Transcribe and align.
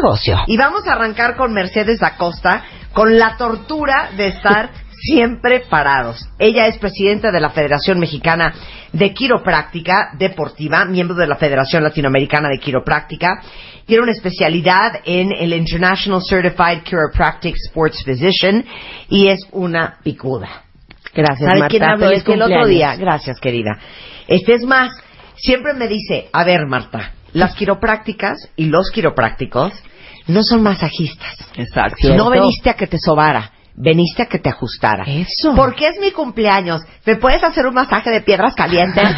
negocio. 0.00 0.38
Y 0.46 0.56
vamos 0.56 0.86
a 0.86 0.92
arrancar 0.92 1.36
con 1.36 1.52
Mercedes 1.52 2.02
Acosta, 2.02 2.62
con 2.92 3.18
la 3.18 3.36
tortura 3.36 4.10
de 4.16 4.28
estar 4.28 4.70
siempre 4.90 5.60
parados. 5.60 6.28
Ella 6.38 6.66
es 6.66 6.78
presidenta 6.78 7.30
de 7.30 7.40
la 7.40 7.50
Federación 7.50 7.98
Mexicana 7.98 8.52
de 8.92 9.12
Quiropráctica 9.12 10.10
Deportiva, 10.18 10.84
miembro 10.84 11.16
de 11.16 11.26
la 11.26 11.36
Federación 11.36 11.82
Latinoamericana 11.82 12.48
de 12.48 12.58
Quiropráctica. 12.58 13.42
Tiene 13.86 14.02
una 14.02 14.12
especialidad 14.12 15.00
en 15.04 15.32
el 15.32 15.52
International 15.52 16.20
Certified 16.22 16.82
Chiropractic 16.84 17.54
Sports 17.68 18.02
Physician 18.04 18.64
y 19.08 19.28
es 19.28 19.46
una 19.52 19.98
picuda. 20.02 20.62
Gracias, 21.14 21.48
¿Sabe 21.48 21.60
Marta. 21.60 21.70
quién 21.70 21.84
habló 21.84 22.06
Feliz 22.06 22.18
este 22.18 22.34
el 22.34 22.42
otro 22.42 22.66
día? 22.66 22.96
Gracias, 22.96 23.38
querida. 23.40 23.78
Este 24.26 24.54
es 24.54 24.64
más, 24.64 24.90
siempre 25.36 25.72
me 25.74 25.88
dice, 25.88 26.28
a 26.32 26.44
ver, 26.44 26.66
Marta, 26.66 27.12
las 27.36 27.54
quiroprácticas 27.54 28.48
y 28.56 28.64
los 28.66 28.90
quiroprácticos 28.90 29.70
no 30.26 30.42
son 30.42 30.62
masajistas. 30.62 31.36
Exacto. 31.56 32.14
No 32.14 32.30
veniste 32.30 32.70
a 32.70 32.74
que 32.74 32.86
te 32.86 32.98
sobara, 32.98 33.52
veniste 33.74 34.22
a 34.22 34.26
que 34.26 34.38
te 34.38 34.48
ajustara. 34.48 35.04
Eso. 35.04 35.54
Porque 35.54 35.86
es 35.86 36.00
mi 36.00 36.12
cumpleaños. 36.12 36.80
¿Me 37.04 37.16
puedes 37.16 37.44
hacer 37.44 37.66
un 37.66 37.74
masaje 37.74 38.10
de 38.10 38.22
piedras 38.22 38.54
calientes? 38.54 39.04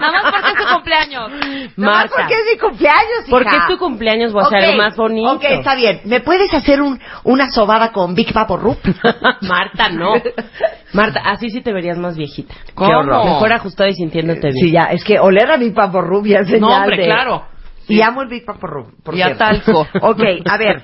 Nada 0.00 0.12
más 0.22 0.32
porque 0.32 0.48
es 0.50 0.56
tu 0.66 0.74
cumpleaños. 0.74 1.32
Marta. 1.76 2.14
porque 2.16 2.34
es 2.34 2.40
mi 2.52 2.58
cumpleaños, 2.58 3.20
hija. 3.26 3.30
Porque 3.30 3.56
es 3.56 3.66
tu 3.68 3.78
cumpleaños, 3.78 4.32
voy 4.32 4.42
a 4.42 4.46
hacer 4.46 4.64
algo 4.64 4.76
más 4.78 4.96
bonito. 4.96 5.32
Ok, 5.32 5.44
está 5.44 5.74
bien. 5.74 6.00
¿Me 6.04 6.20
puedes 6.20 6.52
hacer 6.54 6.80
un, 6.82 7.00
una 7.24 7.50
sobada 7.50 7.92
con 7.92 8.14
Big 8.14 8.32
Papo 8.32 8.56
Rup? 8.56 8.78
Marta, 9.42 9.88
no. 9.90 10.14
Marta, 10.92 11.20
así 11.24 11.50
sí 11.50 11.60
te 11.60 11.72
verías 11.72 11.98
más 11.98 12.16
viejita. 12.16 12.54
¿Cómo? 12.74 12.88
Qué 12.90 12.96
horror. 12.96 13.24
Mejor 13.24 13.52
ajustada 13.52 13.88
y 13.90 13.94
sintiéndote 13.94 14.48
bien. 14.48 14.54
Sí, 14.66 14.70
ya, 14.72 14.84
es 14.86 15.04
que 15.04 15.18
oler 15.18 15.50
a 15.50 15.56
Big 15.56 15.74
Papo 15.74 16.00
Rup 16.00 16.26
ya 16.26 16.38
es 16.40 16.46
señal 16.48 16.60
No, 16.60 16.76
hombre, 16.76 16.96
de- 16.96 17.04
claro. 17.04 17.46
Y 17.88 18.00
amo 18.02 18.22
el 18.22 18.28
Big 18.28 18.44
Papo 18.44 18.66
Rup. 18.66 18.88
por 19.04 19.14
Y 19.14 19.22
a 19.22 19.34
cierto. 19.36 19.44
talco. 19.44 19.86
Ok, 20.08 20.20
a 20.48 20.56
ver. 20.58 20.82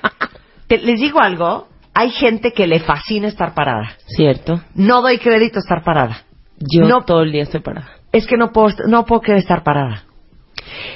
te- 0.67 0.79
les 0.79 0.99
digo 0.99 1.19
algo. 1.19 1.67
Hay 1.95 2.09
gente 2.09 2.53
que 2.53 2.65
le 2.65 2.79
fascina 2.79 3.27
estar 3.27 3.53
parada. 3.53 3.91
Cierto. 4.07 4.61
No 4.73 5.01
doy 5.03 5.19
crédito 5.19 5.57
a 5.57 5.59
estar 5.59 5.83
parada. 5.83 6.23
Yo 6.57 6.87
No. 6.87 7.01
todo 7.03 7.21
el 7.21 7.31
día 7.31 7.43
estoy 7.43 7.59
parada. 7.61 7.87
Es 8.13 8.25
que 8.27 8.37
no 8.37 8.51
puedo, 8.53 8.73
no 8.87 9.03
puedo 9.05 9.19
querer 9.21 9.39
estar 9.41 9.63
parada. 9.63 10.03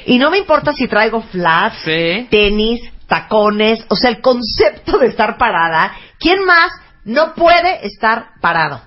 Y 0.05 0.17
no 0.19 0.31
me 0.31 0.37
importa 0.37 0.71
si 0.71 0.87
traigo 0.87 1.21
flats, 1.21 1.79
Sí. 1.83 2.27
tenis, 2.31 2.79
tacones, 3.07 3.85
o 3.89 3.95
sea, 3.95 4.09
el 4.11 4.21
concepto 4.21 4.97
de 4.99 5.07
estar 5.07 5.37
parada. 5.37 5.91
¿Quién 6.19 6.45
más 6.45 6.71
no 7.03 7.33
puede 7.33 7.85
estar 7.85 8.27
parado? 8.39 8.81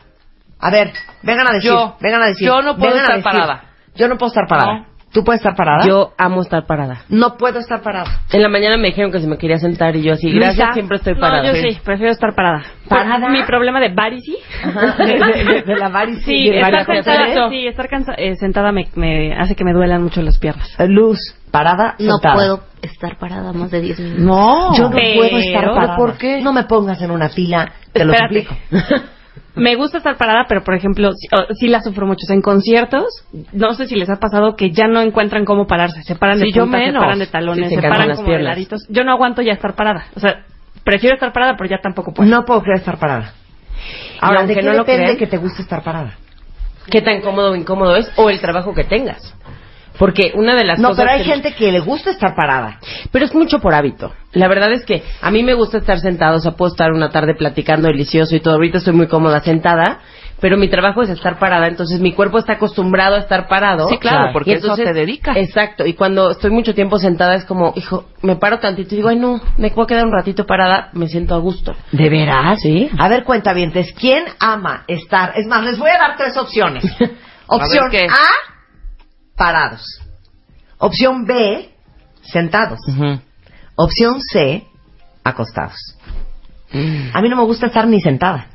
A 0.59 0.71
ver, 0.71 0.93
vengan 1.23 1.49
a 1.49 1.53
decir, 1.55 1.71
Yo. 1.71 1.97
vengan 2.01 2.23
a 2.23 2.27
decir. 2.27 2.47
Yo 2.47 2.63
no 2.63 2.77
puedo 2.77 2.95
estar 2.97 3.17
decir. 3.17 3.25
parada. 3.25 3.65
Yo 3.95 4.09
no 4.09 4.17
puedo 4.17 4.29
estar 4.29 4.47
parada. 4.47 4.73
No. 4.75 4.87
¿Tú 5.13 5.25
puedes 5.25 5.41
estar 5.41 5.57
parada? 5.57 5.85
Yo 5.87 6.13
amo 6.19 6.41
estar 6.43 6.67
parada. 6.67 7.03
no 7.09 7.37
puedo 7.37 7.59
estar 7.59 7.83
parada. 7.83 8.21
En 8.33 8.43
la 8.43 8.49
mañana 8.49 8.77
me 8.77 8.89
dijeron 8.89 9.11
que 9.11 9.19
si 9.21 9.27
me 9.27 9.39
quería 9.39 9.59
sentar 9.59 9.97
y 9.97 10.03
yo 10.03 10.13
así, 10.13 10.31
Luisa. 10.31 10.47
gracias, 10.47 10.75
siempre 10.75 10.97
estoy 10.99 11.15
No, 11.15 11.21
parada. 11.21 11.53
yo 11.53 11.55
sí, 11.61 11.79
prefiero 11.85 12.13
estar 12.13 12.35
parada. 12.35 12.63
¿Parada? 12.89 13.29
Mi 13.29 13.43
problema 13.43 13.81
de 13.81 13.93
varici. 13.93 14.37
De, 14.99 15.05
de- 15.19 15.45
de- 15.45 15.63
de 15.63 15.77
la 15.77 15.89
varices 15.89 16.25
Sí, 16.25 16.49
estar 16.51 16.87
sentada, 16.87 17.49
sí, 17.51 17.67
estar 17.67 17.89
cansa- 17.89 18.15
eh, 18.17 18.37
sentada 18.37 18.71
me, 18.73 18.89
me 18.95 19.35
hace 19.35 19.57
que 19.57 19.65
me 19.65 19.73
duelan 19.73 20.03
mucho 20.03 20.23
las 20.23 20.39
piernas. 20.39 20.69
Eh, 20.79 20.87
Luz, 20.89 21.19
parada, 21.51 21.97
No 21.99 22.19
puedo 22.21 22.61
estar 22.83 23.19
parada 23.19 23.53
más 23.53 23.71
de 23.73 23.81
10 23.81 23.99
minutos. 24.01 24.25
No. 24.25 24.77
Yo 24.77 24.85
no 24.91 24.97
Pero- 24.97 25.15
puedo 25.17 25.39
estar 25.39 25.65
parada. 25.75 25.97
¿Por 25.97 26.19
qué? 26.19 26.41
No 26.41 26.53
me 26.53 26.65
pongas 26.65 27.03
en 27.03 27.11
una 27.11 27.29
fila, 27.31 27.73
te 27.93 28.05
lo 28.05 28.13
Espérate. 28.13 28.47
Me 29.57 29.75
gusta 29.75 29.99
estar 29.99 30.17
parada, 30.17 30.45
pero 30.49 30.63
por 30.63 30.75
ejemplo, 30.75 31.11
sí, 31.13 31.27
oh, 31.33 31.53
sí 31.55 31.67
la 31.69 31.81
sufro 31.83 32.07
mucho. 32.07 32.21
O 32.25 32.27
sea, 32.27 32.37
en 32.37 32.43
conciertos, 32.43 33.05
no 33.53 33.75
sé 33.75 33.87
si 33.87 33.97
les 33.97 34.09
ha 34.09 34.17
pasado 34.17 34.55
que 34.57 34.71
ya 34.71 34.87
no 34.87 35.01
encuentran 35.01 35.45
cómo 35.45 35.67
pararse. 35.67 36.03
Se 36.05 36.15
paran 36.15 36.39
de 36.39 36.47
Sí, 36.47 36.53
se 36.53 36.61
paran 36.61 37.19
de 37.19 37.27
talones, 37.27 37.69
Sí, 37.69 37.75
se 37.75 37.83
paran 37.83 38.09
las 38.09 38.17
como 38.19 38.29
de 38.31 38.37
piernas. 38.37 38.55
laditos. 38.57 38.87
Yo 38.89 39.03
no 39.05 39.13
aguanto 39.13 39.43
ya 39.43 39.53
estar 39.53 39.75
parada. 39.75 40.07
O 40.15 40.21
sea, 40.21 40.45
prefiero 40.85 41.15
estar 41.15 41.33
parada, 41.33 41.57
pero 41.57 41.69
ya 41.69 41.79
tampoco 41.83 42.13
puedo. 42.15 42.31
No 42.31 42.45
puedo 42.45 42.63
querer 42.63 42.79
estar 42.79 42.99
parada. 42.99 43.33
Ahora, 44.21 44.29
Ahora, 44.29 44.39
aunque 44.41 44.55
¿de 44.55 44.61
qué 44.61 44.67
no 44.67 44.73
lo 44.73 44.79
depende 44.79 45.03
crean- 45.05 45.17
que 45.19 45.27
te 45.27 45.37
guste 45.39 45.63
estar 45.63 45.83
parada? 45.83 46.15
¿Qué 46.91 47.03
tan 47.03 47.21
cómodo 47.21 47.53
o 47.53 47.57
incómodo 47.57 47.97
es? 47.97 48.11
O 48.17 48.31
el 48.31 48.41
trabajo 48.41 48.75
que 48.75 48.85
tengas. 48.85 49.35
Porque 50.01 50.33
una 50.35 50.57
de 50.57 50.65
las 50.65 50.81
No, 50.81 50.89
cosas 50.89 51.05
pero 51.05 51.17
hay 51.17 51.23
que- 51.25 51.31
gente 51.31 51.55
que 51.55 51.71
le 51.71 51.79
gusta 51.79 52.11
estar 52.11 52.35
parada. 52.35 52.81
Pero 53.13 53.25
es 53.27 53.35
mucho 53.35 53.61
por 53.61 53.75
hábito. 53.75 54.13
La 54.33 54.49
verdad 54.49 54.73
es 54.73 54.85
que 54.85 55.03
a 55.21 55.31
mí 55.31 55.43
me 55.45 55.55
gusta 55.55 55.79
estar 55.79 56.01
sentado, 56.01 56.39
o 56.39 56.41
sea, 56.41 56.53
puedo 56.53 56.73
estar 56.73 56.91
una 56.91 57.11
tarde 57.11 57.35
platicando 57.35 57.87
delicioso 57.87 58.35
y 58.35 58.41
todo. 58.41 58.55
Ahorita 58.55 58.79
estoy 58.79 58.95
muy 58.95 59.09
cómoda 59.09 59.41
sentada, 59.41 60.01
pero 60.41 60.57
mi 60.57 60.69
trabajo 60.69 61.03
es 61.03 61.11
estar 61.11 61.39
parada, 61.39 61.67
entonces 61.69 62.01
mi 62.01 62.15
cuerpo 62.15 62.39
está 62.39 62.55
acostumbrado 62.55 63.17
a 63.17 63.19
estar 63.19 63.47
parado. 63.47 63.91
Sí, 63.91 63.99
claro, 63.99 64.31
porque 64.33 64.53
Y 64.53 64.55
eso 64.55 64.75
te 64.75 64.93
dedicas. 64.95 65.37
Exacto, 65.37 65.85
y 65.85 65.93
cuando 65.93 66.31
estoy 66.31 66.51
mucho 66.51 66.75
tiempo 66.75 66.99
sentada 66.99 67.35
es 67.35 67.45
como, 67.45 67.75
hijo, 67.77 68.07
me 68.23 68.37
paro 68.37 68.59
tantito 68.59 68.95
y 68.95 68.97
digo, 68.99 69.11
ay 69.11 69.17
no, 69.17 69.39
me 69.59 69.71
puedo 69.71 69.87
quedar 69.87 70.07
un 70.07 70.13
ratito 70.13 70.47
parada, 70.47 70.89
me 70.95 71.09
siento 71.09 71.35
a 71.35 71.39
gusto. 71.39 71.75
¿De 71.93 72.09
veras? 72.09 72.59
Sí. 72.63 72.89
A 72.99 73.09
ver, 73.11 73.25
cuentavientes, 73.25 73.93
¿quién 73.93 74.25
ama 74.39 74.85
estar? 74.89 75.33
Es 75.37 75.47
más, 75.47 75.63
les 75.63 75.79
voy 75.79 75.91
a 75.91 75.99
dar 75.99 76.17
tres 76.17 76.35
opciones. 76.39 76.85
Opción 77.49 77.91
¿qué? 77.91 78.07
A, 78.07 78.60
parados. 79.41 79.83
Opción 80.77 81.25
B, 81.25 81.71
sentados. 82.23 82.79
Opción 83.75 84.21
C, 84.21 84.67
acostados. 85.25 85.97
A 87.15 87.23
mí 87.23 87.29
no 87.31 87.37
me 87.37 87.45
gusta 87.45 87.69
estar 87.69 87.87
ni 87.87 88.03
sentada. 88.03 88.49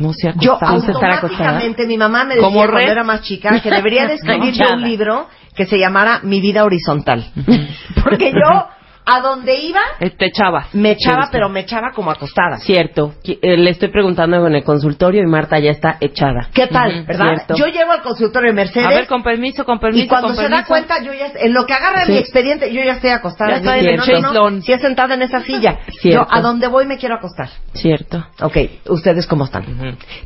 No 0.00 0.12
sé, 0.12 0.34
Yo 0.40 0.58
automáticamente, 0.60 1.86
mi 1.86 1.96
mamá 1.96 2.24
me 2.24 2.34
decía 2.34 2.48
Como 2.48 2.58
cuando 2.66 2.78
era 2.80 3.04
más 3.04 3.22
chica 3.22 3.60
que 3.60 3.70
debería 3.70 4.08
de 4.08 4.14
escribir 4.18 4.54
un 4.72 4.82
libro 4.82 5.28
que 5.54 5.66
se 5.66 5.78
llamara 5.78 6.18
Mi 6.24 6.40
vida 6.40 6.64
horizontal. 6.64 7.30
Porque 8.02 8.32
yo, 8.32 8.66
a 9.06 9.20
donde 9.20 9.54
iba, 9.60 9.80
Te 9.98 10.26
echabas. 10.26 10.74
me 10.74 10.92
echaba, 10.92 11.28
pero 11.30 11.48
me 11.48 11.60
echaba 11.60 11.90
como 11.94 12.10
acostada. 12.10 12.56
Cierto. 12.58 13.14
Qui- 13.22 13.38
eh, 13.42 13.56
Le 13.56 13.70
estoy 13.70 13.88
preguntando 13.88 14.46
en 14.46 14.54
el 14.54 14.64
consultorio 14.64 15.22
y 15.22 15.26
Marta 15.26 15.58
ya 15.58 15.70
está 15.70 15.96
echada. 16.00 16.48
¿Qué 16.54 16.66
tal, 16.68 16.90
Ujú, 17.00 17.06
verdad? 17.06 17.26
cierto. 17.34 17.54
Yo 17.56 17.66
llego 17.66 17.92
al 17.92 18.00
consultorio 18.02 18.50
de 18.50 18.56
Mercedes 18.56 18.86
A 18.86 18.90
ver, 18.90 19.06
con 19.06 19.22
permiso, 19.22 19.64
con 19.64 19.78
permiso, 19.78 20.04
y 20.04 20.08
cuando 20.08 20.28
con 20.28 20.36
se 20.36 20.42
da 20.44 20.48
permiso. 20.48 20.68
cuenta, 20.68 21.02
yo 21.02 21.12
ya, 21.12 21.26
en 21.38 21.52
lo 21.52 21.66
que 21.66 21.72
agarra 21.74 22.06
Sí. 22.06 22.12
mi 22.12 22.18
expediente, 22.18 22.72
yo 22.72 22.82
ya 22.82 22.92
estoy 22.94 23.10
acostada. 23.10 23.50
Ya 23.50 23.56
Yo 23.56 23.60
está 23.62 23.74
digo, 23.74 23.88
en 24.04 24.10
el 24.16 24.22
no, 24.22 24.32
no, 24.32 24.50
no, 24.50 24.62
si 24.62 24.72
es 24.72 24.80
sentada 24.80 25.14
en 25.14 25.22
esa 25.22 25.40
silla. 25.42 25.78
Cierto. 26.00 26.26
Yo 26.26 26.26
a 26.30 26.40
donde 26.40 26.66
voy 26.68 26.86
me 26.86 26.96
quiero 26.96 27.16
acostar. 27.16 27.48
Cierto. 27.74 28.24
Ok, 28.40 28.56
¿ustedes 28.88 29.26
cómo 29.26 29.44
están? 29.44 29.64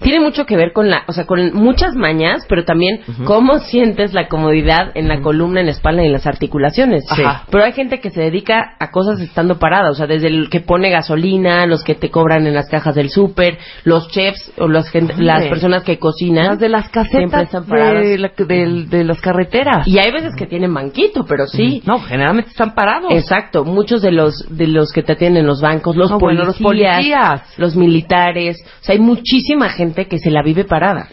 Tiene 0.00 0.20
mucho 0.20 0.46
que 0.46 0.56
ver 0.56 0.72
con 0.72 0.88
la, 0.88 1.02
o 1.08 1.12
sea, 1.12 1.26
con 1.26 1.52
muchas 1.54 1.94
mañas, 1.94 2.44
pero 2.48 2.64
también 2.64 3.00
cómo 3.24 3.58
sientes 3.58 4.12
la 4.14 4.28
comodidad 4.28 4.92
en 4.94 5.08
la 5.08 5.20
columna, 5.20 5.60
en 5.60 5.66
la 5.66 5.72
espalda 5.72 6.02
y 6.02 6.06
en 6.06 6.12
las 6.12 6.26
articulaciones. 6.26 7.04
Sí. 7.14 7.22
Ajá. 7.24 7.44
Pero 7.50 7.64
hay 7.64 7.72
gente 7.72 8.00
que 8.00 8.10
se 8.10 8.20
dedica 8.20 8.67
a 8.78 8.90
cosas 8.90 9.20
estando 9.20 9.58
parada, 9.58 9.90
o 9.90 9.94
sea, 9.94 10.06
desde 10.06 10.28
el 10.28 10.48
que 10.50 10.60
pone 10.60 10.90
gasolina, 10.90 11.66
los 11.66 11.82
que 11.84 11.94
te 11.94 12.10
cobran 12.10 12.46
en 12.46 12.54
las 12.54 12.68
cajas 12.68 12.94
del 12.94 13.10
súper, 13.10 13.58
los 13.84 14.08
chefs 14.08 14.52
o 14.58 14.68
las, 14.68 14.88
gente- 14.90 15.14
las 15.18 15.44
personas 15.46 15.82
que 15.84 15.98
cocinan. 15.98 16.46
Las 16.46 16.58
de 16.58 16.68
las 16.68 16.88
casetas 16.90 17.42
están 17.44 17.64
paradas. 17.64 18.04
de, 18.04 18.18
la- 18.18 18.32
de 18.38 19.04
las 19.04 19.20
carreteras. 19.20 19.86
Y 19.86 19.98
hay 19.98 20.10
veces 20.12 20.34
que 20.36 20.46
tienen 20.46 20.72
banquito, 20.72 21.24
pero 21.26 21.46
sí. 21.46 21.82
No, 21.86 21.98
generalmente 22.00 22.50
están 22.50 22.74
parados. 22.74 23.10
Exacto, 23.12 23.64
muchos 23.64 24.02
de 24.02 24.12
los 24.12 24.34
de 24.50 24.66
los 24.66 24.92
que 24.92 25.02
te 25.02 25.12
atienden 25.12 25.42
en 25.42 25.46
los 25.46 25.60
bancos, 25.60 25.96
los, 25.96 26.10
No, 26.10 26.18
policías, 26.18 26.46
los 26.46 26.58
policías. 26.58 27.42
los 27.58 27.76
militares, 27.76 28.56
o 28.80 28.84
sea, 28.84 28.94
hay 28.94 29.00
muchísima 29.00 29.68
gente 29.68 30.06
que 30.06 30.18
se 30.18 30.30
la 30.30 30.42
vive 30.42 30.64
parada. 30.64 31.08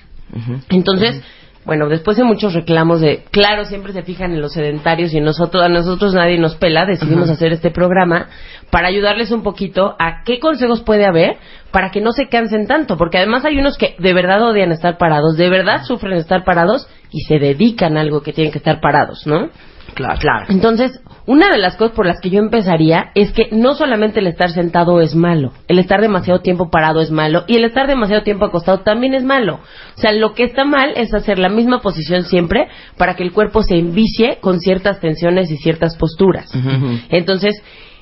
Entonces, 0.69 1.23
bueno, 1.65 1.89
después 1.89 2.15
de 2.17 2.23
muchos 2.23 2.53
reclamos 2.53 3.01
de, 3.01 3.23
claro, 3.31 3.65
siempre 3.65 3.91
se 3.91 4.03
fijan 4.03 4.31
en 4.31 4.41
los 4.41 4.53
sedentarios 4.53 5.13
y 5.13 5.19
nosotros 5.19 5.63
a 5.63 5.69
nosotros 5.69 6.13
nadie 6.13 6.37
nos 6.37 6.55
pela, 6.55 6.85
decidimos 6.85 7.29
hacer 7.29 7.53
este 7.53 7.71
programa 7.71 8.27
para 8.69 8.87
ayudarles 8.87 9.31
un 9.31 9.41
poquito 9.41 9.95
a 9.99 10.23
qué 10.23 10.39
consejos 10.39 10.83
puede 10.83 11.05
haber 11.05 11.37
para 11.71 11.89
que 11.89 12.01
no 12.01 12.11
se 12.11 12.27
cansen 12.27 12.67
tanto, 12.67 12.97
porque 12.97 13.17
además 13.17 13.45
hay 13.45 13.57
unos 13.57 13.77
que 13.77 13.95
de 13.97 14.13
verdad 14.13 14.43
odian 14.43 14.71
estar 14.71 14.97
parados, 14.97 15.37
de 15.37 15.49
verdad 15.49 15.83
sufren 15.83 16.13
estar 16.13 16.43
parados 16.43 16.87
y 17.11 17.21
se 17.21 17.39
dedican 17.39 17.97
a 17.97 18.01
algo 18.01 18.21
que 18.21 18.31
tienen 18.31 18.51
que 18.51 18.59
estar 18.59 18.79
parados, 18.79 19.25
¿no? 19.25 19.49
Claro. 19.95 20.19
Claro. 20.19 20.45
Entonces, 20.49 21.01
una 21.27 21.49
de 21.49 21.57
las 21.57 21.75
cosas 21.75 21.95
por 21.95 22.05
las 22.05 22.19
que 22.19 22.29
yo 22.29 22.39
empezaría 22.39 23.11
es 23.15 23.31
que 23.31 23.49
no 23.51 23.73
solamente 23.73 24.19
el 24.19 24.27
estar 24.27 24.51
sentado 24.51 25.01
es 25.01 25.15
malo, 25.15 25.53
el 25.67 25.79
estar 25.79 25.99
demasiado 25.99 26.41
tiempo 26.41 26.69
parado 26.69 27.01
es 27.01 27.09
malo 27.09 27.45
y 27.47 27.55
el 27.55 27.65
estar 27.65 27.87
demasiado 27.87 28.23
tiempo 28.23 28.45
acostado 28.45 28.81
también 28.81 29.15
es 29.15 29.23
malo. 29.23 29.59
O 29.97 29.99
sea, 29.99 30.11
lo 30.11 30.33
que 30.33 30.43
está 30.43 30.65
mal 30.65 30.93
es 30.95 31.13
hacer 31.13 31.39
la 31.39 31.49
misma 31.49 31.81
posición 31.81 32.23
siempre 32.23 32.67
para 32.97 33.15
que 33.15 33.23
el 33.23 33.33
cuerpo 33.33 33.63
se 33.63 33.75
envicie 33.75 34.37
con 34.39 34.59
ciertas 34.59 34.99
tensiones 34.99 35.49
y 35.49 35.57
ciertas 35.57 35.97
posturas. 35.97 36.47
Entonces, 37.09 37.55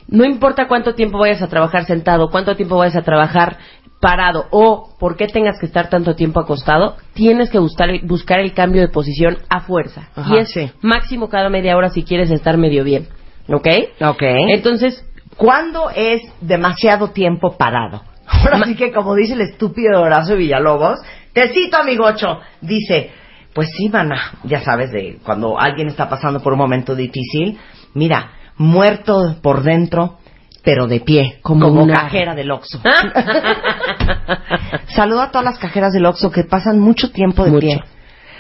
no 0.08 0.26
importa 0.26 0.68
cuánto 0.68 0.96
tiempo 0.96 1.18
vayas 1.18 1.42
a 1.42 1.48
trabajar 1.48 1.86
sentado, 1.86 2.30
cuánto 2.30 2.56
tiempo 2.56 2.78
vayas 2.78 2.98
a 2.98 3.04
trabajar 3.04 3.58
parado 4.04 4.48
o 4.52 4.90
por 5.00 5.16
qué 5.16 5.28
tengas 5.28 5.58
que 5.58 5.66
estar 5.66 5.90
tanto 5.90 6.14
tiempo 6.14 6.42
acostado, 6.42 6.98
tienes 7.14 7.50
que 7.50 7.58
buscar, 7.58 7.90
buscar 8.04 8.42
el 8.42 8.54
cambio 8.54 8.82
de 8.82 8.90
posición 8.90 9.38
a 9.50 9.62
fuerza. 9.62 10.10
Ajá, 10.14 10.36
y 10.36 10.40
es 10.40 10.52
sí. 10.52 10.70
máximo 10.82 11.30
cada 11.30 11.50
media 11.50 11.78
hora 11.78 11.90
si 11.90 12.04
quieres 12.04 12.30
estar 12.30 12.58
medio 12.58 12.84
bien. 12.84 13.08
¿Ok? 13.48 13.68
Ok. 14.02 14.22
Entonces, 14.50 15.06
¿Cuándo 15.38 15.90
es 15.90 16.22
demasiado 16.42 17.10
tiempo 17.10 17.58
parado? 17.58 18.04
Ahora 18.28 18.66
sí 18.66 18.76
que, 18.76 18.92
como 18.92 19.16
dice 19.16 19.34
el 19.34 19.42
estúpido 19.42 20.02
Horacio 20.02 20.36
Villalobos, 20.36 21.00
te 21.34 21.50
cito, 21.50 21.78
amigocho, 21.78 22.40
dice, 22.62 23.12
pues 23.54 23.70
sí, 23.76 23.90
mana, 23.90 24.40
ya 24.44 24.62
sabes, 24.62 24.92
de 24.92 25.20
cuando 25.24 25.60
alguien 25.60 25.88
está 25.88 26.10
pasando 26.10 26.42
por 26.42 26.54
un 26.54 26.60
momento 26.60 26.96
difícil, 26.96 27.60
mira, 27.94 28.32
muerto 28.58 29.36
por 29.42 29.64
dentro, 29.64 30.20
pero 30.64 30.88
de 30.88 31.00
pie, 31.02 31.40
como, 31.42 31.68
Como 31.68 31.84
una- 31.84 31.94
cajera 31.94 32.34
del 32.36 32.52
Oxxo. 32.52 32.80
Saludo 34.88 35.22
a 35.22 35.32
todas 35.32 35.46
las 35.46 35.60
cajeras 35.60 35.94
del 35.94 36.06
Oxxo 36.06 36.32
que 36.32 36.44
pasan 36.44 36.80
mucho 36.80 37.12
tiempo 37.12 37.44
de 37.46 37.52
Mucho. 37.52 37.68
pie. 37.68 37.84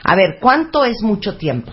A 0.04 0.16
ver, 0.16 0.38
¿cuánto 0.40 0.86
es 0.86 1.02
mucho 1.02 1.38
tiempo? 1.38 1.72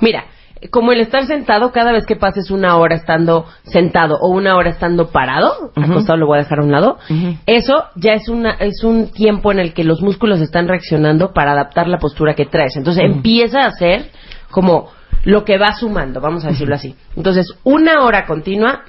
Mira, 0.00 0.24
como 0.70 0.92
el 0.92 1.00
estar 1.00 1.26
sentado, 1.26 1.72
cada 1.72 1.92
vez 1.92 2.06
que 2.06 2.16
pases 2.16 2.50
una 2.50 2.76
hora 2.76 2.94
estando 2.94 3.46
sentado 3.64 4.16
o 4.20 4.30
una 4.30 4.56
hora 4.56 4.70
estando 4.70 5.10
parado, 5.10 5.72
Ujú. 5.76 5.92
acostado 5.92 6.16
lo 6.18 6.26
voy 6.26 6.38
a 6.38 6.42
dejar 6.42 6.60
a 6.60 6.64
un 6.64 6.72
lado, 6.72 6.98
eso 7.46 7.84
ya 7.96 8.12
es 8.14 8.28
una 8.28 8.52
es 8.52 8.82
un 8.82 9.10
tiempo 9.12 9.52
en 9.52 9.58
el 9.58 9.74
que 9.74 9.84
los 9.84 10.00
músculos 10.00 10.40
están 10.40 10.68
reaccionando 10.68 11.32
para 11.32 11.52
adaptar 11.52 11.88
la 11.88 11.98
postura 11.98 12.34
que 12.34 12.46
traes. 12.46 12.76
Entonces 12.76 13.04
empieza 13.04 13.60
a 13.66 13.70
ser 13.72 14.10
como 14.50 14.90
lo 15.24 15.44
que 15.44 15.58
va 15.58 15.74
sumando, 15.76 16.20
vamos 16.20 16.44
a 16.44 16.48
decirlo 16.48 16.76
así. 16.76 16.94
Entonces, 17.16 17.52
una 17.64 18.04
hora 18.04 18.26
continua 18.26 18.82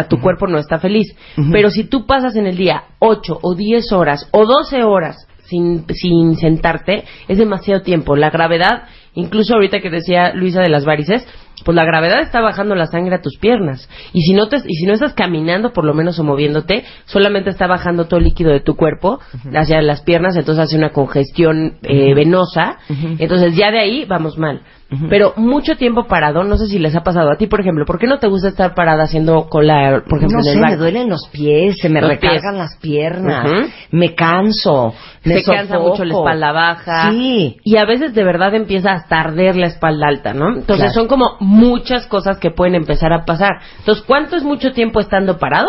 a 0.00 0.08
tu 0.08 0.20
cuerpo 0.20 0.46
no 0.46 0.58
está 0.58 0.78
feliz, 0.78 1.14
pero 1.52 1.70
si 1.70 1.84
tú 1.84 2.06
pasas 2.06 2.36
en 2.36 2.46
el 2.46 2.56
día 2.56 2.84
8 2.98 3.38
o 3.42 3.54
10 3.54 3.92
horas 3.92 4.28
o 4.32 4.46
12 4.46 4.82
horas 4.82 5.26
sin, 5.44 5.84
sin 5.92 6.36
sentarte, 6.36 7.04
es 7.28 7.38
demasiado 7.38 7.82
tiempo. 7.82 8.16
La 8.16 8.30
gravedad, 8.30 8.84
incluso 9.14 9.54
ahorita 9.54 9.80
que 9.80 9.90
decía 9.90 10.32
Luisa 10.32 10.60
de 10.60 10.68
las 10.68 10.84
varices, 10.84 11.26
pues 11.64 11.74
la 11.76 11.84
gravedad 11.84 12.20
está 12.20 12.40
bajando 12.40 12.74
la 12.74 12.86
sangre 12.86 13.16
a 13.16 13.20
tus 13.22 13.36
piernas. 13.38 13.88
Y 14.12 14.22
si 14.22 14.32
no, 14.34 14.48
te, 14.48 14.56
y 14.56 14.74
si 14.74 14.86
no 14.86 14.94
estás 14.94 15.14
caminando, 15.14 15.72
por 15.72 15.84
lo 15.84 15.94
menos, 15.94 16.18
o 16.18 16.24
moviéndote, 16.24 16.84
solamente 17.04 17.50
está 17.50 17.66
bajando 17.66 18.06
todo 18.06 18.18
el 18.18 18.24
líquido 18.24 18.50
de 18.52 18.60
tu 18.60 18.76
cuerpo 18.76 19.20
hacia 19.54 19.80
las 19.82 20.02
piernas, 20.02 20.36
entonces 20.36 20.64
hace 20.64 20.76
una 20.76 20.90
congestión 20.90 21.74
eh, 21.82 22.14
venosa. 22.14 22.78
Entonces 23.18 23.54
ya 23.56 23.70
de 23.70 23.80
ahí 23.80 24.04
vamos 24.06 24.38
mal. 24.38 24.60
Pero 25.08 25.34
mucho 25.36 25.76
tiempo 25.76 26.08
parado, 26.08 26.42
no 26.42 26.56
sé 26.56 26.66
si 26.66 26.80
les 26.80 26.96
ha 26.96 27.04
pasado 27.04 27.30
a 27.30 27.36
ti, 27.36 27.46
por 27.46 27.60
ejemplo, 27.60 27.84
¿por 27.86 28.00
qué 28.00 28.08
no 28.08 28.18
te 28.18 28.26
gusta 28.26 28.48
estar 28.48 28.74
parada 28.74 29.04
haciendo 29.04 29.46
cola, 29.48 30.02
por 30.08 30.18
ejemplo, 30.18 30.38
no 30.40 30.50
en 30.50 30.58
el 30.58 30.64
sé, 30.64 30.70
me 30.72 30.76
duelen 30.76 31.08
los 31.08 31.28
pies, 31.28 31.76
se 31.80 31.88
me 31.88 32.00
Los 32.00 32.10
recargan 32.10 32.54
pies. 32.54 32.58
las 32.58 32.76
piernas, 32.80 33.68
me 33.92 34.16
canso, 34.16 34.92
me 35.22 35.42
se 35.42 35.44
cansa 35.44 35.78
mucho 35.78 36.04
la 36.04 36.14
espalda 36.14 36.50
baja. 36.50 37.12
Sí. 37.12 37.58
Y 37.62 37.76
a 37.76 37.84
veces 37.84 38.14
de 38.14 38.24
verdad 38.24 38.52
empieza 38.56 38.90
hasta 38.90 39.18
a 39.18 39.20
arder 39.20 39.54
la 39.54 39.66
espalda 39.68 40.08
alta, 40.08 40.34
¿no? 40.34 40.48
Entonces 40.56 40.78
Claro. 40.86 40.92
son 40.92 41.06
como 41.06 41.36
muchas 41.50 42.06
cosas 42.06 42.38
que 42.38 42.50
pueden 42.50 42.76
empezar 42.76 43.12
a 43.12 43.24
pasar. 43.24 43.60
Entonces, 43.78 44.04
¿cuánto 44.06 44.36
es 44.36 44.44
mucho 44.44 44.72
tiempo 44.72 45.00
estando 45.00 45.38
parado? 45.38 45.68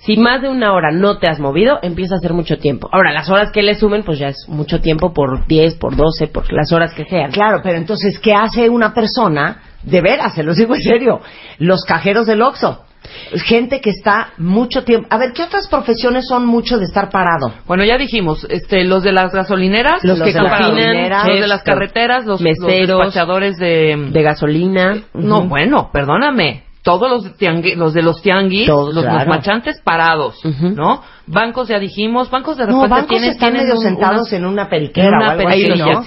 Si 0.00 0.16
más 0.16 0.40
de 0.40 0.48
una 0.48 0.72
hora 0.72 0.90
no 0.90 1.18
te 1.18 1.28
has 1.28 1.38
movido, 1.38 1.78
empieza 1.82 2.14
a 2.16 2.18
ser 2.18 2.32
mucho 2.32 2.58
tiempo. 2.58 2.88
Ahora, 2.90 3.12
las 3.12 3.28
horas 3.28 3.52
que 3.52 3.62
le 3.62 3.74
sumen, 3.74 4.02
pues 4.04 4.18
ya 4.18 4.28
es 4.28 4.48
mucho 4.48 4.80
tiempo 4.80 5.12
por 5.12 5.46
10, 5.46 5.74
por 5.76 5.96
12, 5.96 6.28
por 6.28 6.50
las 6.52 6.72
horas 6.72 6.94
que 6.94 7.04
sean. 7.04 7.30
Claro, 7.30 7.60
pero 7.62 7.76
entonces, 7.76 8.18
¿qué 8.18 8.32
hace 8.32 8.68
una 8.68 8.94
persona? 8.94 9.62
De 9.82 10.00
veras, 10.00 10.34
se 10.34 10.44
los 10.44 10.56
digo 10.56 10.74
en 10.74 10.82
serio. 10.82 11.20
Los 11.58 11.84
cajeros 11.84 12.26
del 12.26 12.40
Oxxo. 12.40 12.84
Gente 13.44 13.80
que 13.80 13.90
está 13.90 14.28
mucho 14.38 14.84
tiempo. 14.84 15.06
A 15.10 15.18
ver, 15.18 15.32
¿qué 15.32 15.42
otras 15.42 15.66
profesiones 15.68 16.26
son 16.28 16.46
mucho 16.46 16.78
de 16.78 16.84
estar 16.84 17.10
parado? 17.10 17.52
Bueno, 17.66 17.84
ya 17.84 17.98
dijimos, 17.98 18.46
este, 18.48 18.84
los 18.84 19.02
de 19.02 19.12
las 19.12 19.32
gasolineras, 19.32 20.04
Los 20.04 20.20
que 20.22 20.32
parados. 20.32 20.70
cocinan, 20.70 21.28
los 21.28 21.40
de 21.40 21.48
las 21.48 21.62
carreteras, 21.62 22.26
los, 22.26 22.40
meseros, 22.40 22.70
los 22.70 22.98
despachadores 22.98 23.56
de, 23.58 24.08
De 24.10 24.22
gasolina. 24.22 25.02
no, 25.14 25.42
bueno, 25.44 25.90
perdóname. 25.92 26.64
Todos 26.84 27.08
los 27.08 27.22
de, 27.24 27.30
tiangui- 27.46 27.76
los 27.76 27.94
de 27.94 28.02
los 28.02 28.22
tianguis, 28.22 28.66
Todos, 28.66 28.92
los 28.92 29.04
claro. 29.04 29.18
despachantes 29.20 29.80
parados. 29.82 30.34
¿no? 30.44 31.00
Bancos 31.28 31.68
ya 31.68 31.78
dijimos, 31.78 32.28
bancos 32.28 32.56
de 32.56 32.66
No, 32.66 32.72
repente 32.82 32.88
bancos 32.90 33.08
tienen, 33.08 33.30
están 33.30 33.50
tienen 33.52 33.68
medio 33.68 33.78
un- 33.78 33.84
sentados 33.86 34.32
en 34.32 34.44
una 34.44 34.68
periquera 34.68 35.06
en 35.06 35.14
una 35.14 35.28
o 35.28 35.30
algo 35.30 35.48
Hay 35.48 35.62
así, 35.62 35.72
unos 35.72 35.78
¿no? 35.78 36.02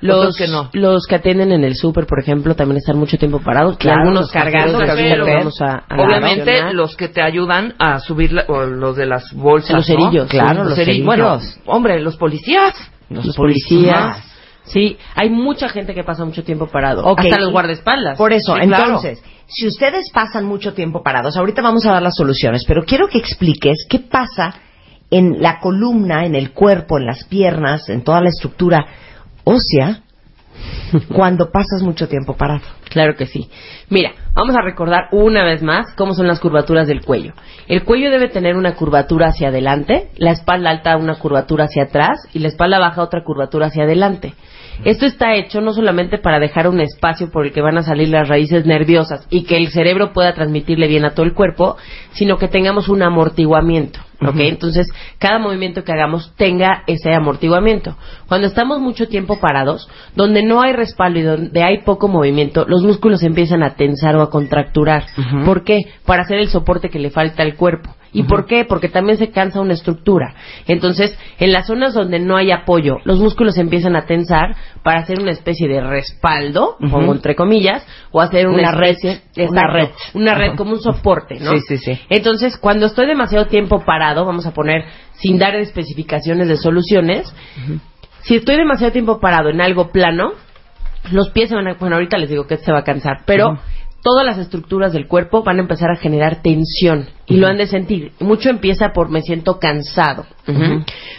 Los, 0.00 0.36
que 0.36 0.46
no. 0.46 0.70
los 0.74 1.06
que 1.06 1.16
atienden 1.16 1.50
en 1.52 1.64
el 1.64 1.74
súper, 1.74 2.06
por 2.06 2.20
ejemplo, 2.20 2.54
también 2.54 2.76
están 2.78 2.96
mucho 2.98 3.16
tiempo 3.18 3.40
parados. 3.40 3.74
Y 3.74 3.78
Claro, 3.78 4.02
algunos 4.02 4.30
cargando 4.30 4.78
pero- 4.78 5.26
vamos 5.26 5.60
a, 5.60 5.82
a 5.88 6.02
Obviamente 6.02 6.72
los 6.72 6.94
que 6.96 7.08
te 7.08 7.20
ayudan 7.20 7.74
a 7.78 7.98
subir 7.98 8.32
la- 8.32 8.44
o 8.48 8.64
los 8.64 8.96
de 8.96 9.06
las 9.06 9.32
bolsas, 9.32 9.70
Los 9.74 9.88
¿no? 9.88 9.96
cerillos, 9.96 10.28
Claro, 10.28 10.64
los 10.64 10.72
ceri- 10.74 10.84
cerillos. 10.84 11.06
Bueno, 11.06 11.38
hombre, 11.66 12.00
los 12.00 12.16
policías. 12.16 12.74
los, 13.10 13.34
policías. 13.36 14.24
Sí, 14.64 14.98
hay 15.14 15.30
mucha 15.30 15.68
gente 15.70 15.94
que 15.94 16.04
pasa 16.04 16.24
mucho 16.24 16.44
tiempo 16.44 16.66
parado. 16.66 17.02
Hasta 17.18 17.40
los 17.40 17.50
guardaespaldas. 17.50 18.18
Por 18.18 18.32
eso, 18.34 18.54
Sí, 18.54 18.60
claro. 18.68 18.84
entonces, 18.84 19.22
si 19.46 19.66
ustedes 19.66 20.10
pasan 20.12 20.44
mucho 20.44 20.74
tiempo 20.74 21.02
parados, 21.02 21.36
ahorita 21.38 21.62
vamos 21.62 21.86
a 21.86 21.92
dar 21.92 22.02
las 22.02 22.14
soluciones, 22.14 22.64
pero 22.68 22.84
quiero 22.84 23.08
que 23.08 23.16
expliques 23.18 23.86
qué 23.88 23.98
pasa 24.00 24.54
en 25.10 25.40
la 25.40 25.58
columna, 25.58 26.26
en 26.26 26.34
el 26.34 26.52
cuerpo, 26.52 26.98
en 26.98 27.06
las 27.06 27.24
piernas, 27.24 27.88
en 27.88 28.04
toda 28.04 28.20
la 28.20 28.28
estructura 28.28 28.86
ósea 29.48 30.02
cuando 31.14 31.50
pasas 31.50 31.82
mucho 31.82 32.08
tiempo 32.08 32.36
parado. 32.36 32.62
Claro 32.90 33.16
que 33.16 33.26
sí. 33.26 33.48
Mira, 33.90 34.12
vamos 34.34 34.56
a 34.56 34.62
recordar 34.62 35.08
una 35.12 35.44
vez 35.44 35.62
más 35.62 35.94
cómo 35.96 36.14
son 36.14 36.26
las 36.26 36.40
curvaturas 36.40 36.86
del 36.86 37.04
cuello. 37.04 37.32
El 37.66 37.84
cuello 37.84 38.10
debe 38.10 38.28
tener 38.28 38.56
una 38.56 38.74
curvatura 38.74 39.28
hacia 39.28 39.48
adelante, 39.48 40.10
la 40.16 40.32
espalda 40.32 40.70
alta 40.70 40.96
una 40.96 41.16
curvatura 41.16 41.64
hacia 41.64 41.84
atrás 41.84 42.18
y 42.32 42.38
la 42.40 42.48
espalda 42.48 42.78
baja 42.78 43.02
otra 43.02 43.22
curvatura 43.24 43.66
hacia 43.66 43.84
adelante. 43.84 44.34
Esto 44.84 45.06
está 45.06 45.34
hecho 45.34 45.60
no 45.60 45.72
solamente 45.72 46.18
para 46.18 46.38
dejar 46.38 46.68
un 46.68 46.80
espacio 46.80 47.30
por 47.30 47.46
el 47.46 47.52
que 47.52 47.62
van 47.62 47.78
a 47.78 47.82
salir 47.82 48.08
las 48.08 48.28
raíces 48.28 48.64
nerviosas 48.66 49.26
y 49.30 49.44
que 49.44 49.56
el 49.56 49.68
cerebro 49.68 50.12
pueda 50.12 50.34
transmitirle 50.34 50.86
bien 50.86 51.04
a 51.04 51.14
todo 51.14 51.26
el 51.26 51.34
cuerpo, 51.34 51.76
sino 52.12 52.38
que 52.38 52.48
tengamos 52.48 52.88
un 52.88 53.02
amortiguamiento. 53.02 54.00
¿ok? 54.20 54.36
Entonces, 54.38 54.88
cada 55.18 55.38
movimiento 55.38 55.84
que 55.84 55.92
hagamos 55.92 56.32
tenga 56.36 56.82
ese 56.86 57.12
amortiguamiento. 57.14 57.96
Cuando 58.26 58.46
estamos 58.46 58.80
mucho 58.80 59.08
tiempo 59.08 59.38
parados, 59.40 59.88
donde 60.14 60.42
no 60.42 60.60
hay 60.60 60.72
respaldo 60.72 61.18
y 61.18 61.22
donde 61.22 61.62
hay 61.62 61.82
poco 61.82 62.08
movimiento, 62.08 62.64
los 62.68 62.82
músculos 62.82 63.22
empiezan 63.22 63.62
a 63.62 63.74
tensar 63.74 64.16
o 64.16 64.22
a 64.22 64.30
contracturar. 64.30 65.04
¿Por 65.44 65.64
qué? 65.64 65.82
Para 66.04 66.22
hacer 66.22 66.38
el 66.38 66.48
soporte 66.48 66.90
que 66.90 66.98
le 66.98 67.10
falta 67.10 67.42
al 67.42 67.54
cuerpo. 67.54 67.94
¿Y 68.18 68.24
por 68.24 68.46
qué? 68.46 68.64
Porque 68.64 68.88
también 68.88 69.16
se 69.16 69.30
cansa 69.30 69.60
una 69.60 69.74
estructura. 69.74 70.34
Entonces, 70.66 71.16
en 71.38 71.52
las 71.52 71.66
zonas 71.66 71.94
donde 71.94 72.18
no 72.18 72.36
hay 72.36 72.50
apoyo, 72.50 72.96
los 73.04 73.20
músculos 73.20 73.56
empiezan 73.58 73.94
a 73.96 74.06
tensar 74.06 74.56
para 74.82 74.98
hacer 75.00 75.20
una 75.20 75.30
especie 75.30 75.68
de 75.68 75.80
respaldo, 75.80 76.76
Ujú. 76.80 76.90
pongo 76.90 77.12
entre 77.14 77.36
comillas, 77.36 77.86
o 78.10 78.20
hacer 78.20 78.48
una, 78.48 78.70
Una 78.70 78.72
red, 78.72 78.96
una 79.48 79.66
red. 79.72 79.88
una 80.14 80.34
red 80.34 80.48
Ajá. 80.48 80.56
como 80.56 80.72
un 80.72 80.80
soporte, 80.80 81.38
¿no? 81.38 81.52
Sí, 81.52 81.60
sí, 81.68 81.78
sí. 81.78 82.00
Entonces, 82.08 82.56
cuando 82.58 82.86
estoy 82.86 83.06
demasiado 83.06 83.46
tiempo 83.46 83.84
parado, 83.84 84.24
vamos 84.24 84.46
a 84.46 84.52
poner 84.52 84.84
sin 85.12 85.38
dar 85.38 85.54
especificaciones 85.56 86.48
de 86.48 86.56
soluciones, 86.56 87.32
si 88.22 88.36
estoy 88.36 88.56
demasiado 88.56 88.92
tiempo 88.92 89.20
parado 89.20 89.48
en 89.50 89.60
algo 89.60 89.90
plano, 89.90 90.32
los 91.12 91.30
pies 91.30 91.48
se 91.48 91.54
van 91.54 91.68
a, 91.68 91.74
bueno, 91.74 91.96
ahorita 91.96 92.18
les 92.18 92.28
digo 92.28 92.46
que 92.46 92.56
se 92.56 92.72
va 92.72 92.80
a 92.80 92.84
cansar, 92.84 93.18
pero. 93.24 93.58
Todas 94.02 94.24
las 94.24 94.38
estructuras 94.38 94.92
del 94.92 95.06
cuerpo 95.06 95.42
van 95.42 95.58
a 95.58 95.62
empezar 95.62 95.90
a 95.90 95.96
generar 95.96 96.42
tensión 96.42 97.08
y 97.26 97.36
lo 97.36 97.46
han 97.46 97.58
de 97.58 97.66
sentir. 97.66 98.12
Mucho 98.20 98.48
empieza 98.50 98.92
por 98.92 99.10
me 99.10 99.22
siento 99.22 99.58
cansado. 99.58 100.26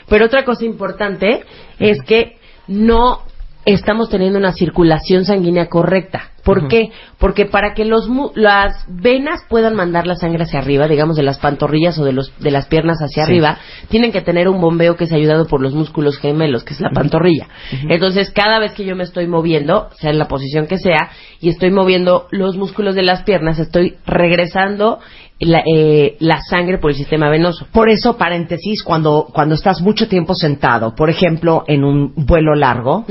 Pero 0.07 0.25
otra 0.25 0.45
cosa 0.45 0.65
importante 0.65 1.43
es 1.77 2.01
que 2.01 2.38
no 2.67 3.24
estamos 3.73 4.09
teniendo 4.09 4.39
una 4.39 4.53
circulación 4.53 5.25
sanguínea 5.25 5.67
correcta. 5.67 6.31
¿Por 6.43 6.67
qué? 6.67 6.89
Porque 7.19 7.45
para 7.45 7.73
que 7.73 7.85
los 7.85 8.09
las 8.33 8.85
venas 8.88 9.41
puedan 9.49 9.75
mandar 9.75 10.07
la 10.07 10.15
sangre 10.15 10.43
hacia 10.43 10.59
arriba, 10.59 10.88
digamos 10.88 11.15
de 11.15 11.21
las 11.21 11.38
pantorrillas 11.38 11.99
o 11.99 12.05
de 12.05 12.13
los 12.13 12.31
de 12.39 12.49
las 12.49 12.65
piernas 12.65 12.97
hacia 13.01 13.25
Sí. 13.25 13.31
arriba, 13.31 13.57
tienen 13.89 14.11
que 14.11 14.21
tener 14.21 14.47
un 14.47 14.59
bombeo 14.59 14.95
que 14.95 15.03
es 15.03 15.11
ayudado 15.11 15.45
por 15.45 15.61
los 15.61 15.75
músculos 15.75 16.17
gemelos, 16.17 16.63
que 16.63 16.73
es 16.73 16.81
la 16.81 16.89
pantorrilla. 16.91 17.47
Entonces, 17.89 18.31
cada 18.31 18.57
vez 18.59 18.73
que 18.73 18.85
yo 18.85 18.95
me 18.95 19.03
estoy 19.03 19.27
moviendo, 19.27 19.89
sea 19.99 20.09
en 20.11 20.17
la 20.17 20.27
posición 20.27 20.65
que 20.65 20.77
sea, 20.77 21.09
y 21.39 21.49
estoy 21.49 21.71
moviendo 21.71 22.27
los 22.31 22.55
músculos 22.57 22.95
de 22.95 23.03
las 23.03 23.23
piernas, 23.23 23.59
estoy 23.59 23.97
regresando 24.07 24.99
la, 25.39 25.63
eh, 25.65 26.17
la 26.19 26.41
sangre 26.41 26.77
por 26.77 26.91
el 26.91 26.98
sistema 26.98 27.29
venoso. 27.29 27.67
Por 27.72 27.89
eso, 27.89 28.17
paréntesis, 28.17 28.84
cuando, 28.84 29.27
cuando 29.34 29.55
estás 29.55 29.81
mucho 29.81 30.08
tiempo 30.08 30.36
sentado, 30.36 30.93
por 30.96 31.10
ejemplo, 31.10 31.63
en 31.67 31.84
un 31.84 32.13
vuelo 32.15 32.55
largo, 32.55 33.05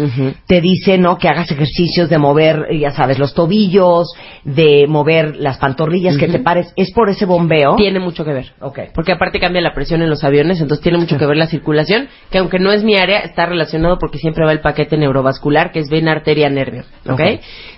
te 0.46 0.60
dice, 0.60 0.98
¿no? 0.98 1.16
Que 1.16 1.28
hagas 1.28 1.50
ejercicios 1.50 2.08
de 2.10 2.18
mover, 2.18 2.66
ya 2.78 2.90
sabes, 2.90 3.18
los 3.18 3.34
tobillos, 3.34 4.08
de 4.44 4.86
mover 4.88 5.36
las 5.36 5.58
pantorrillas, 5.58 6.16
que 6.16 6.28
te 6.28 6.38
pares. 6.38 6.72
¿Es 6.76 6.92
por 6.92 7.08
ese 7.08 7.24
bombeo? 7.24 7.76
Tiene 7.76 8.00
mucho 8.00 8.24
que 8.24 8.32
ver. 8.32 8.52
Ok. 8.60 8.80
Porque 8.94 9.12
aparte 9.12 9.40
cambia 9.40 9.62
la 9.62 9.72
presión 9.72 10.02
en 10.02 10.10
los 10.10 10.24
aviones, 10.24 10.60
entonces 10.60 10.82
tiene 10.82 10.98
mucho 10.98 11.16
que 11.16 11.26
ver 11.26 11.36
la 11.36 11.46
circulación, 11.46 12.08
que 12.30 12.38
aunque 12.38 12.58
no 12.58 12.72
es 12.72 12.84
mi 12.84 12.96
área, 12.96 13.20
está 13.20 13.46
relacionado 13.46 13.98
porque 13.98 14.18
siempre 14.18 14.44
va 14.44 14.52
el 14.52 14.60
paquete 14.60 14.96
neurovascular, 14.96 15.72
que 15.72 15.80
es 15.80 15.88
vena, 15.88 16.12
arteria, 16.12 16.48
nervio. 16.50 16.84
¿Ok? 17.06 17.18
Ok. 17.18 17.20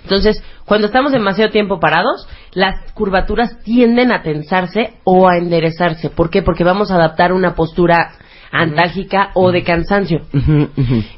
Entonces, 0.03 0.43
Cuando 0.71 0.87
estamos 0.87 1.11
demasiado 1.11 1.51
tiempo 1.51 1.81
parados, 1.81 2.29
las 2.53 2.93
curvaturas 2.93 3.59
tienden 3.61 4.13
a 4.13 4.23
tensarse 4.23 4.93
o 5.03 5.27
a 5.27 5.35
enderezarse. 5.35 6.09
¿Por 6.09 6.29
qué? 6.29 6.43
Porque 6.43 6.63
vamos 6.63 6.91
a 6.91 6.95
adaptar 6.95 7.33
una 7.33 7.55
postura 7.55 8.13
antálgica 8.53 9.31
o 9.33 9.51
de 9.51 9.63
cansancio. 9.63 10.21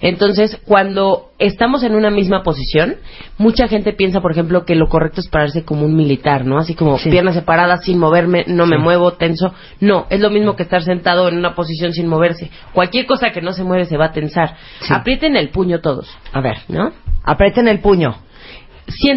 Entonces, 0.01 0.59
cuando 0.65 1.29
estamos 1.37 1.83
en 1.83 1.93
una 1.93 2.09
misma 2.09 2.41
posición, 2.41 2.95
mucha 3.37 3.67
gente 3.67 3.93
piensa, 3.93 4.21
por 4.21 4.31
ejemplo, 4.31 4.65
que 4.65 4.73
lo 4.73 4.87
correcto 4.87 5.21
es 5.21 5.27
pararse 5.27 5.63
como 5.63 5.85
un 5.85 5.95
militar, 5.95 6.45
¿no? 6.45 6.57
Así 6.57 6.73
como 6.73 6.97
piernas 6.97 7.35
separadas, 7.35 7.85
sin 7.85 7.99
moverme, 7.99 8.45
no 8.47 8.65
me 8.65 8.79
muevo, 8.79 9.13
tenso. 9.13 9.53
No, 9.79 10.07
es 10.09 10.19
lo 10.19 10.31
mismo 10.31 10.55
que 10.55 10.63
estar 10.63 10.81
sentado 10.81 11.29
en 11.29 11.37
una 11.37 11.53
posición 11.53 11.93
sin 11.93 12.07
moverse. 12.07 12.49
Cualquier 12.73 13.05
cosa 13.05 13.29
que 13.29 13.43
no 13.43 13.53
se 13.53 13.63
mueve 13.63 13.85
se 13.85 13.97
va 13.97 14.05
a 14.05 14.11
tensar. 14.13 14.55
Aprieten 14.89 15.35
el 15.35 15.49
puño 15.49 15.79
todos, 15.79 16.09
A 16.31 16.41
ver, 16.41 16.57
¿no? 16.69 16.91
aprieten 17.23 17.67
el 17.67 17.81
puño. 17.81 18.15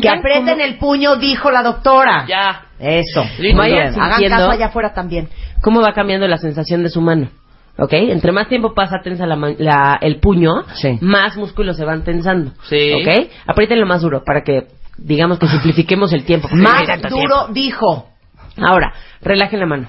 Que 0.01 0.09
aprieten 0.09 0.61
el 0.61 0.79
puño, 0.79 1.17
dijo 1.17 1.51
la 1.51 1.63
doctora. 1.63 2.25
Ya. 2.29 2.63
Eso. 2.79 3.25
Vayan 3.57 3.93
bien. 3.93 4.01
Hagan 4.01 4.23
caso 4.29 4.51
allá 4.51 4.67
afuera 4.67 4.93
también. 4.95 5.29
cómo 5.63 5.81
va 5.81 5.93
cambiando 5.95 6.29
la 6.29 6.37
sensación 6.39 6.83
de 6.83 6.91
su 6.91 7.01
mano. 7.01 7.29
¿Ok? 7.79 7.93
Entre 7.93 8.33
más 8.33 8.49
tiempo 8.49 8.73
pasa 8.75 9.01
tensa 9.03 9.27
la 9.27 9.37
la- 9.59 9.99
el 10.01 10.19
puño, 10.21 10.51
Sí. 10.75 10.99
más 11.01 11.37
músculos 11.37 11.77
se 11.77 11.85
van 11.85 12.05
tensando. 12.05 12.53
Sí. 12.69 12.93
¿Ok? 12.93 13.29
Apriétenlo 13.47 13.87
más 13.87 14.03
duro 14.03 14.23
para 14.25 14.43
que, 14.43 14.67
digamos 14.99 15.39
que 15.39 15.47
simplifiquemos 15.49 16.13
el 16.13 16.25
tiempo. 16.25 16.49
Más 16.53 16.87
duro, 17.11 17.49
dijo. 17.53 18.09
Ahora, 18.59 18.93
relajen 19.21 19.61
la 19.61 19.67
mano. 19.67 19.89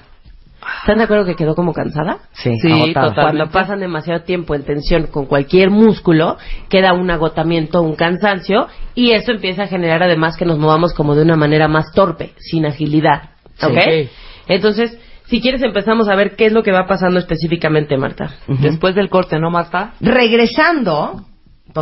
¿Están 0.80 0.98
de 0.98 1.04
acuerdo 1.04 1.24
que 1.24 1.34
quedó 1.36 1.54
como 1.54 1.72
cansada? 1.72 2.18
Sí, 2.32 2.56
Sí, 2.60 2.70
agotada. 2.72 3.08
total. 3.10 3.24
Cuando 3.24 3.50
pasan 3.50 3.80
demasiado 3.80 4.22
tiempo 4.22 4.54
en 4.54 4.64
tensión 4.64 5.06
con 5.06 5.26
cualquier 5.26 5.70
músculo, 5.70 6.36
queda 6.68 6.92
un 6.92 7.10
agotamiento, 7.10 7.80
un 7.82 7.94
cansancio, 7.94 8.66
y 8.94 9.12
eso 9.12 9.32
empieza 9.32 9.64
a 9.64 9.66
generar 9.66 10.02
además 10.02 10.36
que 10.36 10.44
nos 10.44 10.58
movamos 10.58 10.94
como 10.94 11.14
de 11.14 11.22
una 11.22 11.36
manera 11.36 11.68
más 11.68 11.92
torpe, 11.92 12.32
sin 12.38 12.66
agilidad. 12.66 13.30
¿Ok? 13.62 13.70
Ok. 13.72 14.10
Entonces, 14.48 14.98
si 15.26 15.40
quieres 15.40 15.62
empezamos 15.62 16.08
a 16.08 16.14
ver 16.14 16.36
qué 16.36 16.46
es 16.46 16.52
lo 16.52 16.62
que 16.62 16.72
va 16.72 16.86
pasando 16.86 17.18
específicamente, 17.18 17.96
Marta. 17.98 18.30
Después 18.46 18.94
del 18.94 19.10
corte, 19.10 19.38
¿no, 19.38 19.50
Marta? 19.50 19.92
Regresando, 20.00 21.22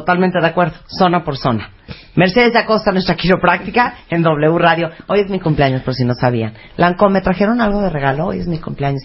totalmente 0.00 0.38
de 0.40 0.46
acuerdo, 0.46 0.74
zona 0.86 1.24
por 1.24 1.36
zona. 1.36 1.70
Mercedes 2.14 2.52
de 2.52 2.58
Acosta, 2.58 2.92
nuestra 2.92 3.14
quiropráctica 3.14 3.94
en 4.10 4.22
W 4.22 4.58
Radio. 4.58 4.90
Hoy 5.06 5.20
es 5.20 5.30
mi 5.30 5.40
cumpleaños, 5.40 5.82
por 5.82 5.94
si 5.94 6.04
no 6.04 6.14
sabían. 6.14 6.54
Lanco, 6.76 7.08
¿me 7.08 7.20
trajeron 7.20 7.60
algo 7.60 7.80
de 7.80 7.90
regalo? 7.90 8.26
Hoy 8.26 8.40
es 8.40 8.46
mi 8.46 8.58
cumpleaños. 8.58 9.02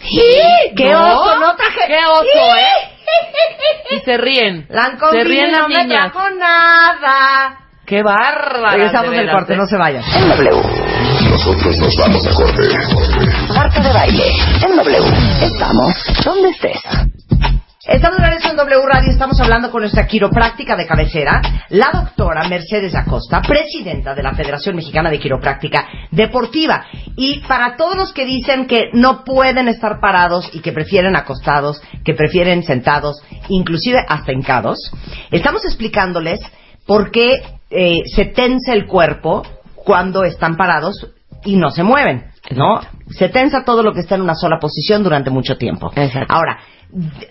¡Qué 0.75 0.91
¿No? 0.91 1.21
oso! 1.21 1.39
¡No 1.39 1.55
traje! 1.55 1.81
¡Qué 1.88 1.98
oso, 2.05 2.55
eh! 2.57 3.95
Y 3.95 4.00
se 4.00 4.17
ríen. 4.17 4.65
Lanco, 4.69 5.12
se 5.12 5.24
ríen 5.24 5.51
las 5.51 5.62
no 5.62 5.67
me 5.69 5.88
trajo 5.88 6.29
nada. 6.31 7.57
¡Qué 7.86 8.03
bárbara! 8.03 8.71
Regresamos 8.71 9.12
del 9.12 9.31
corte, 9.31 9.55
no 9.55 9.65
se 9.65 9.77
vayan. 9.77 10.03
En 10.03 10.29
W. 10.29 10.62
Nosotros 11.29 11.77
nos 11.77 11.95
vamos 11.98 12.27
a 12.27 12.33
corte. 12.33 12.63
Marta 13.53 13.81
de 13.81 13.93
baile. 13.93 14.24
En 14.65 14.75
W. 14.77 14.98
Estamos 15.41 15.93
donde 16.24 16.50
estés. 16.50 16.81
Estamos 17.83 18.19
regreso 18.19 18.51
en 18.51 18.57
W 18.57 18.81
Radio, 18.88 19.09
estamos 19.09 19.39
hablando 19.39 19.71
con 19.71 19.81
nuestra 19.81 20.05
quiropráctica 20.05 20.75
de 20.75 20.85
cabecera, 20.85 21.41
la 21.69 21.89
doctora 21.91 22.47
Mercedes 22.47 22.93
Acosta, 22.93 23.41
presidenta 23.41 24.13
de 24.13 24.21
la 24.21 24.35
Federación 24.35 24.75
Mexicana 24.75 25.09
de 25.09 25.17
Quiropráctica 25.17 25.88
Deportiva. 26.11 26.85
Y 27.17 27.39
para 27.39 27.75
todos 27.77 27.97
los 27.97 28.13
que 28.13 28.25
dicen 28.25 28.67
que 28.67 28.91
no 28.93 29.23
pueden 29.23 29.67
estar 29.67 30.00
parados 30.00 30.47
y 30.53 30.59
que 30.59 30.73
prefieren 30.73 31.15
acostados, 31.15 31.81
que 32.05 32.13
prefieren 32.13 32.61
sentados, 32.61 33.23
inclusive 33.50 33.97
hasta 34.07 34.31
hincados, 34.31 34.77
estamos 35.31 35.65
explicándoles 35.65 36.39
por 36.85 37.09
qué 37.09 37.41
eh, 37.71 38.01
se 38.05 38.25
tensa 38.25 38.73
el 38.73 38.85
cuerpo 38.85 39.41
cuando 39.73 40.23
están 40.23 40.55
parados 40.55 41.07
y 41.43 41.55
no 41.55 41.71
se 41.71 41.81
mueven, 41.81 42.25
¿no? 42.51 42.79
Se 43.09 43.29
tensa 43.29 43.63
todo 43.65 43.81
lo 43.81 43.91
que 43.91 44.01
está 44.01 44.13
en 44.13 44.21
una 44.21 44.35
sola 44.35 44.59
posición 44.59 45.01
durante 45.01 45.31
mucho 45.31 45.57
tiempo. 45.57 45.91
Exacto. 45.95 46.31
Ahora, 46.31 46.59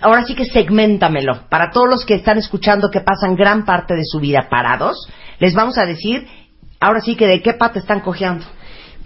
ahora 0.00 0.24
sí 0.24 0.34
que 0.34 0.44
segmentamelo. 0.44 1.48
Para 1.48 1.70
todos 1.70 1.88
los 1.88 2.04
que 2.04 2.14
están 2.14 2.38
escuchando 2.38 2.90
que 2.90 3.00
pasan 3.00 3.36
gran 3.36 3.64
parte 3.64 3.94
de 3.94 4.04
su 4.04 4.20
vida 4.20 4.48
parados, 4.50 5.08
les 5.38 5.54
vamos 5.54 5.78
a 5.78 5.86
decir, 5.86 6.26
ahora 6.80 7.00
sí 7.00 7.16
que 7.16 7.26
de 7.26 7.42
qué 7.42 7.54
pata 7.54 7.78
están 7.78 8.00
cojeando. 8.00 8.44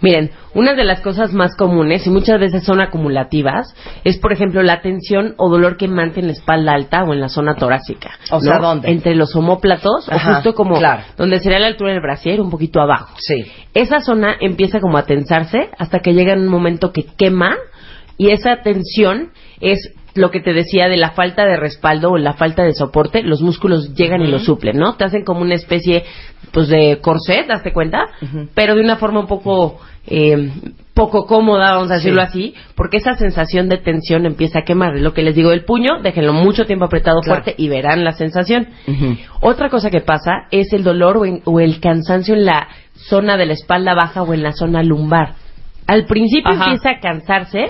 Miren, 0.01 0.31
una 0.53 0.73
de 0.73 0.83
las 0.83 0.99
cosas 0.99 1.33
más 1.33 1.55
comunes 1.55 2.05
y 2.05 2.09
muchas 2.09 2.39
veces 2.39 2.63
son 2.65 2.81
acumulativas 2.81 3.73
es, 4.03 4.17
por 4.17 4.33
ejemplo, 4.33 4.61
la 4.61 4.81
tensión 4.81 5.35
o 5.37 5.49
dolor 5.49 5.77
que 5.77 5.87
mante 5.87 6.19
en 6.19 6.27
la 6.27 6.33
espalda 6.33 6.73
alta 6.73 7.03
o 7.03 7.13
en 7.13 7.21
la 7.21 7.29
zona 7.29 7.55
torácica. 7.55 8.11
O 8.29 8.41
sea, 8.41 8.59
¿dónde? 8.59 8.91
Entre 8.91 9.15
los 9.15 9.33
homóplatos 9.35 10.07
Ajá, 10.09 10.31
o 10.31 10.33
justo 10.35 10.53
como 10.53 10.77
claro. 10.77 11.03
donde 11.17 11.39
sería 11.39 11.59
la 11.59 11.67
altura 11.67 11.93
del 11.93 12.01
brasier, 12.01 12.41
un 12.41 12.49
poquito 12.49 12.81
abajo. 12.81 13.15
Sí. 13.19 13.45
Esa 13.73 14.01
zona 14.01 14.35
empieza 14.39 14.81
como 14.81 14.97
a 14.97 15.05
tensarse 15.05 15.69
hasta 15.77 15.99
que 15.99 16.13
llega 16.13 16.33
en 16.33 16.39
un 16.41 16.49
momento 16.49 16.91
que 16.91 17.05
quema 17.17 17.55
y 18.17 18.31
esa 18.31 18.57
tensión 18.63 19.31
es 19.61 19.93
lo 20.15 20.31
que 20.31 20.39
te 20.39 20.53
decía 20.53 20.87
de 20.87 20.97
la 20.97 21.11
falta 21.11 21.45
de 21.45 21.57
respaldo 21.57 22.11
o 22.11 22.17
la 22.17 22.33
falta 22.33 22.63
de 22.63 22.73
soporte, 22.73 23.21
los 23.23 23.41
músculos 23.41 23.93
llegan 23.95 24.21
y 24.21 24.27
lo 24.27 24.39
suplen, 24.39 24.77
¿no? 24.77 24.95
Te 24.95 25.03
hacen 25.05 25.23
como 25.25 25.41
una 25.41 25.55
especie 25.55 26.03
pues 26.51 26.69
de 26.69 26.99
corset, 27.01 27.47
¿daste 27.47 27.73
cuenta? 27.73 28.05
Pero 28.53 28.75
de 28.75 28.81
una 28.81 28.95
forma 28.95 29.19
un 29.19 29.27
poco 29.27 29.79
eh, 30.07 30.51
poco 30.93 31.25
cómoda, 31.25 31.73
vamos 31.73 31.91
a 31.91 31.95
decirlo 31.95 32.21
así, 32.21 32.53
porque 32.75 32.97
esa 32.97 33.15
sensación 33.15 33.67
de 33.67 33.77
tensión 33.77 34.25
empieza 34.25 34.59
a 34.59 34.61
quemar. 34.63 34.97
Lo 34.99 35.13
que 35.13 35.23
les 35.23 35.35
digo 35.35 35.49
del 35.49 35.65
puño, 35.65 35.99
déjenlo 36.01 36.31
mucho 36.31 36.65
tiempo 36.65 36.85
apretado 36.85 37.19
Claro. 37.19 37.41
fuerte 37.43 37.61
y 37.61 37.67
verán 37.67 38.05
la 38.05 38.13
sensación. 38.13 38.67
Otra 39.41 39.69
cosa 39.69 39.89
que 39.89 39.99
pasa 40.01 40.45
es 40.51 40.71
el 40.71 40.83
dolor 40.85 41.17
o, 41.17 41.25
en- 41.25 41.41
o 41.43 41.59
el 41.59 41.79
cansancio 41.81 42.35
en 42.35 42.45
la 42.45 42.67
zona 42.93 43.35
de 43.35 43.47
la 43.47 43.53
espalda 43.53 43.93
baja 43.93 44.23
o 44.23 44.33
en 44.33 44.43
la 44.43 44.53
zona 44.53 44.81
lumbar. 44.83 45.33
Al 45.87 46.05
principio 46.05 46.51
Ajá. 46.51 46.65
empieza 46.65 46.89
a 46.91 46.99
cansarse 46.99 47.65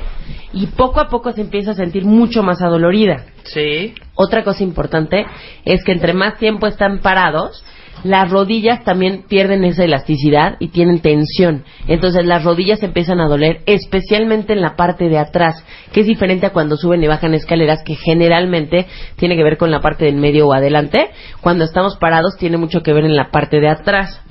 y 0.54 0.68
poco 0.68 1.02
a 1.02 1.10
poco 1.10 1.32
se 1.34 1.42
empieza 1.42 1.72
a 1.72 1.76
sentir 1.76 2.06
mucho 2.06 2.44
más 2.44 2.62
adolorida. 2.62 3.26
Sí. 3.44 3.94
Otra 4.16 4.44
cosa 4.44 4.64
importante 4.64 5.26
es 5.66 5.84
que 5.84 5.92
entre 5.92 6.14
más 6.14 6.38
tiempo 6.38 6.68
están 6.68 7.00
parados, 7.00 7.64
las 8.04 8.30
rodillas 8.30 8.84
también 8.84 9.24
pierden 9.28 9.64
esa 9.64 9.84
elasticidad 9.84 10.58
y 10.60 10.68
tienen 10.70 11.00
tensión. 11.00 11.64
Entonces 11.88 12.26
las 12.26 12.44
rodillas 12.44 12.84
empiezan 12.84 13.20
a 13.20 13.28
doler, 13.28 13.62
especialmente 13.66 14.54
en 14.54 14.62
la 14.62 14.76
parte 14.76 15.10
de 15.10 15.18
atrás, 15.18 15.64
que 15.92 16.02
es 16.02 16.06
diferente 16.06 16.46
a 16.46 16.52
cuando 16.52 16.78
suben 16.78 17.04
y 17.04 17.08
bajan 17.08 17.34
escaleras, 17.34 17.84
que 17.84 17.96
generalmente 17.96 18.86
tiene 19.16 19.36
que 19.36 19.44
ver 19.44 19.58
con 19.58 19.72
la 19.72 19.82
parte 19.82 20.06
del 20.06 20.18
medio 20.18 20.48
o 20.48 20.54
adelante. 20.54 21.10
Cuando 21.42 21.64
estamos 21.66 21.98
parados 21.98 22.38
tiene 22.38 22.58
mucho 22.58 22.82
que 22.82 22.94
ver 22.94 23.06
en 23.06 23.16
la 23.16 23.32
parte 23.32 23.60
de 23.60 23.70
atrás. 23.70 24.22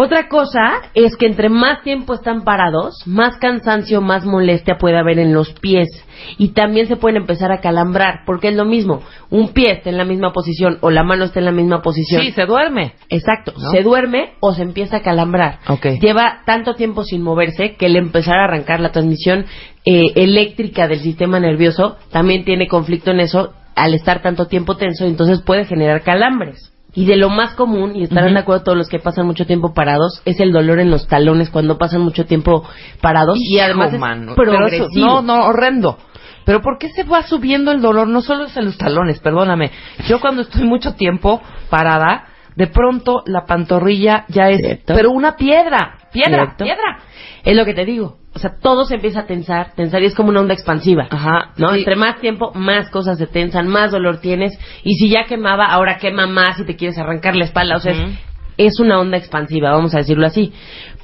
Otra 0.00 0.28
cosa 0.28 0.74
es 0.94 1.16
que 1.16 1.26
entre 1.26 1.48
más 1.48 1.82
tiempo 1.82 2.14
están 2.14 2.44
parados, 2.44 2.94
más 3.04 3.36
cansancio, 3.38 4.00
más 4.00 4.24
molestia 4.24 4.78
puede 4.78 4.96
haber 4.96 5.18
en 5.18 5.34
los 5.34 5.50
pies. 5.54 5.88
Y 6.36 6.50
también 6.50 6.86
se 6.86 6.94
pueden 6.94 7.16
empezar 7.16 7.50
a 7.50 7.60
calambrar, 7.60 8.20
porque 8.24 8.46
es 8.46 8.54
lo 8.54 8.64
mismo. 8.64 9.02
Un 9.28 9.48
pie 9.48 9.72
está 9.72 9.90
en 9.90 9.98
la 9.98 10.04
misma 10.04 10.32
posición 10.32 10.78
o 10.82 10.90
la 10.90 11.02
mano 11.02 11.24
está 11.24 11.40
en 11.40 11.46
la 11.46 11.50
misma 11.50 11.82
posición. 11.82 12.22
Sí, 12.22 12.30
se 12.30 12.46
duerme. 12.46 12.92
Exacto, 13.08 13.52
¿No? 13.58 13.70
se 13.72 13.82
duerme 13.82 14.34
o 14.38 14.54
se 14.54 14.62
empieza 14.62 14.98
a 14.98 15.02
calambrar. 15.02 15.58
Ok. 15.66 15.86
Lleva 16.00 16.42
tanto 16.46 16.76
tiempo 16.76 17.02
sin 17.02 17.22
moverse 17.22 17.74
que 17.74 17.86
el 17.86 17.96
empezar 17.96 18.38
a 18.38 18.44
arrancar 18.44 18.78
la 18.78 18.92
transmisión 18.92 19.46
eh, 19.84 20.12
eléctrica 20.14 20.86
del 20.86 21.00
sistema 21.00 21.40
nervioso 21.40 21.96
también 22.12 22.44
tiene 22.44 22.68
conflicto 22.68 23.10
en 23.10 23.18
eso 23.18 23.52
al 23.74 23.94
estar 23.94 24.22
tanto 24.22 24.46
tiempo 24.46 24.76
tenso, 24.76 25.06
entonces 25.06 25.42
puede 25.42 25.64
generar 25.64 26.02
calambres. 26.02 26.72
Y 26.98 27.04
de 27.04 27.16
lo 27.16 27.30
más 27.30 27.54
común, 27.54 27.94
y 27.94 28.02
estarán 28.02 28.34
de 28.34 28.40
acuerdo 28.40 28.64
todos 28.64 28.76
los 28.76 28.88
que 28.88 28.98
pasan 28.98 29.24
mucho 29.24 29.46
tiempo 29.46 29.72
parados, 29.72 30.20
es 30.24 30.40
el 30.40 30.50
dolor 30.50 30.80
en 30.80 30.90
los 30.90 31.06
talones 31.06 31.48
cuando 31.48 31.78
pasan 31.78 32.00
mucho 32.00 32.26
tiempo 32.26 32.64
parados 33.00 33.38
y 33.40 33.60
además 33.60 33.92
es 33.92 34.00
mano. 34.00 34.32
Pero 34.36 34.50
eso- 34.50 34.58
progresivo. 34.58 35.06
no, 35.06 35.22
no, 35.22 35.44
horrendo. 35.46 35.96
Pero 36.44 36.60
¿por 36.60 36.76
qué 36.76 36.88
se 36.88 37.04
va 37.04 37.22
subiendo 37.22 37.70
el 37.70 37.80
dolor? 37.80 38.08
No 38.08 38.20
solo 38.20 38.46
es 38.46 38.56
en 38.56 38.64
los 38.64 38.76
talones, 38.78 39.20
perdóname. 39.20 39.70
Yo 40.08 40.18
cuando 40.18 40.42
estoy 40.42 40.64
mucho 40.64 40.94
tiempo 40.94 41.40
parada, 41.70 42.27
de 42.58 42.66
pronto 42.66 43.22
la 43.26 43.44
pantorrilla 43.46 44.24
ya 44.28 44.50
es... 44.50 44.58
Cierto. 44.60 44.92
Pero 44.94 45.12
una 45.12 45.36
piedra, 45.36 45.98
piedra, 46.12 46.44
Cierto. 46.56 46.64
piedra. 46.64 46.98
Es 47.44 47.56
lo 47.56 47.64
que 47.64 47.72
te 47.72 47.84
digo. 47.84 48.18
O 48.34 48.40
sea, 48.40 48.50
todo 48.60 48.84
se 48.84 48.96
empieza 48.96 49.20
a 49.20 49.26
tensar, 49.26 49.74
tensar 49.76 50.02
y 50.02 50.06
es 50.06 50.14
como 50.16 50.30
una 50.30 50.40
onda 50.40 50.54
expansiva. 50.54 51.06
Ajá, 51.08 51.52
¿No? 51.56 51.70
sí. 51.72 51.78
Entre 51.78 51.94
más 51.94 52.20
tiempo, 52.20 52.50
más 52.54 52.90
cosas 52.90 53.16
se 53.16 53.28
tensan, 53.28 53.68
más 53.68 53.92
dolor 53.92 54.18
tienes. 54.20 54.58
Y 54.82 54.94
si 54.94 55.08
ya 55.08 55.22
quemaba, 55.24 55.66
ahora 55.66 55.98
quema 55.98 56.26
más 56.26 56.58
y 56.58 56.64
te 56.64 56.74
quieres 56.74 56.98
arrancar 56.98 57.36
la 57.36 57.44
espalda. 57.44 57.76
O 57.76 57.80
sea, 57.80 57.92
es- 57.92 58.18
es, 58.56 58.80
una 58.80 58.98
onda 58.98 59.16
expansiva, 59.18 59.70
vamos 59.70 59.94
a 59.94 59.98
decirlo 59.98 60.26
así. 60.26 60.52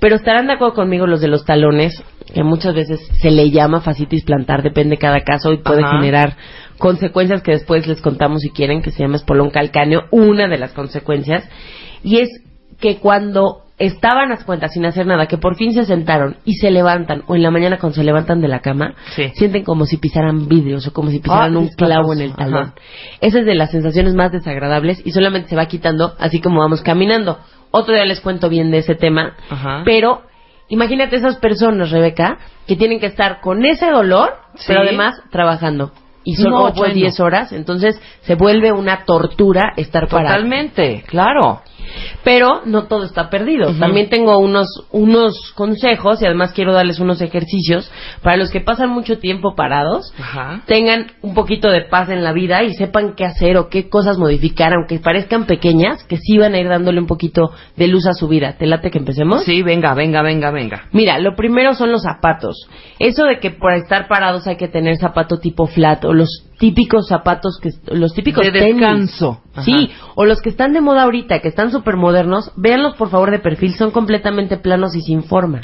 Pero 0.05 0.17
estarán 0.17 0.47
de 0.49 0.53
acuerdo 0.53 0.75
conmigo 0.75 1.07
los 1.07 1.23
de 1.23 1.29
los 1.29 1.47
talones, 1.47 1.95
que 2.35 2.45
muchas 2.45 2.75
veces 2.75 3.01
se 3.23 3.31
le 3.31 3.51
llama 3.51 3.81
fascitis 3.81 4.23
plantar, 4.23 4.63
depende 4.63 4.97
de 4.97 4.99
cada 4.99 5.21
caso 5.21 5.51
y 5.51 5.63
puede 5.63 5.83
Ajá. 5.83 5.97
generar 5.97 6.37
consecuencias 6.77 7.41
que 7.41 7.53
después 7.53 7.87
les 7.87 8.03
contamos 8.03 8.43
si 8.43 8.51
quieren, 8.51 8.83
que 8.83 8.91
se 8.91 9.03
llama 9.03 9.17
espolón 9.17 9.49
calcáneo, 9.49 10.03
una 10.11 10.47
de 10.47 10.59
las 10.59 10.75
consecuencias. 10.75 11.49
Y 12.03 12.19
es 12.19 12.29
que 12.79 12.99
cuando 12.99 13.63
estaban 13.79 14.31
a 14.31 14.37
cuenta 14.45 14.69
sin 14.69 14.85
hacer 14.85 15.07
nada, 15.07 15.27
que 15.27 15.39
por 15.39 15.57
fin 15.57 15.73
se 15.73 15.87
sentaron 15.87 16.37
y 16.45 16.53
se 16.57 16.71
levantan, 16.71 17.23
o 17.27 17.35
en 17.35 17.43
la 17.43 17.51
mañana 17.51 17.79
cuando 17.79 17.97
se 17.97 18.05
levantan 18.05 18.43
de 18.43 18.49
la 18.49 18.61
cama, 18.61 18.95
Sí. 19.17 19.31
sienten 19.37 19.65
como 19.65 19.87
si 19.87 19.97
pisaran 19.97 20.49
vidrios 20.49 20.87
o 20.87 20.93
como 20.93 21.09
si 21.09 21.19
pisaran 21.21 21.57
Ah, 21.57 21.59
un 21.59 21.69
clavo 21.69 22.13
en 22.13 22.21
el 22.21 22.35
talón. 22.35 22.63
Ajá. 22.63 22.75
Esa 23.23 23.39
es 23.41 23.47
de 23.47 23.55
las 23.55 23.71
sensaciones 23.71 24.15
más 24.15 24.33
desagradables 24.33 25.01
y 25.03 25.13
solamente 25.13 25.49
se 25.49 25.57
va 25.57 25.65
quitando 25.65 26.13
así 26.19 26.43
como 26.43 26.61
vamos 26.61 26.83
caminando. 26.83 27.39
Otro 27.77 27.95
día 27.95 28.05
les 28.05 28.21
cuento 28.21 28.49
bien 28.49 28.71
de 28.71 28.79
ese 28.79 28.95
tema, 28.95 29.35
Ajá. 29.51 29.83
pero 29.85 30.23
imagínate 30.69 31.17
esas 31.17 31.37
personas, 31.37 31.91
Rebeca, 31.91 32.39
que 32.67 32.77
tienen 32.77 33.01
que 33.01 33.07
estar 33.07 33.41
con 33.41 33.65
ese 33.65 33.91
dolor, 33.91 34.37
Sí. 34.55 34.65
pero 34.69 34.81
además 34.83 35.21
trabajando. 35.31 35.91
Y 36.27 36.37
son 36.37 36.53
No, 36.53 36.63
8 36.65 36.73
o 36.77 36.79
bueno. 36.79 36.95
10 36.95 37.21
horas, 37.21 37.53
entonces 37.53 38.01
se 38.23 38.35
vuelve 38.37 38.73
una 38.73 39.05
tortura 39.05 39.75
estar 39.77 40.09
parado. 40.09 40.37
Totalmente, 40.37 41.05
claro. 41.07 41.61
Pero 42.23 42.63
no 42.65 42.85
todo 42.85 43.05
está 43.05 43.31
perdido. 43.31 43.75
También 43.79 44.09
tengo 44.09 44.39
unos, 44.39 44.67
unos 44.91 45.53
consejos 45.55 46.23
y 46.23 46.27
además 46.27 46.53
quiero 46.53 46.73
darles 46.73 47.01
unos 47.01 47.21
ejercicios 47.21 47.91
para 48.23 48.37
los 48.37 48.51
que 48.51 48.61
pasan 48.61 48.91
mucho 48.91 49.19
tiempo 49.19 49.55
parados. 49.55 50.13
Tengan 50.67 51.13
un 51.23 51.35
poquito 51.35 51.71
de 51.71 51.83
paz 51.83 52.09
en 52.09 52.25
la 52.25 52.33
vida 52.33 52.63
y 52.63 52.75
sepan 52.75 53.15
qué 53.15 53.25
hacer 53.25 53.57
o 53.57 53.69
qué 53.69 53.89
cosas 53.89 54.19
modificar, 54.19 54.73
aunque 54.73 54.99
parezcan 54.99 55.47
pequeñas, 55.47 56.05
que 56.05 56.17
sí 56.17 56.39
van 56.39 56.55
a 56.55 56.61
ir 56.61 56.69
dándole 56.69 57.01
un 57.01 57.07
poquito 57.07 57.51
de 57.77 57.89
luz 57.89 58.07
a 58.07 58.15
su 58.15 58.29
vida. 58.29 58.57
¿Te 58.59 58.67
late 58.67 58.91
que 58.91 58.99
empecemos? 58.99 59.45
Sí, 59.45 59.63
venga, 59.63 59.95
venga, 59.95 60.23
venga, 60.23 60.51
venga. 60.51 60.89
Mira, 60.93 61.19
lo 61.19 61.35
primero 61.37 61.75
son 61.75 61.93
los 61.93 62.03
zapatos. 62.03 62.69
Eso 62.99 63.25
de 63.25 63.39
que 63.39 63.51
por 63.51 63.73
estar 63.75 64.09
parados 64.09 64.47
hay 64.47 64.57
que 64.57 64.69
tener 64.69 64.97
zapato 64.97 65.39
tipo 65.39 65.67
flat 65.67 66.05
o 66.05 66.13
los 66.13 66.45
típicos 66.65 67.09
zapatos 67.09 67.59
que 67.61 67.69
los 67.95 68.15
típicos 68.15 68.43
De 68.43 68.51
tenis. 68.51 68.77
descanso. 68.77 69.43
Ajá. 69.53 69.65
Sí, 69.65 69.91
o 70.15 70.25
los 70.25 70.41
que 70.41 70.49
están 70.49 70.73
de 70.73 70.81
moda 70.81 71.03
ahorita, 71.03 71.41
que 71.41 71.49
están 71.49 71.71
súper 71.71 71.97
modernos, 71.99 72.51
véanlos 72.57 72.97
por 72.97 73.11
favor 73.11 73.31
de 73.31 73.39
perfil, 73.39 73.75
son 73.75 73.91
completamente 73.91 74.57
planos 74.57 74.97
y 74.97 75.03
sin 75.03 75.25
forma. 75.25 75.61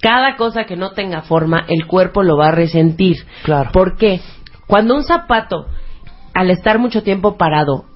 Cada 0.00 0.36
cosa 0.36 0.62
que 0.62 0.76
no 0.76 0.92
tenga 0.92 1.22
forma, 1.22 1.64
el 1.66 1.88
cuerpo 1.88 2.22
lo 2.22 2.36
va 2.36 2.48
a 2.48 2.52
resentir. 2.52 3.16
Claro. 3.42 3.70
¿Por 3.72 3.96
qué? 3.96 4.20
Cuando 4.68 4.94
un 4.94 5.02
zapato, 5.02 5.66
al 6.34 6.50
estar 6.50 6.78
mucho 6.78 7.02
tiempo 7.02 7.36
parado, 7.36 7.86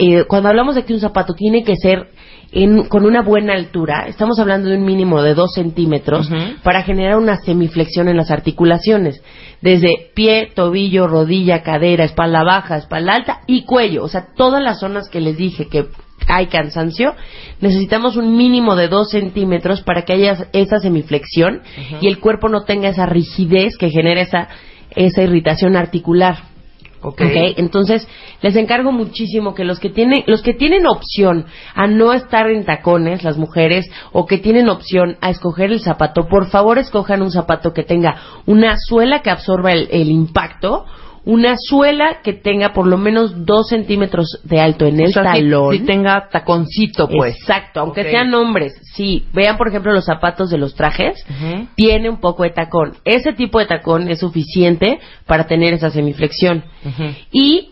eh, 0.00 0.24
cuando 0.24 0.48
hablamos 0.48 0.74
de 0.74 0.84
que 0.84 0.94
un 0.94 1.00
zapato 1.00 1.32
tiene 1.34 1.62
que 1.62 1.76
ser 1.76 2.10
en- 2.52 2.84
con 2.84 3.04
una 3.06 3.22
buena 3.22 3.54
altura, 3.54 4.04
estamos 4.08 4.38
hablando 4.38 4.68
de 4.68 4.76
un 4.76 4.84
mínimo 4.84 5.22
de 5.22 5.34
dos 5.34 5.52
centímetros 5.54 6.30
Ujú. 6.30 6.36
para 6.62 6.82
generar 6.82 7.16
una 7.18 7.36
semiflexión 7.38 8.08
en 8.08 8.16
las 8.18 8.30
articulaciones, 8.30 9.22
desde 9.62 10.10
pie, 10.14 10.50
tobillo, 10.54 11.06
rodilla, 11.08 11.62
cadera, 11.62 12.04
espalda 12.04 12.44
baja, 12.44 12.76
espalda 12.76 13.14
alta 13.14 13.40
y 13.46 13.64
cuello, 13.64 14.04
o 14.04 14.08
sea, 14.08 14.26
todas 14.36 14.62
las 14.62 14.80
zonas 14.80 15.08
que 15.08 15.20
les 15.20 15.36
dije 15.36 15.66
que 15.68 15.86
hay 16.28 16.46
cansancio, 16.46 17.14
necesitamos 17.60 18.16
un 18.16 18.36
mínimo 18.36 18.76
de 18.76 18.86
dos 18.88 19.10
centímetros 19.10 19.82
para 19.82 20.02
que 20.02 20.12
haya 20.12 20.46
esa 20.52 20.78
semiflexión 20.78 21.62
y 22.00 22.06
el 22.06 22.20
cuerpo 22.20 22.48
no 22.48 22.62
tenga 22.62 22.88
esa 22.90 23.06
rigidez 23.06 23.76
que 23.76 23.90
genera 23.90 24.20
esa, 24.20 24.48
esa 24.94 25.22
irritación 25.22 25.74
articular. 25.74 26.51
Ok. 27.02 27.20
Ok, 27.20 27.54
entonces 27.56 28.06
les 28.42 28.54
encargo 28.54 28.92
muchísimo 28.92 29.54
que 29.54 29.64
los 29.64 29.80
que 29.80 29.90
tienen 29.90 30.22
los 30.26 30.40
que 30.40 30.54
tienen 30.54 30.86
opción 30.86 31.46
a 31.74 31.86
no 31.88 32.12
estar 32.12 32.48
en 32.48 32.64
tacones, 32.64 33.24
las 33.24 33.36
mujeres, 33.36 33.90
o 34.12 34.26
que 34.26 34.38
tienen 34.38 34.68
opción 34.68 35.16
a 35.20 35.30
escoger 35.30 35.72
el 35.72 35.80
zapato, 35.80 36.28
por 36.28 36.46
favor 36.46 36.78
escojan 36.78 37.22
un 37.22 37.32
zapato 37.32 37.72
que 37.72 37.82
tenga 37.82 38.16
una 38.46 38.76
suela 38.78 39.20
que 39.20 39.30
absorba 39.30 39.72
el, 39.72 39.88
el 39.90 40.10
impacto, 40.10 40.86
una 41.24 41.54
suela 41.56 42.18
que 42.22 42.32
tenga 42.32 42.72
por 42.72 42.86
lo 42.86 42.98
menos 42.98 43.46
dos 43.46 43.68
centímetros 43.68 44.40
de 44.42 44.60
alto 44.60 44.86
en 44.86 45.00
el 45.00 45.10
O 45.10 45.12
sea, 45.12 45.22
talón. 45.22 45.76
Si, 45.76 45.84
tenga 45.84 46.28
taconcito, 46.28 47.08
pues. 47.08 47.36
Exacto, 47.36 47.80
aunque 47.80 48.04
sean 48.04 48.34
hombres, 48.34 48.74
sí. 48.94 49.26
Vean, 49.32 49.56
por 49.56 49.68
ejemplo, 49.68 49.92
los 49.92 50.04
zapatos 50.04 50.50
de 50.50 50.58
los 50.58 50.74
trajes, 50.74 51.24
tiene 51.76 52.10
un 52.10 52.20
poco 52.20 52.42
de 52.42 52.50
tacón. 52.50 52.96
Ese 53.04 53.32
tipo 53.32 53.58
de 53.58 53.66
tacón 53.66 54.08
es 54.08 54.20
suficiente 54.20 54.98
para 55.26 55.46
tener 55.46 55.74
esa 55.74 55.90
semiflexión. 55.90 56.64
Y 57.30 57.70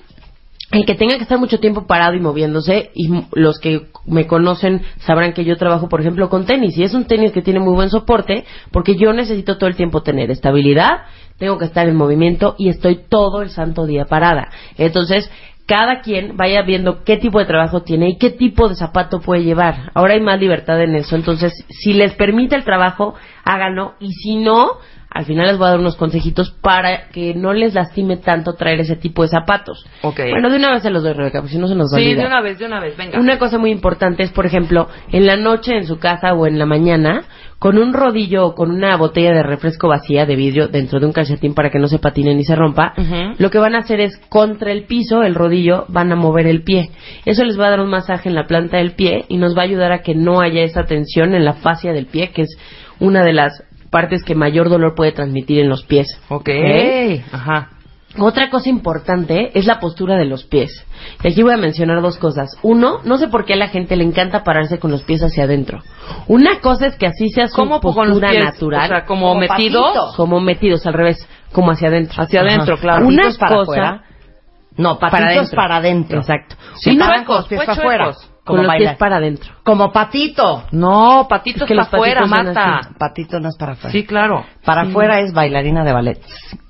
el 0.72 0.86
que 0.86 0.94
tenga 0.94 1.16
que 1.16 1.22
estar 1.22 1.38
mucho 1.38 1.58
tiempo 1.58 1.86
parado 1.86 2.14
y 2.14 2.20
moviéndose, 2.20 2.90
y 2.94 3.10
los 3.32 3.58
que 3.58 3.88
me 4.06 4.26
conocen 4.26 4.82
sabrán 4.98 5.32
que 5.32 5.44
yo 5.44 5.56
trabajo, 5.56 5.88
por 5.88 6.00
ejemplo, 6.00 6.28
con 6.28 6.46
tenis, 6.46 6.78
y 6.78 6.84
es 6.84 6.94
un 6.94 7.06
tenis 7.06 7.32
que 7.32 7.42
tiene 7.42 7.58
muy 7.58 7.74
buen 7.74 7.90
soporte, 7.90 8.44
porque 8.70 8.96
yo 8.96 9.12
necesito 9.12 9.58
todo 9.58 9.68
el 9.68 9.76
tiempo 9.76 10.02
tener 10.02 10.30
estabilidad, 10.30 11.02
tengo 11.38 11.58
que 11.58 11.64
estar 11.64 11.88
en 11.88 11.96
movimiento 11.96 12.54
y 12.58 12.68
estoy 12.68 13.00
todo 13.08 13.42
el 13.42 13.50
santo 13.50 13.86
día 13.86 14.04
parada. 14.04 14.50
Entonces, 14.76 15.28
cada 15.66 16.00
quien 16.00 16.36
vaya 16.36 16.62
viendo 16.62 17.02
qué 17.04 17.16
tipo 17.16 17.38
de 17.38 17.46
trabajo 17.46 17.82
tiene 17.82 18.10
y 18.10 18.18
qué 18.18 18.30
tipo 18.30 18.68
de 18.68 18.74
zapato 18.74 19.20
puede 19.20 19.44
llevar. 19.44 19.90
Ahora 19.94 20.14
hay 20.14 20.20
más 20.20 20.38
libertad 20.38 20.80
en 20.80 20.94
eso, 20.94 21.16
entonces, 21.16 21.52
si 21.68 21.94
les 21.94 22.14
permite 22.14 22.54
el 22.54 22.64
trabajo, 22.64 23.14
háganlo, 23.44 23.94
y 23.98 24.12
si 24.12 24.36
no, 24.36 24.78
al 25.12 25.24
final 25.24 25.48
les 25.48 25.58
voy 25.58 25.66
a 25.66 25.70
dar 25.70 25.80
unos 25.80 25.96
consejitos 25.96 26.52
para 26.62 27.08
que 27.08 27.34
no 27.34 27.52
les 27.52 27.74
lastime 27.74 28.16
tanto 28.16 28.54
traer 28.54 28.80
ese 28.80 28.94
tipo 28.94 29.22
de 29.22 29.28
zapatos. 29.28 29.84
Bueno, 30.30 30.50
de 30.50 30.56
una 30.56 30.70
vez 30.70 30.82
se 30.82 30.90
los 30.90 31.02
doy, 31.02 31.14
Rebeca, 31.14 31.40
porque 31.40 31.54
si 31.54 31.58
no 31.58 31.66
se 31.66 31.74
nos 31.74 31.92
va 31.92 31.98
a 31.98 32.00
Sí, 32.00 32.14
de 32.14 32.24
una 32.26 32.40
vez, 32.40 32.58
de 32.58 32.66
una 32.66 32.80
vez, 32.80 32.96
venga. 32.96 33.18
Una 33.18 33.38
cosa 33.38 33.58
muy 33.58 33.70
importante 33.72 34.22
es, 34.22 34.30
por 34.30 34.46
ejemplo, 34.46 34.88
en 35.10 35.26
la 35.26 35.36
noche 35.36 35.76
en 35.76 35.86
su 35.86 35.98
casa 35.98 36.32
o 36.34 36.46
en 36.46 36.58
la 36.60 36.66
mañana, 36.66 37.24
con 37.58 37.76
un 37.76 37.92
rodillo 37.92 38.46
o 38.46 38.54
con 38.54 38.70
una 38.70 38.96
botella 38.96 39.32
de 39.32 39.42
refresco 39.42 39.88
vacía 39.88 40.26
de 40.26 40.36
vidrio 40.36 40.68
dentro 40.68 41.00
de 41.00 41.06
un 41.06 41.12
calcetín 41.12 41.54
para 41.54 41.70
que 41.70 41.78
no 41.78 41.88
se 41.88 41.98
patine 41.98 42.34
ni 42.34 42.44
se 42.44 42.54
rompa, 42.54 42.94
Ujú. 42.96 43.34
lo 43.36 43.50
que 43.50 43.58
van 43.58 43.74
a 43.74 43.80
hacer 43.80 44.00
es 44.00 44.16
contra 44.28 44.70
el 44.72 44.84
piso, 44.84 45.22
el 45.24 45.34
rodillo, 45.34 45.84
van 45.88 46.10
a 46.12 46.16
mover 46.16 46.46
el 46.46 46.62
pie. 46.62 46.90
Eso 47.26 47.44
les 47.44 47.58
va 47.58 47.66
a 47.66 47.70
dar 47.70 47.80
un 47.80 47.90
masaje 47.90 48.28
en 48.28 48.34
la 48.36 48.46
planta 48.46 48.78
del 48.78 48.92
pie 48.92 49.24
y 49.28 49.36
nos 49.38 49.56
va 49.56 49.62
a 49.62 49.64
ayudar 49.64 49.92
a 49.92 50.02
que 50.02 50.14
no 50.14 50.40
haya 50.40 50.62
esa 50.62 50.84
tensión 50.84 51.34
en 51.34 51.44
la 51.44 51.54
fascia 51.54 51.92
del 51.92 52.06
pie, 52.06 52.30
que 52.30 52.42
es 52.42 52.56
una 53.00 53.24
de 53.24 53.32
las 53.32 53.64
partes 53.90 54.22
que 54.24 54.34
mayor 54.34 54.68
dolor 54.68 54.94
puede 54.94 55.12
transmitir 55.12 55.58
en 55.60 55.68
los 55.68 55.84
pies. 55.84 56.06
Ok. 56.28 56.48
Ajá. 57.32 57.70
Otra 58.18 58.50
cosa 58.50 58.68
importante 58.68 59.56
es 59.56 59.66
la 59.66 59.78
postura 59.78 60.16
de 60.16 60.24
los 60.24 60.42
pies. 60.44 60.84
Y 61.22 61.28
aquí 61.28 61.44
voy 61.44 61.52
a 61.52 61.56
mencionar 61.56 62.02
dos 62.02 62.18
cosas. 62.18 62.50
Uno, 62.62 62.98
no 63.04 63.18
sé 63.18 63.28
por 63.28 63.44
qué 63.44 63.52
a 63.52 63.56
la 63.56 63.68
gente 63.68 63.94
le 63.94 64.02
encanta 64.02 64.42
pararse 64.42 64.80
con 64.80 64.90
los 64.90 65.04
pies 65.04 65.22
hacia 65.22 65.44
adentro. 65.44 65.80
Una 66.26 66.58
cosa 66.60 66.86
es 66.88 66.96
que 66.96 67.06
así 67.06 67.28
sea 67.28 67.46
su 67.46 67.54
¿Cómo 67.54 67.80
postura 67.80 68.08
con 68.08 68.20
los 68.20 68.30
pies? 68.30 68.44
natural. 68.44 68.84
O 68.84 68.88
sea, 68.88 69.04
como, 69.04 69.28
Como 69.28 69.40
metido 69.40 69.80
patito. 69.82 70.12
como 70.16 70.40
metidos 70.40 70.84
al 70.88 70.94
revés, 70.94 71.28
como 71.52 71.70
hacia 71.70 71.86
adentro. 71.86 72.20
hacia 72.20 72.40
adentro, 72.40 72.78
claro. 72.78 73.06
Una 73.06 73.22
para 73.38 73.54
cosa 73.56 73.62
afuera. 73.62 74.02
No, 74.76 74.98
para 74.98 75.10
patitos 75.12 75.36
adentro. 75.36 75.56
para 75.56 75.76
adentro. 75.76 76.18
Exacto. 76.20 76.56
Los 76.84 76.96
chuecos, 76.96 77.46
pies 77.48 77.58
pues 77.64 77.66
para 77.66 77.80
afuera. 77.80 78.12
Con 78.50 78.58
Como 78.58 78.68
los 78.68 78.76
pies 78.76 78.96
para 78.96 79.16
adentro. 79.16 79.52
Como 79.62 79.92
patito. 79.92 80.64
No, 80.72 81.26
patitos 81.28 81.62
Es 81.62 81.68
que 81.68 81.74
para 81.74 81.86
afuera, 81.86 82.20
así. 82.24 82.88
Patito 82.98 83.40
no 83.40 83.48
es 83.48 83.56
para 83.56 83.72
afuera. 83.72 83.92
Sí, 83.92 84.04
claro. 84.04 84.44
Para 84.64 84.82
afuera 84.82 85.20
es 85.20 85.32
bailarina 85.32 85.84
de 85.84 85.92
ballet. 85.92 86.20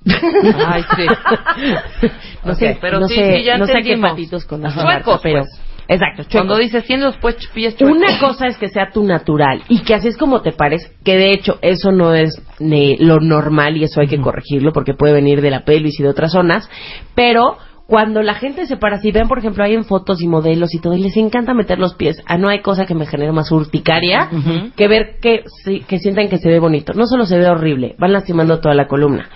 Ay, 0.66 0.84
sí. 0.96 1.06
No 2.44 2.54
sé, 2.54 2.78
pero 2.80 3.00
no 3.00 3.06
sí, 3.06 3.16
sé, 3.16 3.36
sí, 3.36 3.44
ya 3.44 3.58
no 3.58 3.66
sé 3.66 3.82
qué 3.82 3.98
patitos 3.98 4.46
con. 4.46 4.62
Marta, 4.62 4.82
Chuecos, 4.82 5.20
pero 5.22 5.42
pues. 5.42 5.60
exacto, 5.88 6.22
Cuando 6.32 6.54
chuecos. 6.54 6.72
dices, 6.72 6.84
tiene 6.86 7.04
los 7.04 7.16
pies 7.52 7.76
chuecos. 7.76 7.96
Una 7.96 8.18
cosa 8.18 8.46
es 8.46 8.56
que 8.56 8.68
sea 8.68 8.90
tu 8.90 9.04
natural 9.04 9.62
y 9.68 9.80
que 9.82 9.94
así 9.94 10.08
es 10.08 10.16
como 10.16 10.40
te 10.40 10.52
pares, 10.52 10.90
que 11.04 11.16
de 11.16 11.32
hecho 11.32 11.58
eso 11.60 11.92
no 11.92 12.14
es 12.14 12.40
ni 12.58 12.96
lo 12.96 13.20
normal 13.20 13.76
y 13.76 13.84
eso 13.84 14.00
hay 14.00 14.06
que 14.08 14.18
corregirlo 14.18 14.72
porque 14.72 14.94
puede 14.94 15.12
venir 15.12 15.42
de 15.42 15.50
la 15.50 15.64
pelvis 15.64 16.00
y 16.00 16.02
de 16.02 16.08
otras 16.08 16.32
zonas, 16.32 16.66
pero 17.14 17.58
cuando 17.90 18.22
la 18.22 18.34
gente 18.34 18.66
se 18.66 18.76
para 18.76 18.98
así, 18.98 19.10
ven 19.10 19.26
por 19.26 19.40
ejemplo 19.40 19.64
hay 19.64 19.74
en 19.74 19.84
fotos 19.84 20.22
y 20.22 20.28
modelos 20.28 20.72
y 20.72 20.78
todo, 20.78 20.94
y 20.94 21.02
les 21.02 21.16
encanta 21.16 21.54
meter 21.54 21.80
los 21.80 21.94
pies, 21.94 22.22
ah, 22.24 22.38
no 22.38 22.48
hay 22.48 22.60
cosa 22.60 22.86
que 22.86 22.94
me 22.94 23.04
genere 23.04 23.32
más 23.32 23.50
urticaria 23.50 24.30
que 24.76 24.86
ver 24.86 25.16
que, 25.20 25.42
que 25.88 25.98
sientan 25.98 26.28
que 26.28 26.38
se 26.38 26.48
ve 26.48 26.60
bonito. 26.60 26.92
No 26.92 27.06
solo 27.06 27.26
se 27.26 27.36
ve 27.36 27.48
horrible, 27.48 27.96
van 27.98 28.12
lastimando 28.12 28.60
toda 28.60 28.76
la 28.76 28.86
columna. 28.86 29.28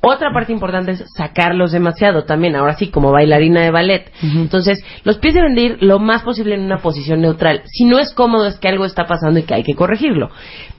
Otra 0.00 0.32
parte 0.32 0.54
importante 0.54 0.92
es 0.92 1.04
sacarlos 1.18 1.72
demasiado 1.72 2.24
también, 2.24 2.56
ahora 2.56 2.76
sí, 2.76 2.88
como 2.88 3.12
bailarina 3.12 3.60
de 3.60 3.70
ballet. 3.70 4.10
Entonces, 4.22 4.82
los 5.04 5.18
pies 5.18 5.34
deben 5.34 5.54
de 5.54 5.60
ir 5.60 5.78
lo 5.82 5.98
más 5.98 6.22
posible 6.22 6.54
en 6.54 6.62
una 6.62 6.78
posición 6.78 7.20
neutral. 7.20 7.60
Si 7.66 7.84
no 7.84 7.98
es 7.98 8.14
cómodo, 8.14 8.46
es 8.46 8.56
que 8.58 8.68
algo 8.68 8.86
está 8.86 9.06
pasando 9.06 9.38
y 9.38 9.42
que 9.42 9.52
hay 9.52 9.64
que 9.64 9.74
corregirlo. 9.74 10.30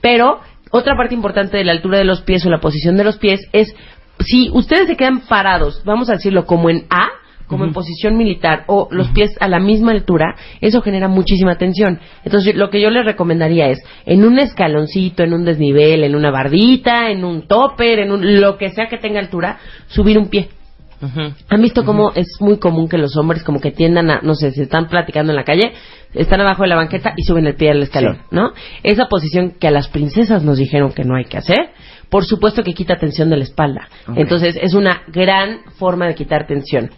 Pero, 0.02 0.40
otra 0.72 0.96
parte 0.98 1.14
importante 1.14 1.58
de 1.58 1.64
la 1.64 1.74
altura 1.74 2.00
de 2.00 2.06
los 2.06 2.22
pies 2.22 2.44
o 2.48 2.50
la 2.50 2.60
posición 2.60 2.98
de 2.98 3.04
los 3.04 3.18
pies 3.18 3.42
es, 3.52 3.76
si 4.20 4.50
ustedes 4.52 4.88
se 4.88 4.98
quedan 4.98 5.20
parados, 5.28 5.84
vamos 5.86 6.10
a 6.10 6.14
decirlo 6.14 6.46
como 6.46 6.70
en 6.70 6.86
A, 6.90 7.10
como 7.50 7.66
en 7.66 7.74
posición 7.74 8.16
militar 8.16 8.64
o 8.68 8.88
los 8.92 9.10
pies 9.10 9.36
a 9.40 9.48
la 9.48 9.60
misma 9.60 9.92
altura, 9.92 10.36
eso 10.62 10.82
genera 10.82 11.08
muchísima 11.08 11.58
tensión. 11.58 12.00
Entonces, 12.24 12.56
lo 12.56 12.70
que 12.70 12.80
yo 12.80 12.92
les 12.92 13.04
recomendaría 13.04 13.70
es 13.70 13.84
en 14.06 14.24
un 14.24 14.38
escaloncito, 14.40 15.24
en 15.24 15.34
un 15.34 15.44
desnivel, 15.44 16.04
en 16.04 16.16
una 16.16 16.30
bardita, 16.30 17.10
en 17.10 17.26
un 17.26 17.48
topper, 17.48 18.00
en 18.00 18.12
un, 18.12 18.40
lo 18.40 18.58
que 18.58 18.70
sea 18.70 18.88
que 18.88 18.98
tenga 18.98 19.20
altura, 19.20 19.58
subir 19.88 20.18
un 20.18 20.30
pie. 20.30 20.50
Ujú. 21.02 21.34
¿Han 21.50 21.62
visto 21.62 21.86
cómo 21.86 22.12
es 22.14 22.28
muy 22.40 22.58
común 22.58 22.90
que 22.90 22.98
los 22.98 23.16
hombres 23.16 23.44
como 23.44 23.60
que 23.60 23.72
tiendan 23.72 24.12
a, 24.12 24.22
no 24.22 24.36
sé, 24.36 24.52
se 24.52 24.64
están 24.64 24.88
platicando 24.88 25.32
en 25.32 25.38
la 25.38 25.46
calle, 25.46 25.72
están 26.14 26.42
abajo 26.42 26.64
de 26.64 26.70
la 26.70 26.76
banqueta 26.76 27.14
y 27.16 27.24
suben 27.24 27.48
el 27.48 27.56
pie 27.56 27.72
al 27.72 27.82
escalón, 27.82 28.20
¿no? 28.32 28.52
Esa 28.84 29.08
posición 29.08 29.52
que 29.52 29.68
a 29.68 29.72
las 29.72 29.88
princesas 29.88 30.44
nos 30.44 30.58
dijeron 30.58 30.92
que 30.92 31.04
no 31.04 31.16
hay 31.16 31.26
que 31.26 31.38
hacer, 31.38 31.70
por 32.10 32.26
supuesto 32.26 32.64
que 32.64 32.74
quita 32.74 32.98
tensión 32.98 33.30
de 33.30 33.38
la 33.38 33.44
espalda. 33.44 33.88
Entonces 34.16 34.58
es 34.62 34.74
una 34.74 35.04
gran 35.08 35.60
forma 35.78 36.08
de 36.08 36.16
quitar 36.16 36.48
tensión. 36.48 36.90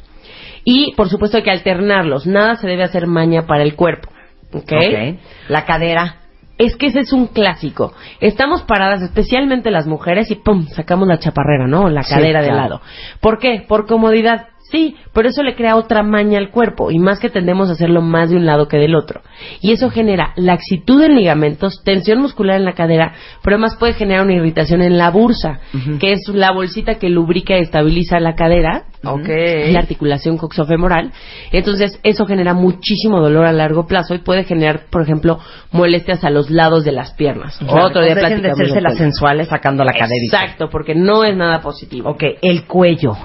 Y 0.63 0.93
por 0.95 1.09
supuesto 1.09 1.37
hay 1.37 1.43
que 1.43 1.51
alternarlos, 1.51 2.27
nada 2.27 2.55
se 2.55 2.67
debe 2.67 2.83
hacer 2.83 3.07
maña 3.07 3.47
para 3.47 3.63
el 3.63 3.75
cuerpo. 3.75 4.09
¿Ok? 4.53 4.71
Ok. 4.71 5.19
La 5.47 5.65
cadera. 5.65 6.17
Es 6.57 6.75
que 6.75 6.87
ese 6.87 6.99
es 6.99 7.11
un 7.11 7.27
clásico. 7.27 7.93
Estamos 8.19 8.61
paradas, 8.61 9.01
especialmente 9.01 9.71
las 9.71 9.87
mujeres, 9.87 10.29
y 10.29 10.35
¡pum! 10.35 10.67
sacamos 10.67 11.07
la 11.07 11.17
chaparrera, 11.17 11.65
¿no? 11.65 11.89
La 11.89 12.03
Sí, 12.03 12.13
cadera 12.13 12.43
de 12.43 12.51
lado. 12.51 12.81
¿Por 13.19 13.39
qué? 13.39 13.65
Por 13.67 13.87
comodidad. 13.87 14.49
Sí, 14.71 14.95
pero 15.13 15.27
eso 15.29 15.43
le 15.43 15.55
crea 15.55 15.75
otra 15.75 16.01
maña 16.01 16.37
al 16.39 16.49
cuerpo 16.49 16.91
y 16.91 16.97
más 16.99 17.19
que 17.19 17.29
tendemos 17.29 17.69
a 17.69 17.73
hacerlo 17.73 18.01
más 18.01 18.29
de 18.29 18.37
un 18.37 18.45
lado 18.45 18.67
que 18.69 18.77
del 18.77 18.95
otro. 18.95 19.21
Y 19.59 19.71
eso 19.73 19.89
genera 19.89 20.31
laxitud 20.37 21.01
en 21.03 21.15
ligamentos, 21.15 21.81
tensión 21.83 22.19
muscular 22.21 22.55
en 22.57 22.63
la 22.65 22.73
cadera, 22.73 23.13
pero 23.43 23.57
además 23.57 23.75
puede 23.77 23.93
generar 23.93 24.23
una 24.23 24.33
irritación 24.35 24.81
en 24.81 24.97
la 24.97 25.09
bursa, 25.11 25.59
que 25.99 26.13
es 26.13 26.21
la 26.33 26.51
bolsita 26.53 26.95
que 26.95 27.09
lubrica 27.09 27.57
y 27.57 27.61
estabiliza 27.61 28.19
la 28.21 28.35
cadera, 28.35 28.85
Ok. 29.03 29.27
la 29.71 29.79
articulación 29.79 30.37
coxofemoral. 30.37 31.11
Entonces, 31.51 31.99
eso 32.03 32.25
genera 32.25 32.53
muchísimo 32.53 33.19
dolor 33.19 33.45
a 33.47 33.51
largo 33.51 33.87
plazo 33.87 34.13
y 34.15 34.19
puede 34.19 34.43
generar, 34.45 34.85
por 34.89 35.01
ejemplo, 35.01 35.39
molestias 35.71 36.23
a 36.23 36.29
los 36.29 36.49
lados 36.49 36.83
de 36.85 36.91
las 36.91 37.11
piernas. 37.13 37.59
Otro 37.67 38.03
día 38.03 38.15
Dejen 38.15 38.41
de 38.41 38.51
hacerse 38.51 38.79
las 38.79 38.93
cuello. 38.93 38.97
sensuales 39.05 39.47
sacando 39.47 39.83
la 39.83 39.91
caderita. 39.93 40.43
Exacto, 40.43 40.69
porque 40.69 40.95
no 40.95 41.23
es 41.25 41.35
nada 41.35 41.61
positivo. 41.61 42.09
Ok, 42.11 42.23
el 42.41 42.65
cuello. 42.65 43.17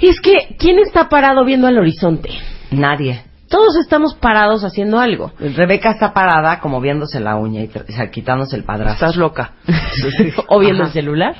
Es 0.00 0.20
que, 0.20 0.56
¿quién 0.58 0.78
está 0.78 1.08
parado 1.08 1.44
viendo 1.44 1.66
al 1.66 1.78
horizonte? 1.78 2.30
Nadie. 2.70 3.22
Todos 3.48 3.76
estamos 3.76 4.14
parados 4.14 4.64
haciendo 4.64 4.98
algo. 4.98 5.30
Rebeca 5.38 5.90
está 5.92 6.12
parada 6.12 6.58
como 6.60 6.80
viéndose 6.80 7.20
la 7.20 7.36
uña 7.36 7.62
y 7.62 7.68
tra- 7.68 7.84
o 7.88 7.92
sea, 7.92 8.10
quitándose 8.10 8.56
el 8.56 8.64
padrastro. 8.64 9.06
Estás 9.06 9.16
loca. 9.16 9.52
o 10.48 10.58
viendo 10.58 10.82
Ajá. 10.82 10.88
el 10.88 10.92
celular. 10.92 11.36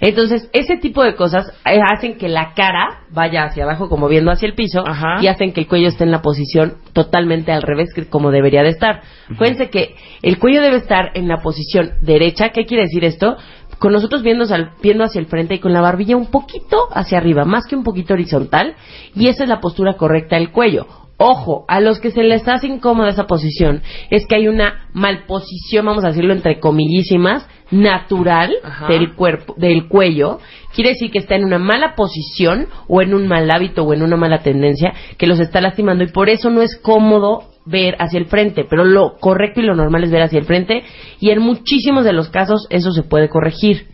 Entonces, 0.00 0.48
ese 0.52 0.76
tipo 0.78 1.02
de 1.02 1.14
cosas 1.14 1.52
eh, 1.66 1.80
hacen 1.84 2.16
que 2.16 2.28
la 2.28 2.54
cara 2.54 3.00
vaya 3.10 3.44
hacia 3.44 3.64
abajo 3.64 3.88
como 3.90 4.08
viendo 4.08 4.30
hacia 4.30 4.46
el 4.46 4.54
piso 4.54 4.82
Ajá. 4.86 5.18
y 5.20 5.26
hacen 5.26 5.52
que 5.52 5.60
el 5.60 5.66
cuello 5.66 5.88
esté 5.88 6.04
en 6.04 6.12
la 6.12 6.22
posición 6.22 6.76
totalmente 6.94 7.52
al 7.52 7.60
revés 7.62 7.92
que 7.94 8.08
como 8.08 8.30
debería 8.30 8.62
de 8.62 8.70
estar. 8.70 9.02
Acuérdense 9.30 9.68
que 9.70 9.96
el 10.22 10.38
cuello 10.38 10.62
debe 10.62 10.76
estar 10.76 11.10
en 11.14 11.28
la 11.28 11.38
posición 11.42 11.92
derecha. 12.00 12.50
¿Qué 12.50 12.64
quiere 12.64 12.84
decir 12.84 13.04
esto? 13.04 13.36
Con 13.78 13.92
nosotros 13.92 14.22
viendo, 14.22 14.44
al- 14.52 14.72
viendo 14.82 15.04
hacia 15.04 15.20
el 15.20 15.26
frente 15.26 15.54
y 15.54 15.58
con 15.60 15.72
la 15.72 15.80
barbilla 15.80 16.16
un 16.16 16.26
poquito 16.26 16.88
hacia 16.92 17.18
arriba, 17.18 17.44
más 17.44 17.64
que 17.66 17.76
un 17.76 17.84
poquito 17.84 18.14
horizontal. 18.14 18.74
Y 19.14 19.28
esa 19.28 19.44
es 19.44 19.48
la 19.48 19.60
postura 19.60 19.94
correcta 19.94 20.36
del 20.36 20.50
cuello. 20.50 20.86
Ojo, 21.20 21.64
a 21.66 21.80
los 21.80 21.98
que 21.98 22.12
se 22.12 22.22
les 22.22 22.46
hace 22.46 22.68
incómoda 22.68 23.08
esa 23.10 23.26
posición, 23.26 23.82
es 24.08 24.24
que 24.28 24.36
hay 24.36 24.46
una 24.46 24.88
malposición, 24.92 25.84
vamos 25.84 26.04
a 26.04 26.08
decirlo 26.08 26.32
entre 26.32 26.60
comillísimas, 26.60 27.44
natural 27.72 28.52
Ajá. 28.62 28.86
del 28.86 29.14
cuerpo, 29.14 29.54
del 29.56 29.88
cuello. 29.88 30.38
Quiere 30.74 30.90
decir 30.90 31.10
que 31.10 31.18
está 31.18 31.34
en 31.34 31.44
una 31.44 31.58
mala 31.58 31.96
posición 31.96 32.68
o 32.86 33.02
en 33.02 33.14
un 33.14 33.26
mal 33.26 33.50
hábito 33.50 33.82
o 33.82 33.92
en 33.94 34.02
una 34.02 34.16
mala 34.16 34.42
tendencia 34.44 34.92
que 35.16 35.26
los 35.26 35.40
está 35.40 35.60
lastimando 35.60 36.04
y 36.04 36.08
por 36.12 36.28
eso 36.28 36.50
no 36.50 36.62
es 36.62 36.76
cómodo 36.76 37.42
ver 37.68 37.96
hacia 37.98 38.18
el 38.18 38.26
frente, 38.26 38.64
pero 38.68 38.84
lo 38.84 39.16
correcto 39.18 39.60
y 39.60 39.64
lo 39.64 39.74
normal 39.74 40.04
es 40.04 40.10
ver 40.10 40.22
hacia 40.22 40.38
el 40.38 40.44
frente 40.44 40.82
y 41.20 41.30
en 41.30 41.40
muchísimos 41.40 42.04
de 42.04 42.12
los 42.12 42.28
casos 42.28 42.66
eso 42.70 42.92
se 42.92 43.02
puede 43.02 43.28
corregir. 43.28 43.86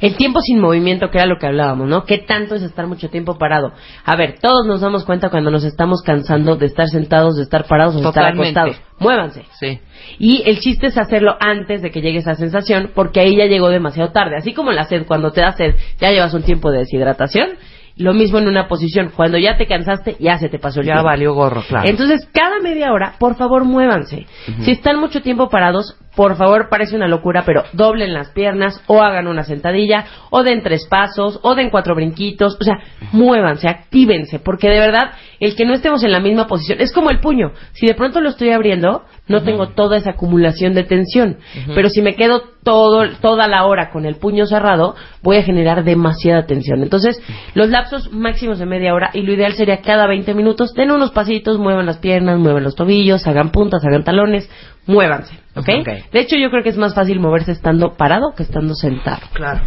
El 0.00 0.16
tiempo 0.16 0.40
sin 0.40 0.60
movimiento, 0.60 1.10
que 1.10 1.18
era 1.18 1.26
lo 1.26 1.38
que 1.38 1.46
hablábamos, 1.46 1.88
¿no? 1.88 2.04
¿Qué 2.04 2.18
tanto 2.18 2.54
es 2.54 2.62
estar 2.62 2.86
mucho 2.86 3.08
tiempo 3.08 3.38
parado? 3.38 3.72
A 4.04 4.16
ver, 4.16 4.36
todos 4.40 4.66
nos 4.66 4.80
damos 4.80 5.04
cuenta 5.04 5.30
cuando 5.30 5.50
nos 5.50 5.64
estamos 5.64 6.02
cansando 6.02 6.56
de 6.56 6.66
estar 6.66 6.88
sentados, 6.88 7.36
de 7.36 7.42
estar 7.42 7.66
parados 7.66 7.94
o 7.96 8.00
de 8.00 8.08
estar 8.08 8.32
Totalmente. 8.32 8.58
acostados. 8.60 8.92
Muévanse. 8.98 9.44
Sí. 9.58 9.80
Y 10.18 10.42
el 10.46 10.60
chiste 10.60 10.88
es 10.88 10.98
hacerlo 10.98 11.36
antes 11.40 11.82
de 11.82 11.90
que 11.90 12.00
llegue 12.00 12.18
esa 12.18 12.34
sensación, 12.34 12.90
porque 12.94 13.20
ahí 13.20 13.36
ya 13.36 13.46
llegó 13.46 13.68
demasiado 13.68 14.12
tarde. 14.12 14.36
Así 14.36 14.52
como 14.52 14.72
la 14.72 14.84
sed, 14.84 15.06
cuando 15.06 15.32
te 15.32 15.40
da 15.40 15.52
sed, 15.52 15.74
ya 16.00 16.10
llevas 16.10 16.34
un 16.34 16.42
tiempo 16.42 16.70
de 16.70 16.80
deshidratación. 16.80 17.50
Lo 17.96 18.14
mismo 18.14 18.38
en 18.38 18.48
una 18.48 18.68
posición. 18.68 19.12
Cuando 19.14 19.36
ya 19.38 19.56
te 19.56 19.66
cansaste, 19.66 20.16
ya 20.18 20.38
se 20.38 20.48
te 20.48 20.58
pasó 20.58 20.80
el 20.80 20.86
Ya 20.86 20.94
tiempo. 20.94 21.06
valió 21.08 21.34
gorro, 21.34 21.62
claro. 21.68 21.88
Entonces, 21.88 22.26
cada 22.32 22.58
media 22.60 22.92
hora, 22.92 23.14
por 23.18 23.36
favor, 23.36 23.64
muévanse. 23.64 24.26
Si 24.60 24.70
están 24.70 24.98
mucho 24.98 25.20
tiempo 25.20 25.48
parados, 25.50 25.96
por 26.14 26.36
favor, 26.36 26.68
parece 26.68 26.94
una 26.94 27.08
locura, 27.08 27.42
pero 27.46 27.64
doblen 27.72 28.12
las 28.12 28.30
piernas 28.30 28.82
o 28.86 29.02
hagan 29.02 29.28
una 29.28 29.44
sentadilla 29.44 30.04
o 30.30 30.42
den 30.42 30.62
tres 30.62 30.86
pasos 30.86 31.40
o 31.42 31.54
den 31.54 31.70
cuatro 31.70 31.94
brinquitos. 31.94 32.56
O 32.60 32.64
sea, 32.64 32.78
muévanse, 33.12 33.68
actívense, 33.68 34.38
porque 34.38 34.68
de 34.68 34.78
verdad, 34.78 35.12
el 35.40 35.56
que 35.56 35.64
no 35.64 35.72
estemos 35.72 36.04
en 36.04 36.12
la 36.12 36.20
misma 36.20 36.46
posición 36.46 36.80
es 36.80 36.92
como 36.92 37.10
el 37.10 37.20
puño. 37.20 37.52
Si 37.72 37.86
de 37.86 37.94
pronto 37.94 38.20
lo 38.20 38.28
estoy 38.28 38.50
abriendo, 38.50 39.04
no 39.26 39.42
tengo 39.42 39.68
toda 39.68 39.96
esa 39.96 40.10
acumulación 40.10 40.74
de 40.74 40.84
tensión. 40.84 41.38
Pero 41.74 41.88
si 41.88 42.02
me 42.02 42.14
quedo 42.14 42.42
todo, 42.62 43.08
toda 43.20 43.48
la 43.48 43.64
hora 43.64 43.90
con 43.90 44.04
el 44.04 44.16
puño 44.16 44.46
cerrado, 44.46 44.94
voy 45.22 45.38
a 45.38 45.42
generar 45.42 45.84
demasiada 45.84 46.46
tensión. 46.46 46.82
Entonces, 46.82 47.20
los 47.54 47.68
lapsos 47.70 48.12
máximos 48.12 48.58
de 48.58 48.66
media 48.66 48.94
hora 48.94 49.10
y 49.14 49.22
lo 49.22 49.32
ideal 49.32 49.54
sería 49.54 49.80
cada 49.80 50.06
20 50.06 50.34
minutos, 50.34 50.74
den 50.74 50.90
unos 50.90 51.10
pasitos, 51.10 51.58
muevan 51.58 51.86
las 51.86 51.98
piernas, 51.98 52.38
muevan 52.38 52.62
los 52.62 52.76
tobillos, 52.76 53.26
hagan 53.26 53.50
puntas, 53.50 53.84
hagan 53.84 54.04
talones, 54.04 54.48
muévanse, 54.86 55.38
¿ok? 55.54 55.68
Ok. 55.80 55.88
De 56.12 56.20
hecho, 56.20 56.36
yo 56.36 56.50
creo 56.50 56.62
que 56.62 56.70
es 56.70 56.76
más 56.76 56.94
fácil 56.94 57.20
moverse 57.20 57.52
estando 57.52 57.94
parado 57.94 58.32
que 58.36 58.42
estando 58.42 58.74
sentado. 58.74 59.22
Claro. 59.32 59.60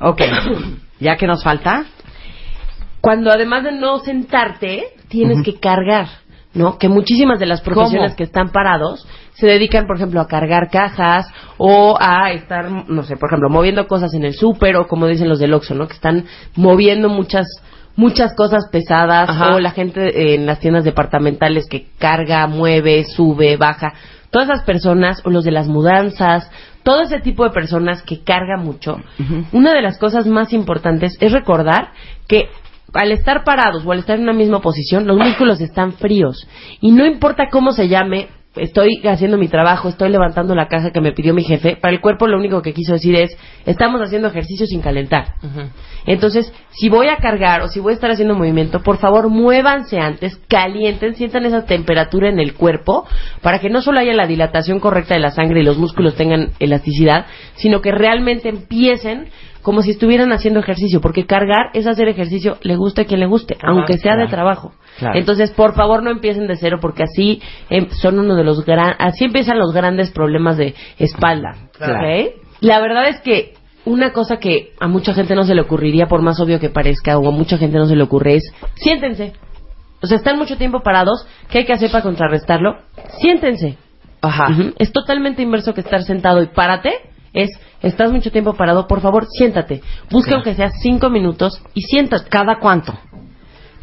Ok. 0.00 0.22
¿Ya 1.00 1.16
que 1.16 1.26
nos 1.26 1.42
falta? 1.42 1.84
Cuando 3.00 3.30
además 3.30 3.64
de 3.64 3.72
no 3.72 3.98
sentarte, 3.98 4.84
tienes 5.08 5.42
que 5.44 5.60
cargar, 5.60 6.08
¿no? 6.54 6.78
Que 6.78 6.88
muchísimas 6.88 7.38
de 7.38 7.46
las 7.46 7.60
profesiones 7.60 8.12
¿Cómo? 8.12 8.16
que 8.16 8.24
están 8.24 8.50
parados 8.50 9.06
se 9.34 9.46
dedican, 9.46 9.86
por 9.86 9.96
ejemplo, 9.96 10.20
a 10.20 10.26
cargar 10.26 10.70
cajas 10.70 11.26
o 11.58 11.98
a 12.00 12.32
estar, 12.32 12.70
no 12.70 13.02
sé, 13.02 13.16
por 13.16 13.28
ejemplo, 13.28 13.50
moviendo 13.50 13.86
cosas 13.88 14.14
en 14.14 14.24
el 14.24 14.34
súper 14.34 14.76
o 14.76 14.86
como 14.86 15.06
dicen 15.06 15.28
los 15.28 15.38
del 15.38 15.52
Oxxo, 15.52 15.74
¿no? 15.74 15.86
Que 15.86 15.94
están 15.94 16.24
moviendo 16.54 17.08
muchas 17.08 17.46
muchas 17.96 18.34
cosas 18.34 18.68
pesadas 18.72 19.28
Ajá. 19.28 19.54
o 19.54 19.60
la 19.60 19.70
gente 19.70 20.34
en 20.34 20.46
las 20.46 20.58
tiendas 20.60 20.84
departamentales 20.84 21.66
que 21.68 21.86
carga, 21.98 22.46
mueve, 22.46 23.04
sube, 23.04 23.56
baja. 23.56 23.92
Todas 24.34 24.48
esas 24.48 24.64
personas 24.64 25.22
o 25.24 25.30
los 25.30 25.44
de 25.44 25.52
las 25.52 25.68
mudanzas, 25.68 26.50
todo 26.82 27.02
ese 27.02 27.20
tipo 27.20 27.44
de 27.44 27.50
personas 27.50 28.02
que 28.02 28.24
carga 28.24 28.56
mucho, 28.56 29.00
una 29.52 29.72
de 29.72 29.80
las 29.80 29.96
cosas 29.96 30.26
más 30.26 30.52
importantes 30.52 31.16
es 31.20 31.30
recordar 31.30 31.92
que 32.26 32.48
al 32.92 33.12
estar 33.12 33.44
parados 33.44 33.86
o 33.86 33.92
al 33.92 34.00
estar 34.00 34.16
en 34.16 34.24
una 34.24 34.32
misma 34.32 34.60
posición, 34.60 35.06
los 35.06 35.16
músculos 35.16 35.60
están 35.60 35.92
fríos. 35.92 36.48
Y 36.80 36.90
no 36.90 37.06
importa 37.06 37.44
cómo 37.48 37.70
se 37.70 37.86
llame, 37.86 38.26
estoy 38.56 39.00
haciendo 39.04 39.36
mi 39.36 39.48
trabajo, 39.48 39.88
estoy 39.88 40.10
levantando 40.10 40.54
la 40.54 40.68
caja 40.68 40.90
que 40.90 41.00
me 41.00 41.12
pidió 41.12 41.34
mi 41.34 41.42
jefe, 41.42 41.76
para 41.76 41.92
el 41.92 42.00
cuerpo 42.00 42.26
lo 42.26 42.38
único 42.38 42.62
que 42.62 42.72
quiso 42.72 42.92
decir 42.92 43.14
es, 43.16 43.36
estamos 43.66 44.00
haciendo 44.00 44.28
ejercicio 44.28 44.66
sin 44.66 44.80
calentar. 44.80 45.34
Entonces, 46.06 46.52
si 46.70 46.88
voy 46.88 47.08
a 47.08 47.16
cargar 47.16 47.62
o 47.62 47.68
si 47.68 47.80
voy 47.80 47.92
a 47.92 47.94
estar 47.94 48.10
haciendo 48.10 48.34
movimiento, 48.34 48.80
por 48.80 48.98
favor, 48.98 49.28
muévanse 49.28 49.98
antes, 49.98 50.36
calienten, 50.48 51.14
sientan 51.14 51.46
esa 51.46 51.64
temperatura 51.64 52.28
en 52.28 52.38
el 52.38 52.54
cuerpo 52.54 53.06
para 53.42 53.58
que 53.58 53.70
no 53.70 53.82
solo 53.82 54.00
haya 54.00 54.14
la 54.14 54.26
dilatación 54.26 54.80
correcta 54.80 55.14
de 55.14 55.20
la 55.20 55.30
sangre 55.30 55.60
y 55.60 55.64
los 55.64 55.78
músculos 55.78 56.14
tengan 56.14 56.50
elasticidad, 56.60 57.26
sino 57.54 57.80
que 57.80 57.92
realmente 57.92 58.48
empiecen 58.48 59.28
como 59.62 59.80
si 59.80 59.92
estuvieran 59.92 60.30
haciendo 60.30 60.60
ejercicio, 60.60 61.00
porque 61.00 61.24
cargar 61.24 61.70
es 61.72 61.86
hacer 61.86 62.06
ejercicio, 62.06 62.58
le 62.60 62.76
guste 62.76 63.00
a 63.00 63.04
quien 63.06 63.18
le 63.18 63.26
guste, 63.26 63.56
aunque 63.62 63.96
sea 63.96 64.14
de 64.14 64.28
trabajo. 64.28 64.74
Claro. 64.98 65.18
Entonces, 65.18 65.50
por 65.50 65.74
favor, 65.74 66.02
no 66.02 66.10
empiecen 66.10 66.46
de 66.46 66.56
cero, 66.56 66.78
porque 66.80 67.02
así 67.02 67.42
em, 67.68 67.88
son 67.90 68.18
uno 68.18 68.34
de 68.36 68.44
los 68.44 68.64
gran, 68.64 68.94
así 68.98 69.24
empiezan 69.24 69.58
los 69.58 69.72
grandes 69.72 70.10
problemas 70.10 70.56
de 70.56 70.74
espalda. 70.98 71.56
Claro. 71.76 71.94
¿ok? 71.94 72.34
La 72.60 72.80
verdad 72.80 73.08
es 73.08 73.20
que 73.20 73.54
una 73.84 74.12
cosa 74.12 74.38
que 74.38 74.72
a 74.80 74.88
mucha 74.88 75.14
gente 75.14 75.34
no 75.34 75.44
se 75.44 75.54
le 75.54 75.62
ocurriría, 75.62 76.06
por 76.06 76.22
más 76.22 76.40
obvio 76.40 76.60
que 76.60 76.70
parezca, 76.70 77.18
o 77.18 77.28
a 77.28 77.30
mucha 77.30 77.58
gente 77.58 77.76
no 77.76 77.86
se 77.86 77.96
le 77.96 78.02
ocurre, 78.02 78.36
es 78.36 78.52
siéntense. 78.76 79.34
O 80.02 80.06
sea, 80.06 80.18
están 80.18 80.38
mucho 80.38 80.56
tiempo 80.56 80.80
parados. 80.80 81.26
¿Qué 81.48 81.58
hay 81.58 81.64
que 81.64 81.72
hacer 81.72 81.90
para 81.90 82.02
contrarrestarlo? 82.02 82.76
Siéntense. 83.20 83.78
Ajá. 84.20 84.48
Es 84.78 84.92
totalmente 84.92 85.42
inverso 85.42 85.74
que 85.74 85.80
estar 85.80 86.02
sentado 86.02 86.42
y 86.42 86.46
párate. 86.46 86.92
Es, 87.32 87.50
estás 87.82 88.12
mucho 88.12 88.30
tiempo 88.30 88.54
parado, 88.54 88.86
por 88.86 89.00
favor, 89.00 89.26
siéntate. 89.26 89.82
Busca 90.10 90.34
aunque 90.34 90.54
sea 90.54 90.70
cinco 90.70 91.10
minutos 91.10 91.62
y 91.74 91.82
siéntate. 91.82 92.28
¿Cada 92.28 92.58
cuánto? 92.58 92.94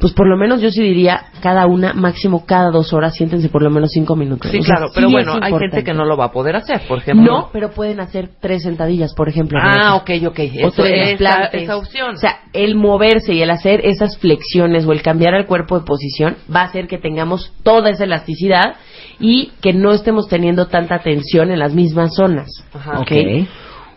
Pues 0.02 0.14
por 0.14 0.28
lo 0.28 0.36
menos 0.36 0.62
yo 0.62 0.72
sí 0.72 0.82
diría 0.82 1.26
cada 1.42 1.68
una, 1.68 1.94
máximo 1.94 2.44
cada 2.46 2.72
dos 2.72 2.92
horas, 2.92 3.14
siéntense 3.14 3.50
por 3.50 3.62
lo 3.62 3.70
menos 3.70 3.92
cinco 3.92 4.16
minutos. 4.16 4.50
Sí, 4.50 4.58
O 4.58 4.64
sea, 4.64 4.78
claro, 4.78 4.92
pero 4.94 5.08
sí 5.08 5.14
bueno, 5.14 5.36
hay 5.40 5.54
gente 5.54 5.84
que 5.84 5.94
no 5.94 6.06
lo 6.06 6.18
va 6.18 6.26
a 6.26 6.32
poder 6.32 6.56
hacer, 6.56 6.82
por 6.88 6.98
ejemplo. 6.98 7.32
No, 7.32 7.50
pero 7.54 7.70
pueden 7.70 8.00
hacer 8.00 8.30
tres 8.42 8.64
sentadillas, 8.64 9.14
por 9.14 9.30
ejemplo. 9.30 9.60
Ah, 9.62 9.96
ok, 9.96 10.10
ok. 10.28 10.40
O 10.40 10.68
Eso, 10.70 10.84
tres 10.84 11.22
esa, 11.22 11.46
esa 11.46 11.78
opción. 11.78 12.16
O 12.16 12.18
sea, 12.18 12.40
el 12.52 12.76
moverse 12.76 13.36
y 13.36 13.44
el 13.44 13.52
hacer 13.52 13.86
esas 13.86 14.18
flexiones 14.18 14.86
o 14.86 14.92
el 14.92 15.04
cambiar 15.04 15.36
al 15.36 15.46
cuerpo 15.46 15.80
de 15.80 15.86
posición 15.86 16.36
va 16.54 16.62
a 16.62 16.66
hacer 16.66 16.88
que 16.88 16.98
tengamos 16.98 17.54
toda 17.62 17.92
esa 17.92 18.06
elasticidad 18.06 18.78
y 19.20 19.52
que 19.62 19.72
no 19.74 19.92
estemos 19.92 20.28
teniendo 20.28 20.66
tanta 20.66 21.00
tensión 21.00 21.52
en 21.52 21.60
las 21.60 21.76
mismas 21.76 22.16
zonas. 22.16 22.50
Ajá. 22.74 23.02
¿ok? 23.02 23.12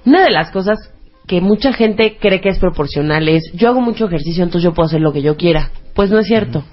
Una 0.05 0.23
de 0.23 0.31
las 0.31 0.51
cosas 0.51 0.79
que 1.27 1.41
mucha 1.41 1.73
gente 1.73 2.19
cree 2.21 2.41
que 2.41 2.51
es 2.51 2.59
proporcional 2.59 3.29
es, 3.29 3.51
yo 3.55 3.69
hago 3.69 3.81
mucho 3.81 4.07
ejercicio, 4.07 4.45
entonces 4.45 4.65
yo 4.65 4.75
puedo 4.75 4.87
hacer 4.87 5.01
lo 5.01 5.13
que 5.13 5.23
yo 5.23 5.37
quiera. 5.37 5.71
Pues 5.95 6.11
no 6.11 6.19
es 6.19 6.27
cierto. 6.27 6.65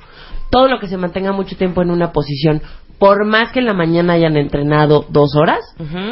Todo 0.50 0.68
lo 0.68 0.80
que 0.80 0.88
se 0.88 0.98
mantenga 0.98 1.32
mucho 1.32 1.56
tiempo 1.56 1.82
en 1.82 1.92
una 1.92 2.12
posición, 2.12 2.62
por 3.02 3.26
más 3.26 3.52
que 3.52 3.60
en 3.60 3.66
la 3.66 3.74
mañana 3.74 4.14
hayan 4.14 4.38
entrenado 4.38 5.06
dos 5.10 5.36
horas 5.36 5.60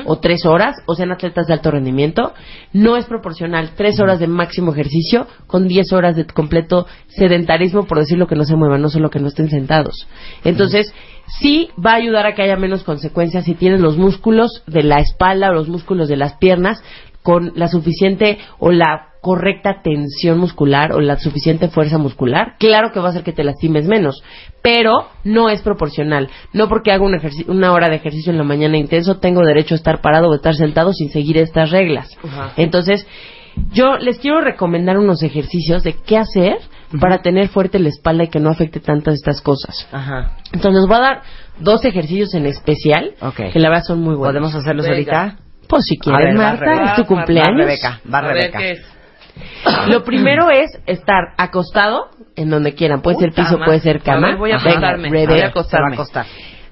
o 0.06 0.18
tres 0.18 0.44
horas, 0.46 0.76
o 0.88 0.96
sean 0.96 1.12
atletas 1.12 1.46
de 1.46 1.54
alto 1.54 1.70
rendimiento, 1.70 2.34
no 2.74 2.98
es 2.98 3.06
proporcional 3.06 3.72
tres 3.76 4.00
horas 4.00 4.20
de 4.20 4.26
máximo 4.26 4.72
ejercicio 4.72 5.28
con 5.46 5.68
diez 5.68 5.94
horas 5.94 6.16
de 6.16 6.26
completo 6.26 6.88
sedentarismo, 7.10 7.86
por 7.86 8.00
decirlo 8.00 8.26
que 8.26 8.36
no 8.36 8.44
se 8.44 8.56
muevan, 8.56 8.82
no 8.82 8.90
solo 8.90 9.12
que 9.12 9.20
no 9.20 9.28
estén 9.28 9.52
sentados. 9.52 10.08
Entonces, 10.44 10.92
sí 11.40 11.70
va 11.78 11.92
a 11.92 11.98
ayudar 11.98 12.26
a 12.26 12.34
que 12.34 12.42
haya 12.42 12.56
menos 12.56 12.84
consecuencias 12.84 13.46
si 13.46 13.54
tienes 13.54 13.82
los 13.82 13.98
músculos 13.98 14.64
de 14.66 14.82
la 14.82 15.00
espalda 15.00 15.52
o 15.52 15.54
los 15.54 15.68
músculos 15.68 16.10
de 16.10 16.18
las 16.18 16.38
piernas 16.38 16.82
con 17.22 17.52
la 17.54 17.68
suficiente 17.68 18.40
o 18.58 18.72
la 18.72 19.09
correcta 19.22 19.82
tensión 19.84 20.38
muscular 20.38 20.94
o 20.94 21.02
la 21.02 21.18
suficiente 21.18 21.68
fuerza 21.68 21.98
muscular, 21.98 22.56
claro 22.58 22.92
que 22.92 23.00
va 23.00 23.08
a 23.08 23.10
hacer 23.10 23.24
que 23.24 23.34
te 23.34 23.44
lastimes 23.44 23.86
menos, 23.86 24.24
pero 24.62 25.10
no 25.24 25.50
es 25.50 25.62
proporcional. 25.62 26.30
No 26.54 26.68
porque 26.70 26.92
hago 26.92 27.06
un 27.06 27.20
una 27.48 27.74
hora 27.74 27.90
de 27.90 27.96
ejercicio 27.98 28.32
en 28.32 28.38
la 28.38 28.44
mañana 28.46 28.78
intenso 28.78 29.20
tengo 29.20 29.42
derecho 29.46 29.76
a 29.76 29.78
estar 29.78 30.00
parado 30.02 30.30
o 30.30 30.36
estar 30.36 30.56
sentado 30.56 30.94
sin 30.94 31.10
seguir 31.10 31.38
estas 31.38 31.70
reglas. 31.72 32.10
Entonces, 32.56 33.06
yo 33.74 33.98
les 33.98 34.20
quiero 34.20 34.40
recomendar 34.42 34.98
unos 34.98 35.22
ejercicios 35.22 35.84
de 35.84 35.94
qué 35.94 36.18
hacer 36.18 36.58
para 37.02 37.22
tener 37.22 37.50
fuerte 37.50 37.78
la 37.78 37.90
espalda 37.90 38.24
y 38.24 38.28
que 38.30 38.40
no 38.40 38.50
afecte 38.50 38.80
tantas 38.80 39.16
estas 39.16 39.42
cosas. 39.42 39.88
Ajá. 39.92 40.38
Entonces, 40.54 40.82
les 40.82 40.88
voy 40.88 40.98
a 40.98 41.02
dar 41.02 41.22
dos 41.60 41.84
ejercicios 41.84 42.34
en 42.36 42.46
especial 42.46 43.12
que 43.52 43.60
la 43.60 43.70
verdad 43.70 43.84
son 43.86 44.00
muy 44.00 44.16
buenos. 44.16 44.34
¿Podemos 44.34 44.56
hacerlos 44.56 44.88
ahorita? 44.88 45.36
Pues 45.68 45.84
si 45.86 45.98
A 45.98 46.00
quieres, 46.04 46.26
ver, 46.36 46.38
va, 46.40 46.50
Marta, 46.52 46.66
Rebeca. 46.66 46.86
es 46.86 46.96
tu 46.96 47.02
Va, 47.02 47.08
cumpleaños. 47.08 47.58
Rebeca, 47.58 48.00
va 48.12 48.18
A 48.20 48.22
ver, 48.22 48.34
Rebeca. 48.52 48.60
Lo 49.88 50.04
primero 50.04 50.50
es 50.50 50.70
estar 50.86 51.34
acostado 51.38 52.10
en 52.36 52.50
donde 52.50 52.74
quieran. 52.76 53.02
Puede 53.02 53.18
ser 53.20 53.30
Puta 53.30 53.42
piso, 53.44 53.54
madre. 53.58 53.66
puede 53.66 53.80
ser 53.80 53.98
A 53.98 54.00
cama. 54.04 54.28
ver, 54.30 54.38
voy 54.38 54.52
a 54.52 54.58
Venga, 54.58 54.70
acostarme. 54.70 55.10
Rebeca. 55.10 55.30
Voy 55.30 55.34
a 55.34 55.38
Se 55.38 55.42
va 55.42 55.46
a 55.46 55.50
acostarme. 55.50 55.94
acostar. 55.96 56.26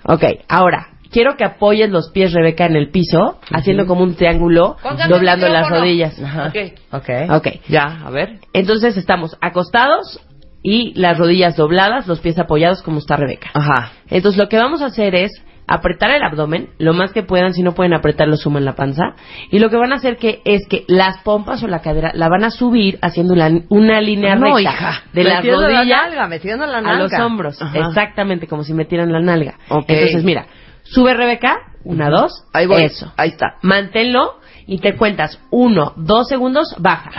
Ok, 0.04 0.24
ahora, 0.48 0.88
quiero 1.12 1.36
que 1.36 1.44
apoyes 1.44 1.90
los 1.90 2.12
pies, 2.12 2.32
Rebeca, 2.34 2.66
en 2.66 2.76
el 2.76 2.92
piso, 2.92 3.40
haciendo 3.52 3.86
como 3.88 4.04
un 4.04 4.16
triángulo, 4.16 4.78
Póngame 4.82 5.14
doblando 5.14 5.48
el 5.48 5.54
las 5.54 5.64
micrófono. 5.64 5.82
rodillas. 5.82 6.22
Ajá. 6.22 6.48
Ok. 6.48 6.58
Ok. 6.94 7.10
Ok, 7.32 7.48
Ya, 7.68 7.84
a 8.06 8.10
ver. 8.10 8.40
entonces 8.54 8.96
estamos 8.98 9.36
acostados 9.42 10.20
y 10.64 10.94
las 11.00 11.18
rodillas 11.18 11.56
dobladas, 11.56 12.08
los 12.08 12.20
pies 12.20 12.38
apoyados 12.40 12.82
como 12.82 13.00
está 13.00 13.16
Rebeca. 13.16 13.50
Ajá. 13.54 13.92
Entonces 14.10 14.38
lo 14.42 14.50
que 14.50 14.58
vamos 14.58 14.82
a 14.82 14.88
hacer 14.88 15.16
es 15.16 15.32
apretar 15.68 16.12
el 16.12 16.24
abdomen 16.24 16.70
lo 16.78 16.94
más 16.94 17.12
que 17.12 17.24
puedan, 17.24 17.54
si 17.54 17.62
no 17.62 17.74
pueden 17.74 17.94
apretarlo 17.94 18.38
suman 18.38 18.64
la 18.66 18.76
panza 18.76 19.16
y 19.52 19.60
lo 19.60 19.70
que 19.70 19.76
van 19.78 19.92
a 19.92 19.96
hacer 19.96 20.18
que 20.18 20.42
es 20.46 20.66
que 20.68 20.86
las 20.88 21.18
pompas 21.24 21.62
o 21.64 21.68
la 21.68 21.82
cadera 21.82 22.12
la 22.14 22.30
van 22.30 22.44
a 22.46 22.50
subir 22.52 22.98
haciendo 23.02 23.36
la- 23.36 23.52
una 23.70 24.00
línea 24.02 24.36
No, 24.36 24.46
recta 24.56 24.62
hija. 24.62 25.04
de 25.14 25.24
las 25.26 25.36
Metiendo 25.36 25.62
la 25.68 25.78
rodillas 25.80 26.02
nalga, 26.04 26.28
metiendo 26.28 26.66
la 26.66 26.78
a 26.78 26.82
nalga. 26.82 27.04
los 27.04 27.14
hombros, 27.26 27.62
Ajá. 27.62 27.80
exactamente 27.90 28.48
como 28.48 28.64
si 28.64 28.74
metieran 28.74 29.12
la 29.12 29.20
nalga. 29.20 29.56
Entonces 29.70 30.24
mira, 30.24 30.46
sube 30.84 31.14
Rebeca, 31.14 31.58
una, 31.84 32.10
dos, 32.10 32.46
Ahí 32.54 32.66
voy. 32.66 32.84
eso, 32.84 33.12
Ahí 33.18 33.30
está. 33.30 33.56
manténlo 33.62 34.36
y 34.68 34.80
te 34.80 34.96
cuentas 34.96 35.40
uno, 35.52 35.94
dos 35.98 36.28
segundos, 36.28 36.76
baja. 36.80 37.12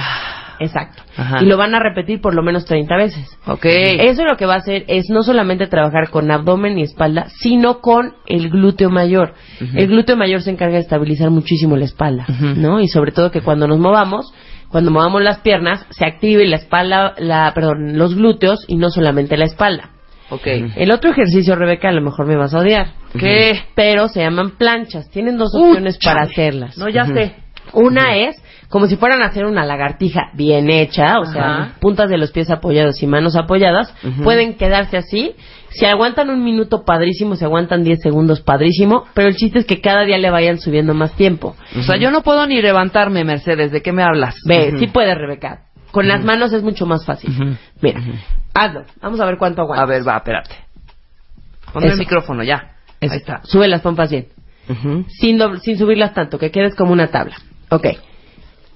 Exacto. 0.61 1.03
Ajá. 1.17 1.43
Y 1.43 1.47
lo 1.47 1.57
van 1.57 1.75
a 1.75 1.81
repetir 1.81 2.21
por 2.21 2.35
lo 2.35 2.43
menos 2.43 2.65
30 2.65 2.97
veces. 2.97 3.39
Ok. 3.47 3.65
Eso 3.65 4.25
lo 4.25 4.37
que 4.37 4.47
va 4.47 4.55
a 4.55 4.59
hacer 4.59 4.85
es 4.89 5.09
no 5.11 5.23
solamente 5.23 5.67
trabajar 5.67 6.11
con 6.11 6.31
abdomen 6.31 6.79
y 6.79 6.83
espalda, 6.83 7.27
sino 7.29 7.81
con 7.81 8.15
el 8.27 8.51
glúteo 8.51 8.91
mayor. 8.91 9.35
El 9.75 9.89
glúteo 9.89 10.17
mayor 10.17 10.43
se 10.43 10.51
encarga 10.51 10.75
de 10.75 10.83
estabilizar 10.83 11.31
muchísimo 11.31 11.77
la 11.77 11.85
espalda, 11.85 12.27
¿no? 12.57 12.81
Y 12.81 12.89
sobre 12.89 13.13
todo 13.13 13.31
que 13.31 13.41
cuando 13.41 13.67
nos 13.67 13.79
movamos, 13.79 14.33
cuando 14.69 14.91
movamos 14.91 15.23
las 15.23 15.39
piernas, 15.39 15.87
se 15.91 16.05
active 16.05 16.45
la 16.47 16.57
espalda, 16.57 17.15
la, 17.19 17.53
perdón, 17.55 17.97
los 17.97 18.15
glúteos 18.15 18.65
y 18.69 18.77
no 18.77 18.91
solamente 18.91 19.37
la 19.37 19.47
espalda. 19.47 19.91
Ok. 20.31 20.47
El 20.77 20.91
otro 20.93 21.11
ejercicio, 21.11 21.55
Rebeca, 21.55 21.89
a 21.89 21.93
lo 21.93 22.03
mejor 22.03 22.27
me 22.27 22.37
vas 22.37 22.53
a 22.53 22.59
odiar. 22.59 22.93
¿Qué? 23.19 23.63
Pero 23.75 24.09
se 24.09 24.21
llaman 24.21 24.59
planchas. 24.59 25.11
Tienen 25.11 25.39
dos 25.39 25.55
opciones 25.55 25.99
para 26.05 26.25
hacerlas. 26.25 26.77
No, 26.77 26.89
ya 26.91 27.07
sé. 27.07 27.35
Una 27.73 28.17
es 28.17 28.37
como 28.69 28.87
si 28.87 28.97
fueran 28.97 29.23
a 29.23 29.27
hacer 29.27 29.47
una 29.47 29.65
lagartija 29.65 30.31
bien 30.35 30.69
hecha, 30.71 31.21
o 31.21 31.25
sea, 31.25 31.77
puntas 31.81 32.11
de 32.11 32.19
los 32.19 32.33
pies 32.33 32.51
apoyados 32.51 33.03
y 33.03 33.07
manos 33.07 33.35
apoyadas, 33.35 33.95
pueden 34.23 34.55
quedarse 34.55 34.99
así. 34.99 35.35
Si 35.71 35.85
aguantan 35.85 36.31
un 36.31 36.43
minuto, 36.43 36.85
padrísimo, 36.85 37.37
si 37.37 37.45
aguantan 37.45 37.85
10 37.85 38.01
segundos, 38.01 38.41
padrísimo, 38.41 39.05
pero 39.15 39.29
el 39.29 39.37
chiste 39.37 39.59
es 39.59 39.67
que 39.67 39.81
cada 39.81 40.05
día 40.05 40.19
le 40.19 40.31
vayan 40.31 40.59
subiendo 40.59 40.95
más 40.95 41.13
tiempo. 41.13 41.57
O 41.79 41.83
sea, 41.83 41.97
yo 41.97 42.11
no 42.11 42.23
puedo 42.23 42.47
ni 42.47 42.61
levantarme, 42.61 43.25
Mercedes. 43.25 43.71
¿De 43.71 43.83
qué 43.83 43.93
me 43.93 44.03
hablas? 44.03 44.35
Ve, 44.47 44.75
sí 44.79 44.87
puedes, 44.87 45.17
Rebeca. 45.17 45.65
Con 45.91 46.09
las 46.09 46.25
manos 46.25 46.53
es 46.53 46.63
mucho 46.63 46.87
más 46.87 47.05
fácil. 47.05 47.59
Mira, 47.81 48.01
hazlo. 48.55 48.85
Vamos 49.01 49.21
a 49.21 49.27
ver 49.27 49.37
cuánto 49.39 49.63
aguanta. 49.63 49.83
A 49.83 49.87
ver, 49.87 50.07
va, 50.07 50.17
espérate. 50.17 50.55
Ponme 51.73 51.89
el 51.89 51.99
micrófono, 51.99 52.43
ya. 52.43 52.73
Eso. 53.01 53.13
Ahí 53.13 53.19
está. 53.19 53.41
Sube 53.45 53.69
las 53.69 53.83
pompas 53.83 54.11
bien. 54.11 54.27
sin, 55.09 55.41
sin 55.61 55.79
subirlas 55.79 56.13
tanto, 56.15 56.39
que 56.39 56.51
quedes 56.51 56.75
como 56.75 56.93
una 56.93 57.09
tabla. 57.09 57.37
Ok. 57.71 57.87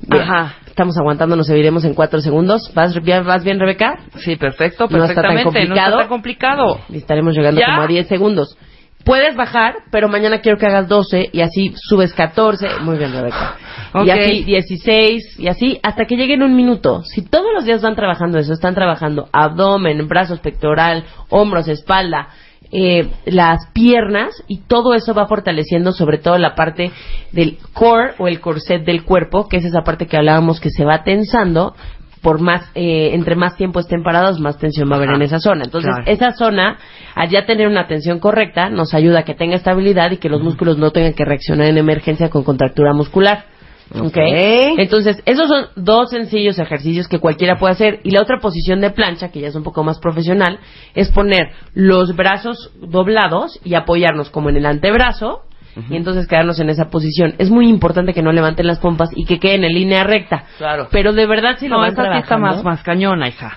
Bien. 0.01 0.23
Ajá. 0.23 0.57
Estamos 0.67 0.97
aguantando, 0.99 1.37
nos 1.37 1.47
seguiremos 1.47 1.85
en 1.85 1.95
cuatro 1.95 2.21
segundos. 2.21 2.73
¿Vas 2.75 2.99
bien, 3.03 3.25
vas 3.27 3.45
bien 3.45 3.61
Rebeca? 3.61 3.99
Sí, 4.17 4.37
perfecto, 4.37 4.89
No 4.91 5.05
está 5.05 5.23
tan 5.23 5.35
perfectamente. 5.35 5.45
No 5.45 5.51
complicado. 5.53 5.91
está 5.91 5.99
tan 5.99 6.09
complicado. 6.09 6.81
Y 6.89 6.97
estaremos 6.97 7.35
llegando 7.35 7.61
¿Ya? 7.61 7.67
como 7.67 7.83
a 7.83 7.87
10 7.87 8.09
segundos. 8.09 8.57
Puedes 9.05 9.35
bajar, 9.37 9.75
pero 9.91 10.09
mañana 10.09 10.41
quiero 10.41 10.59
que 10.59 10.67
hagas 10.67 10.89
12 10.89 11.31
y 11.33 11.41
así 11.41 11.75
subes 11.77 12.15
14. 12.15 12.69
Muy 12.83 12.99
bien, 12.99 13.13
Rebeca. 13.13 13.57
Ok. 13.93 14.07
Y 14.07 14.11
así 14.11 14.45
16 14.45 15.41
y 15.41 15.49
así 15.49 15.81
hasta 15.83 16.05
que 16.07 16.17
lleguen 16.17 16.43
un 16.43 16.55
minuto. 16.55 17.03
Si 17.03 17.23
todos 17.23 17.53
los 17.53 17.65
días 17.65 17.83
van 17.83 17.97
trabajando 17.97 18.39
eso, 18.39 18.53
están 18.53 18.75
trabajando 18.75 19.29
abdomen, 19.33 20.07
brazos, 20.09 20.41
pectoral, 20.41 21.05
hombros, 21.29 21.69
espalda, 21.69 22.29
eh, 22.73 23.11
las 23.27 23.67
piernas 23.75 24.43
y 24.49 24.63
todo 24.63 24.95
eso 24.95 25.13
va 25.13 25.27
fortaleciendo 25.27 25.93
sobre 25.93 26.17
todo 26.17 26.39
la 26.39 26.55
parte 26.55 26.91
del 27.31 27.59
core 27.75 28.15
o 28.19 28.29
el 28.29 28.41
corset 28.41 28.83
del 28.85 29.05
cuerpo, 29.05 29.47
que 29.47 29.59
es 29.59 29.65
esa 29.67 29.83
parte 29.83 30.07
que 30.07 30.17
hablábamos 30.17 30.59
que 30.59 30.71
se 30.71 30.85
va 30.85 31.05
tensando 31.05 31.75
por 32.23 32.41
más 32.41 32.71
eh, 32.75 33.11
entre 33.13 33.35
más 33.35 33.57
tiempo 33.57 33.81
estén 33.81 34.03
parados 34.03 34.41
más 34.41 34.57
tensión 34.57 34.89
va 34.89 34.95
a 34.95 34.99
haber 34.99 35.11
en 35.11 35.23
esa 35.23 35.39
zona. 35.39 35.65
Entonces 35.65 35.91
Claro. 35.95 36.11
esa 36.11 36.33
zona 36.33 36.79
al 37.15 37.29
ya 37.29 37.45
tener 37.45 37.69
una 37.69 37.89
tensión 37.89 38.21
correcta 38.21 38.71
nos 38.71 38.95
ayuda 38.95 39.21
a 39.21 39.25
que 39.25 39.35
tenga 39.35 39.57
estabilidad 39.57 40.11
y 40.13 40.17
que 40.17 40.29
los 40.29 40.41
músculos 40.41 40.79
no 40.79 40.93
tengan 40.93 41.13
que 41.15 41.25
reaccionar 41.25 41.67
en 41.67 41.79
emergencia 41.79 42.31
con 42.31 42.43
contractura 42.45 42.95
muscular 42.95 43.45
¿ok? 43.91 44.07
Ok. 44.07 44.17
Entonces, 44.17 45.23
esos 45.27 45.49
son 45.49 45.67
dos 45.77 46.11
sencillos 46.11 46.59
ejercicios 46.59 47.09
que 47.09 47.19
cualquiera 47.19 47.59
puede 47.59 47.73
hacer. 47.73 48.01
Y 48.05 48.11
la 48.11 48.23
otra 48.23 48.39
posición 48.39 48.81
de 48.81 48.91
plancha, 48.91 49.31
que 49.31 49.41
ya 49.41 49.49
es 49.49 49.55
un 49.55 49.63
poco 49.63 49.85
más 49.85 49.99
profesional, 49.99 50.59
es 50.95 51.11
poner 51.11 51.51
los 51.75 52.17
brazos 52.17 52.73
doblados 52.81 53.61
y 53.65 53.75
apoyarnos 53.75 54.31
como 54.31 54.51
en 54.51 54.57
el 54.57 54.67
antebrazo. 54.67 55.43
Y 55.89 55.97
entonces 55.97 56.27
quedarnos 56.27 56.61
en 56.61 56.69
esa 56.69 56.91
posición. 56.91 57.35
Es 57.39 57.49
muy 57.51 57.67
importante 57.67 58.13
que 58.13 58.21
no 58.21 58.31
levanten 58.31 58.67
las 58.67 58.79
pompas 58.79 59.09
y 59.17 59.25
que 59.25 59.39
queden 59.39 59.65
en 59.65 59.73
línea 59.73 60.05
recta. 60.05 60.45
Claro. 60.59 60.89
Pero 60.91 61.15
de 61.15 61.27
verdad, 61.27 61.57
si 61.59 61.67
lo 61.67 61.77
no, 61.77 61.81
van 61.81 61.89
esta 61.89 62.13
sí 62.13 62.19
está 62.19 62.37
más, 62.37 62.63
más 62.63 62.83
cañona, 62.83 63.29
hija. 63.29 63.57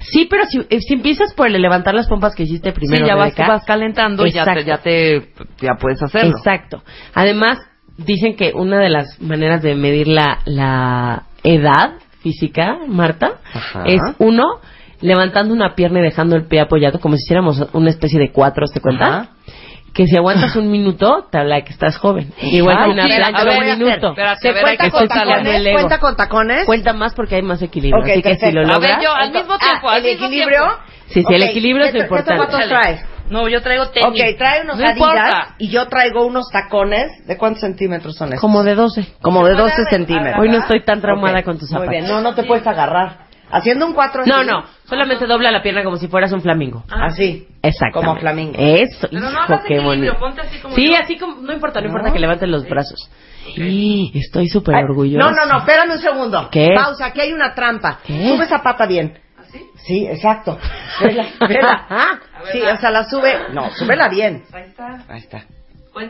Sí, 0.00 0.26
pero 0.30 0.44
si, 0.46 0.58
eh, 0.70 0.80
si 0.80 0.94
empiezas 0.94 1.34
por 1.34 1.48
el 1.48 1.60
levantar 1.60 1.92
las 1.92 2.08
pompas 2.08 2.34
que 2.34 2.44
hiciste 2.44 2.72
primero, 2.72 3.04
sí, 3.04 3.08
ya 3.08 3.14
vas, 3.14 3.36
vas 3.36 3.66
calentando 3.66 4.26
y 4.26 4.32
ya 4.32 4.44
te, 4.46 4.64
ya 4.64 4.78
te, 4.78 5.32
ya 5.60 5.74
puedes 5.78 6.02
hacerlo. 6.02 6.38
Exacto. 6.38 6.82
Además, 7.12 7.58
dicen 8.04 8.36
que 8.36 8.52
una 8.54 8.78
de 8.78 8.88
las 8.88 9.20
maneras 9.20 9.62
de 9.62 9.74
medir 9.74 10.08
la, 10.08 10.38
la 10.44 11.24
edad 11.42 11.92
física, 12.22 12.78
Marta, 12.86 13.32
Ajá. 13.54 13.82
es 13.86 14.00
uno, 14.18 14.44
levantando 15.00 15.54
una 15.54 15.74
pierna 15.74 16.00
y 16.00 16.02
dejando 16.02 16.36
el 16.36 16.46
pie 16.46 16.60
apoyado, 16.60 17.00
como 17.00 17.16
si 17.16 17.22
hiciéramos 17.24 17.66
una 17.72 17.90
especie 17.90 18.18
de 18.18 18.30
cuatro, 18.32 18.66
¿te 18.66 18.80
cuenta? 18.80 19.06
Ajá. 19.06 19.28
Que 19.94 20.06
si 20.06 20.16
aguantas 20.16 20.54
un 20.54 20.70
minuto, 20.70 21.26
te 21.32 21.38
habla 21.38 21.56
de 21.56 21.64
que 21.64 21.72
estás 21.72 21.96
joven. 21.96 22.32
Igual 22.40 22.76
que 22.84 22.90
una 22.90 23.06
plancha 23.06 23.42
un 23.58 23.78
minuto. 23.78 24.14
¿Se 24.40 24.52
cuenta 24.52 24.76
que 24.84 24.90
con 24.92 25.08
tacones? 25.08 25.72
¿Cuenta 25.72 25.98
con 25.98 26.16
tacones? 26.16 26.64
Cuenta 26.64 26.92
más 26.92 27.12
porque 27.14 27.34
hay 27.36 27.42
más 27.42 27.60
equilibrio. 27.60 28.00
Así 28.04 28.22
que 28.22 28.36
si 28.36 28.52
lo 28.52 28.60
A 28.60 28.62
A 28.62 28.66
ver, 28.78 28.90
logras... 28.90 29.02
yo 29.02 29.12
al 29.12 29.32
mismo 29.32 29.58
tiempo, 29.58 29.88
Ah, 29.88 29.94
al 29.94 30.04
¿el 30.04 30.12
mismo 30.12 30.26
equilibrio? 30.26 30.58
tiempo. 30.60 30.76
Sí, 31.08 31.22
sí, 31.26 31.34
el 31.34 31.42
equilibrio 31.42 31.86
es 31.86 31.92
¿qué- 31.92 31.98
qué 31.98 32.04
importante. 32.04 32.40
zapatos 32.40 32.68
traes? 32.68 33.04
No, 33.30 33.48
yo 33.48 33.62
traigo 33.62 33.88
tenis. 33.90 34.08
Ok, 34.08 34.36
trae 34.38 34.62
unos 34.62 34.76
no 34.78 34.84
Adidas 34.84 34.96
importa. 34.96 35.54
y 35.58 35.68
yo 35.70 35.86
traigo 35.88 36.26
unos 36.26 36.48
tacones. 36.52 37.26
¿De 37.26 37.36
cuántos 37.38 37.60
centímetros 37.60 38.16
son 38.16 38.28
esos? 38.28 38.40
Como 38.40 38.62
de 38.64 38.74
12. 38.74 39.06
Como 39.22 39.46
de 39.46 39.54
12 39.54 39.84
centímetros. 39.88 40.40
Hoy 40.40 40.48
no 40.50 40.58
estoy 40.58 40.82
tan 40.82 41.00
traumada 41.00 41.38
Ok, 41.38 41.44
con 41.44 41.54
tus 41.58 41.70
Muy 41.70 41.80
zapatos. 41.80 41.90
bien, 41.90 42.06
no, 42.08 42.20
no 42.20 42.34
te 42.34 42.42
puedes 42.42 42.66
agarrar. 42.66 43.30
Haciendo 43.52 43.84
un 43.84 43.94
4 43.94 44.26
No, 44.26 44.44
no, 44.44 44.64
solamente 44.88 45.26
dobla 45.26 45.50
la 45.50 45.60
pierna 45.60 45.82
como 45.82 45.96
si 45.96 46.06
fueras 46.06 46.30
un 46.30 46.40
flamingo. 46.40 46.84
Así. 46.88 47.48
Exacto. 47.62 47.98
Como 47.98 48.14
flamingo. 48.16 48.54
Eso, 48.56 49.08
Pero 49.10 49.22
no 49.22 49.30
hijo, 49.30 49.40
hagas 49.40 49.62
qué 49.66 49.80
bonito. 49.80 50.16
ponte 50.20 50.40
así 50.40 50.60
como 50.60 50.74
Sí, 50.76 50.90
yo. 50.92 50.96
así 50.96 51.18
como, 51.18 51.34
no 51.42 51.52
importa, 51.52 51.80
no, 51.80 51.86
importa 51.88 52.12
que 52.12 52.20
levanten 52.20 52.50
los 52.52 52.68
brazos. 52.68 53.10
Y 53.56 54.12
estoy 54.14 54.48
súper 54.48 54.76
orgullosa. 54.76 55.24
No, 55.24 55.32
no, 55.32 55.46
no, 55.52 55.58
espérame 55.58 55.90
un 55.92 55.98
segundo. 55.98 56.48
¿Qué? 56.50 56.68
Pausa, 56.76 57.06
aquí 57.06 57.20
hay 57.22 57.32
una 57.32 57.52
trampa. 57.54 57.98
¿Qué? 58.06 58.28
Sube 58.28 58.44
esa 58.44 58.62
pata 58.62 58.86
bien. 58.86 59.18
¿Así? 59.50 59.66
Sí, 59.84 60.06
exacto. 60.06 60.58
Vela, 61.02 61.26
vela. 61.48 62.20
Sí, 62.52 62.60
o 62.62 62.76
sea, 62.78 62.90
la 62.90 63.04
sube. 63.04 63.34
No, 63.52 63.70
súbela 63.72 64.08
bien. 64.08 64.44
Ahí 64.52 64.64
está. 64.68 65.04
Ahí 65.08 65.18
está. 65.18 65.44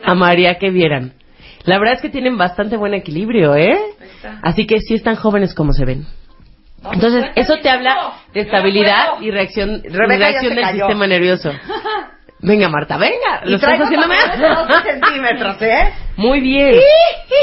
A 0.05 0.15
María 0.15 0.55
que 0.59 0.71
vieran. 0.71 1.15
La 1.65 1.79
verdad 1.79 1.95
es 1.95 2.03
que 2.03 2.11
tienen 2.11 2.37
bastante 2.39 2.77
buen 2.77 2.95
equilibrio, 2.95 3.55
¿eh? 3.55 3.79
está. 4.01 4.39
Así 4.43 4.67
que 4.67 4.81
sí 4.81 4.95
están 4.95 5.17
jóvenes 5.17 5.55
como 5.55 5.73
se 5.73 5.85
ven. 5.85 6.07
Entonces, 6.93 7.27
eso 7.35 7.59
te 7.63 7.69
habla 7.69 8.13
de 8.33 8.41
estabilidad 8.41 9.21
y 9.21 9.31
reacción, 9.31 9.83
Rebeca 9.85 10.17
reacción 10.17 10.55
del 10.55 10.65
cayó. 10.65 10.79
sistema 10.87 11.07
nervioso. 11.07 11.51
Venga, 12.43 12.69
Marta, 12.69 12.97
venga. 12.97 13.43
Lo 13.45 13.57
estás 13.57 13.77
traigo 13.77 13.85
haciendo 13.85 14.09
de 14.09 14.49
12 14.49 14.83
centímetros, 14.83 15.63
¿eh? 15.63 15.93
Muy 16.17 16.41
bien. 16.41 16.75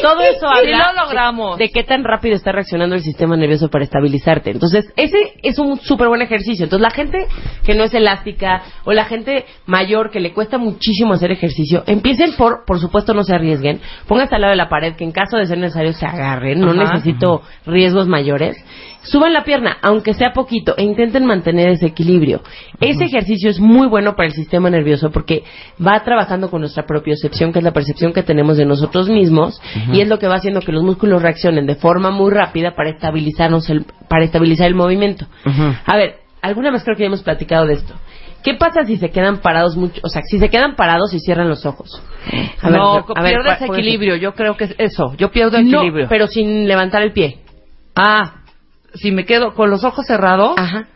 Todo 0.01 0.21
eso 0.21 0.47
Sí, 0.61 0.71
habla 0.71 0.93
lo 0.95 1.03
logramos. 1.03 1.57
De, 1.57 1.65
de 1.65 1.69
qué 1.71 1.83
tan 1.83 2.03
rápido 2.03 2.35
está 2.35 2.51
reaccionando 2.51 2.95
el 2.95 3.01
sistema 3.01 3.35
nervioso 3.35 3.69
para 3.69 3.83
estabilizarte. 3.83 4.51
Entonces, 4.51 4.91
ese 4.95 5.17
es 5.41 5.57
un 5.59 5.79
súper 5.79 6.07
buen 6.07 6.21
ejercicio. 6.21 6.65
Entonces, 6.65 6.83
la 6.83 6.91
gente 6.91 7.27
que 7.63 7.73
no 7.75 7.83
es 7.83 7.93
elástica 7.93 8.61
o 8.85 8.91
la 8.93 9.05
gente 9.05 9.45
mayor 9.65 10.11
que 10.11 10.19
le 10.19 10.33
cuesta 10.33 10.57
muchísimo 10.57 11.13
hacer 11.13 11.31
ejercicio, 11.31 11.83
empiecen 11.87 12.33
por, 12.35 12.65
por 12.65 12.79
supuesto, 12.79 13.13
no 13.13 13.23
se 13.23 13.35
arriesguen. 13.35 13.79
Pónganse 14.07 14.35
al 14.35 14.41
lado 14.41 14.51
de 14.51 14.57
la 14.57 14.69
pared, 14.69 14.95
que 14.95 15.03
en 15.03 15.11
caso 15.11 15.37
de 15.37 15.45
ser 15.45 15.57
necesario 15.57 15.93
se 15.93 16.05
agarren. 16.05 16.59
No 16.59 16.71
Ajá. 16.71 16.93
necesito 16.93 17.41
riesgos 17.65 18.07
mayores. 18.07 18.57
Suban 19.09 19.33
la 19.33 19.43
pierna, 19.43 19.77
aunque 19.81 20.13
sea 20.13 20.33
poquito, 20.33 20.75
e 20.77 20.83
intenten 20.83 21.25
mantener 21.25 21.69
ese 21.69 21.85
equilibrio. 21.87 22.41
Ese 22.79 23.05
ejercicio 23.05 23.49
es 23.49 23.59
muy 23.59 23.87
bueno 23.87 24.15
para 24.15 24.27
el 24.27 24.33
sistema 24.33 24.69
nervioso 24.69 25.11
porque 25.11 25.43
va 25.85 26.03
trabajando 26.03 26.49
con 26.49 26.61
nuestra 26.61 26.85
propiocepción, 26.85 27.51
que 27.53 27.59
es 27.59 27.65
la 27.65 27.71
percepción 27.73 28.13
que 28.13 28.23
tenemos 28.23 28.57
de 28.57 28.65
nosotros 28.65 29.09
mismos, 29.09 29.61
y 29.93 30.01
es 30.01 30.07
lo 30.07 30.19
que 30.19 30.27
va 30.27 30.35
haciendo 30.35 30.59
que 30.61 30.71
los 30.71 30.83
músculos 30.83 31.21
reaccionen 31.21 31.65
de 31.65 31.75
forma 31.75 32.09
muy 32.11 32.31
rápida 32.31 32.75
para 32.75 32.89
estabilizarnos 32.89 33.69
el, 33.69 33.85
para 34.09 34.25
estabilizar 34.25 34.67
el 34.67 34.75
movimiento. 34.75 35.25
A 35.85 35.95
ver, 35.97 36.17
alguna 36.41 36.71
vez 36.71 36.83
creo 36.83 36.95
que 36.95 37.03
ya 37.03 37.07
hemos 37.07 37.23
platicado 37.23 37.65
de 37.65 37.73
esto. 37.75 37.93
¿Qué 38.43 38.53
pasa 38.53 38.83
si 38.85 38.97
se 38.97 39.09
quedan 39.09 39.37
parados 39.37 39.75
mucho, 39.75 39.99
o 40.03 40.09
sea, 40.09 40.21
si 40.21 40.37
se 40.39 40.49
quedan 40.49 40.75
parados 40.75 41.13
y 41.13 41.19
cierran 41.19 41.49
los 41.49 41.65
ojos? 41.65 42.01
A 42.61 42.69
ver, 42.69 42.79
no, 42.79 42.97
a 42.97 43.05
pierdes 43.05 43.13
¿cuál- 43.15 43.33
cuál 43.43 43.53
es 43.53 43.61
el- 43.61 43.69
equilibrio. 43.79 44.15
Yo 44.15 44.33
creo 44.35 44.55
que 44.55 44.65
es 44.65 44.75
eso. 44.77 45.13
Yo 45.17 45.31
pierdo 45.31 45.59
No, 45.61 45.79
equilibrio. 45.79 46.07
pero 46.07 46.27
sin 46.27 46.67
levantar 46.67 47.01
el 47.01 47.11
pie. 47.13 47.39
Ah, 47.95 48.35
si 48.97 49.11
me 49.11 49.25
quedo 49.25 49.53
con 49.53 49.69
los 49.69 49.83
ojos 49.83 50.05
cerrados, 50.05 50.53
Ajá. 50.57 50.87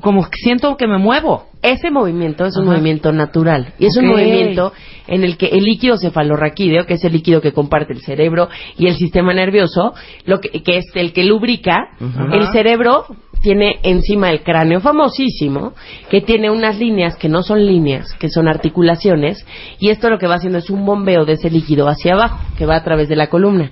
como 0.00 0.24
que 0.24 0.38
siento 0.38 0.76
que 0.76 0.86
me 0.86 0.98
muevo. 0.98 1.46
Ese 1.62 1.90
movimiento 1.90 2.44
es 2.44 2.56
un 2.56 2.64
Ajá. 2.64 2.72
movimiento 2.72 3.12
natural 3.12 3.72
y 3.78 3.86
es 3.86 3.96
un 3.96 4.06
movimiento 4.06 4.72
en 5.06 5.24
el 5.24 5.36
que 5.36 5.46
el 5.46 5.64
líquido 5.64 5.96
cefalorraquídeo, 5.96 6.86
que 6.86 6.94
es 6.94 7.04
el 7.04 7.12
líquido 7.12 7.40
que 7.40 7.52
comparte 7.52 7.92
el 7.92 8.00
cerebro 8.00 8.48
y 8.76 8.86
el 8.86 8.96
sistema 8.96 9.32
nervioso, 9.32 9.94
lo 10.26 10.40
que, 10.40 10.62
que 10.62 10.78
es 10.78 10.86
el 10.94 11.12
que 11.12 11.24
lubrica, 11.24 11.88
el 12.32 12.46
cerebro 12.48 13.06
tiene 13.44 13.78
encima 13.82 14.30
el 14.30 14.42
cráneo 14.42 14.80
famosísimo, 14.80 15.74
que 16.08 16.22
tiene 16.22 16.50
unas 16.50 16.78
líneas 16.78 17.16
que 17.16 17.28
no 17.28 17.42
son 17.42 17.66
líneas, 17.66 18.14
que 18.14 18.30
son 18.30 18.48
articulaciones, 18.48 19.44
y 19.78 19.90
esto 19.90 20.08
lo 20.08 20.18
que 20.18 20.26
va 20.26 20.36
haciendo 20.36 20.58
es 20.58 20.70
un 20.70 20.86
bombeo 20.86 21.26
de 21.26 21.34
ese 21.34 21.50
líquido 21.50 21.86
hacia 21.88 22.14
abajo, 22.14 22.38
que 22.56 22.64
va 22.64 22.76
a 22.76 22.84
través 22.84 23.06
de 23.10 23.16
la 23.16 23.28
columna. 23.28 23.70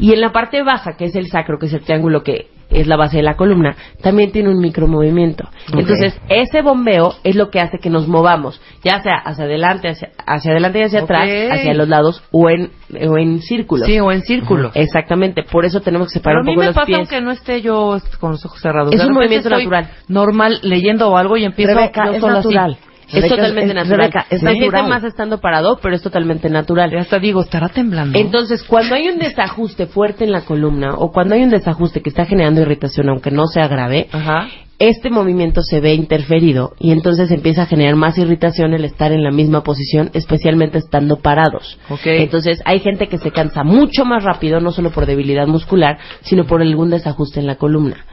Y 0.00 0.12
en 0.12 0.20
la 0.20 0.32
parte 0.32 0.64
baja, 0.64 0.96
que 0.96 1.04
es 1.04 1.14
el 1.14 1.28
sacro, 1.28 1.60
que 1.60 1.66
es 1.66 1.72
el 1.72 1.82
triángulo 1.82 2.24
que 2.24 2.48
es 2.74 2.86
la 2.86 2.96
base 2.96 3.18
de 3.18 3.22
la 3.22 3.34
columna, 3.34 3.76
también 4.02 4.32
tiene 4.32 4.48
un 4.50 4.58
micromovimiento. 4.58 5.48
Entonces, 5.76 6.18
ese 6.28 6.62
bombeo 6.62 7.14
es 7.24 7.36
lo 7.36 7.50
que 7.50 7.60
hace 7.60 7.78
que 7.78 7.90
nos 7.90 8.08
movamos, 8.08 8.60
ya 8.84 9.02
sea 9.02 9.16
hacia 9.16 9.44
adelante, 9.44 9.88
hacia, 9.88 10.10
hacia 10.26 10.52
adelante 10.52 10.80
y 10.80 10.82
hacia 10.82 11.00
atrás, 11.00 11.28
hacia 11.50 11.74
los 11.74 11.88
lados 11.88 12.22
o 12.30 12.48
en, 12.50 12.70
o 13.08 13.18
en 13.18 13.40
círculos. 13.42 13.86
Sí, 13.86 13.98
o 14.00 14.10
en 14.12 14.22
círculo. 14.22 14.70
Exactamente, 14.74 15.42
por 15.44 15.64
eso 15.64 15.80
tenemos 15.80 16.08
que 16.08 16.18
separar 16.18 16.36
Pero 16.36 16.40
a 16.40 16.42
un 16.42 16.46
mí 16.46 16.52
poco 16.54 16.60
me 16.60 16.66
los 16.66 16.74
pasa 16.74 16.86
pies. 16.86 16.98
aunque 16.98 17.20
no 17.20 17.30
esté 17.30 17.60
yo 17.62 17.98
con 18.20 18.32
los 18.32 18.44
ojos 18.44 18.60
cerrados. 18.60 18.92
Es 18.94 19.00
De 19.00 19.06
un 19.06 19.14
movimiento 19.14 19.48
natural. 19.48 19.90
Normal 20.08 20.58
leyendo 20.62 21.08
o 21.10 21.16
algo 21.16 21.36
y 21.36 21.44
empiezo 21.44 21.74
Rebeca, 21.74 22.06
yo 22.06 22.12
es 22.12 22.20
sola 22.20 22.38
así. 22.38 22.76
Es 23.12 23.28
totalmente 23.28 23.70
es- 23.70 23.74
natural. 23.74 23.98
Rebeca, 23.98 24.26
es 24.30 24.40
Se 24.40 24.46
siente 24.46 24.66
natural. 24.66 24.88
más 24.88 25.04
estando 25.04 25.38
parado, 25.40 25.78
pero 25.82 25.94
es 25.94 26.02
totalmente 26.02 26.48
natural. 26.50 26.92
Y 26.92 26.96
hasta 26.96 27.18
digo, 27.18 27.40
¿estará 27.42 27.68
temblando? 27.68 28.18
Entonces, 28.18 28.62
cuando 28.64 28.94
hay 28.94 29.08
un 29.08 29.18
desajuste 29.18 29.86
fuerte 29.86 30.24
en 30.24 30.32
la 30.32 30.42
columna 30.42 30.94
o 30.96 31.12
cuando 31.12 31.34
hay 31.34 31.42
un 31.42 31.50
desajuste 31.50 32.00
que 32.02 32.10
está 32.10 32.24
generando 32.26 32.60
irritación, 32.62 33.08
aunque 33.08 33.30
no 33.30 33.46
sea 33.46 33.68
grave, 33.68 34.08
Ajá. 34.12 34.48
Este 34.88 35.10
movimiento 35.10 35.62
se 35.62 35.80
ve 35.80 35.94
interferido 35.94 36.72
y 36.80 36.90
entonces 36.90 37.30
empieza 37.30 37.62
a 37.62 37.66
generar 37.66 37.94
más 37.94 38.18
irritación 38.18 38.74
el 38.74 38.84
estar 38.84 39.12
en 39.12 39.22
la 39.22 39.30
misma 39.30 39.62
posición, 39.62 40.10
especialmente 40.12 40.78
estando 40.78 41.18
parados. 41.18 41.78
Ok. 41.88 42.00
Entonces, 42.06 42.60
hay 42.64 42.80
gente 42.80 43.06
que 43.06 43.18
se 43.18 43.30
cansa 43.30 43.62
mucho 43.62 44.04
más 44.04 44.24
rápido, 44.24 44.58
no 44.58 44.72
solo 44.72 44.90
por 44.90 45.06
debilidad 45.06 45.46
muscular, 45.46 45.98
sino 46.22 46.46
por 46.46 46.62
algún 46.62 46.90
desajuste 46.90 47.38
en 47.38 47.46
la 47.46 47.54
columna. 47.54 48.04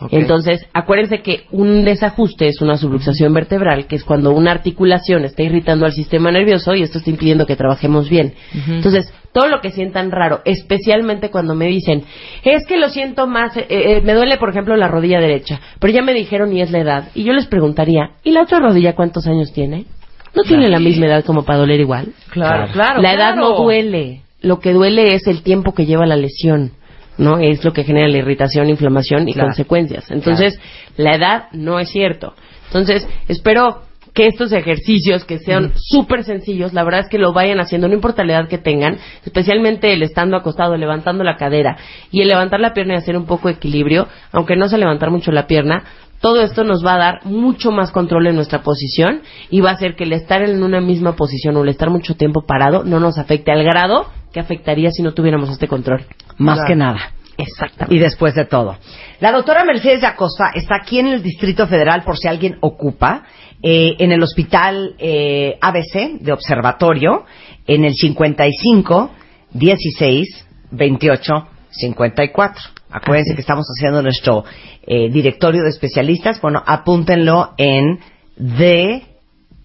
Ok. 0.00 0.12
Entonces, 0.12 0.66
acuérdense 0.74 1.22
que 1.22 1.46
un 1.50 1.82
desajuste 1.86 2.46
es 2.48 2.60
una 2.60 2.76
subluxación 2.76 3.32
vertebral, 3.32 3.86
que 3.86 3.96
es 3.96 4.04
cuando 4.04 4.32
una 4.32 4.50
articulación 4.50 5.24
está 5.24 5.42
irritando 5.42 5.86
al 5.86 5.92
sistema 5.92 6.30
nervioso 6.30 6.74
y 6.74 6.82
esto 6.82 6.98
está 6.98 7.08
impidiendo 7.08 7.46
que 7.46 7.56
trabajemos 7.56 8.10
bien. 8.10 8.34
Entonces, 8.68 9.10
todo 9.32 9.48
lo 9.48 9.60
que 9.60 9.70
sientan 9.70 10.10
raro, 10.10 10.40
especialmente 10.44 11.30
cuando 11.30 11.54
me 11.54 11.66
dicen, 11.66 12.04
es 12.44 12.66
que 12.66 12.76
lo 12.76 12.88
siento 12.88 13.26
más, 13.26 13.56
eh, 13.56 13.66
eh, 13.68 14.00
me 14.02 14.12
duele, 14.14 14.36
por 14.36 14.50
ejemplo, 14.50 14.76
la 14.76 14.88
rodilla 14.88 15.20
derecha, 15.20 15.60
pero 15.80 15.92
ya 15.92 16.02
me 16.02 16.12
dijeron 16.12 16.52
y 16.52 16.60
es 16.60 16.70
la 16.70 16.78
edad. 16.80 17.08
Y 17.14 17.24
yo 17.24 17.32
les 17.32 17.46
preguntaría, 17.46 18.10
¿y 18.22 18.32
la 18.32 18.42
otra 18.42 18.58
rodilla 18.60 18.94
cuántos 18.94 19.26
años 19.26 19.52
tiene? 19.52 19.86
¿No 20.34 20.42
tiene 20.44 20.68
la 20.68 20.78
misma 20.78 21.06
edad 21.06 21.24
como 21.24 21.44
para 21.44 21.58
doler 21.58 21.80
igual? 21.80 22.08
Claro, 22.30 22.72
claro. 22.72 23.02
La 23.02 23.12
edad 23.12 23.34
claro. 23.34 23.50
no 23.50 23.62
duele. 23.62 24.22
Lo 24.40 24.60
que 24.60 24.72
duele 24.72 25.14
es 25.14 25.26
el 25.26 25.42
tiempo 25.42 25.74
que 25.74 25.86
lleva 25.86 26.06
la 26.06 26.16
lesión. 26.16 26.72
¿No? 27.18 27.38
Es 27.38 27.62
lo 27.62 27.74
que 27.74 27.84
genera 27.84 28.08
la 28.08 28.16
irritación, 28.16 28.70
inflamación 28.70 29.28
y 29.28 29.34
Claro. 29.34 29.48
consecuencias. 29.48 30.10
Entonces, 30.10 30.58
la 30.96 31.14
edad 31.14 31.44
no 31.52 31.78
es 31.78 31.90
cierto. 31.90 32.32
Entonces, 32.68 33.06
espero 33.28 33.82
que 34.14 34.26
estos 34.26 34.52
ejercicios 34.52 35.24
que 35.24 35.38
sean 35.38 35.72
súper 35.76 36.24
sencillos, 36.24 36.72
la 36.72 36.84
verdad 36.84 37.00
es 37.00 37.08
que 37.08 37.18
lo 37.18 37.32
vayan 37.32 37.60
haciendo, 37.60 37.88
no 37.88 37.94
importa 37.94 38.24
la 38.24 38.34
edad 38.34 38.48
que 38.48 38.58
tengan, 38.58 38.98
especialmente 39.24 39.92
el 39.92 40.02
estando 40.02 40.36
acostado, 40.36 40.76
levantando 40.76 41.24
la 41.24 41.36
cadera 41.36 41.78
y 42.10 42.20
el 42.20 42.28
levantar 42.28 42.60
la 42.60 42.74
pierna 42.74 42.94
y 42.94 42.98
hacer 42.98 43.16
un 43.16 43.26
poco 43.26 43.48
de 43.48 43.54
equilibrio, 43.54 44.08
aunque 44.32 44.56
no 44.56 44.68
sea 44.68 44.78
levantar 44.78 45.10
mucho 45.10 45.32
la 45.32 45.46
pierna, 45.46 45.84
todo 46.20 46.42
esto 46.42 46.62
nos 46.62 46.86
va 46.86 46.94
a 46.94 46.98
dar 46.98 47.26
mucho 47.26 47.72
más 47.72 47.90
control 47.90 48.28
en 48.28 48.36
nuestra 48.36 48.62
posición 48.62 49.22
y 49.50 49.60
va 49.60 49.70
a 49.70 49.74
hacer 49.74 49.96
que 49.96 50.04
el 50.04 50.12
estar 50.12 50.42
en 50.42 50.62
una 50.62 50.80
misma 50.80 51.16
posición 51.16 51.56
o 51.56 51.62
el 51.62 51.70
estar 51.70 51.90
mucho 51.90 52.14
tiempo 52.14 52.44
parado 52.46 52.84
no 52.84 53.00
nos 53.00 53.18
afecte 53.18 53.50
al 53.50 53.64
grado 53.64 54.06
que 54.32 54.40
afectaría 54.40 54.90
si 54.90 55.02
no 55.02 55.14
tuviéramos 55.14 55.50
este 55.50 55.66
control. 55.68 56.04
Más 56.38 56.58
Claro. 56.58 56.68
que 56.68 56.76
nada. 56.76 57.00
Exactamente. 57.38 57.94
Y 57.94 57.98
después 57.98 58.34
de 58.34 58.44
todo. 58.44 58.76
La 59.20 59.32
doctora 59.32 59.64
Mercedes 59.64 60.02
de 60.02 60.06
Acosta 60.06 60.50
está 60.54 60.76
aquí 60.80 60.98
en 60.98 61.08
el 61.08 61.22
Distrito 61.22 61.66
Federal 61.66 62.02
por 62.02 62.16
si 62.18 62.28
alguien 62.28 62.58
ocupa, 62.60 63.24
eh, 63.62 63.96
en 63.98 64.12
el 64.12 64.22
Hospital 64.22 64.94
eh, 64.98 65.56
ABC 65.60 66.20
de 66.20 66.32
Observatorio, 66.32 67.24
en 67.66 67.84
el 67.84 67.94
55 67.94 69.10
16 69.52 70.46
28 70.70 71.32
54. 71.70 72.62
Acuérdense 72.90 73.34
que 73.34 73.40
estamos 73.40 73.66
haciendo 73.66 74.02
nuestro 74.02 74.44
eh, 74.86 75.10
directorio 75.10 75.62
de 75.62 75.70
especialistas. 75.70 76.40
Bueno, 76.40 76.62
apúntenlo 76.66 77.52
en 77.56 78.00
de 78.36 79.11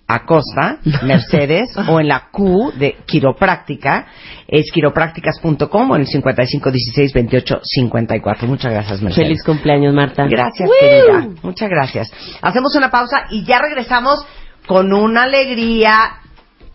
Acosta, 0.07 0.79
Mercedes, 1.03 1.69
o 1.87 1.99
en 1.99 2.07
la 2.07 2.29
Q 2.31 2.71
de 2.77 2.97
quiropráctica, 3.05 4.07
es 4.47 4.71
quiroprácticas.com 4.71 5.91
o 5.91 5.95
en 5.95 6.01
el 6.01 6.07
55 6.07 6.71
16 6.71 7.13
28 7.13 7.59
54. 7.63 8.47
Muchas 8.47 8.71
gracias, 8.71 9.01
Mercedes. 9.01 9.27
Feliz 9.27 9.43
cumpleaños, 9.43 9.93
Marta. 9.93 10.25
Gracias, 10.27 10.69
querida. 10.79 11.27
Muchas 11.43 11.69
gracias. 11.69 12.11
Hacemos 12.41 12.75
una 12.75 12.89
pausa 12.89 13.25
y 13.29 13.43
ya 13.43 13.59
regresamos 13.59 14.25
con 14.65 14.93
una 14.93 15.23
alegría 15.23 16.21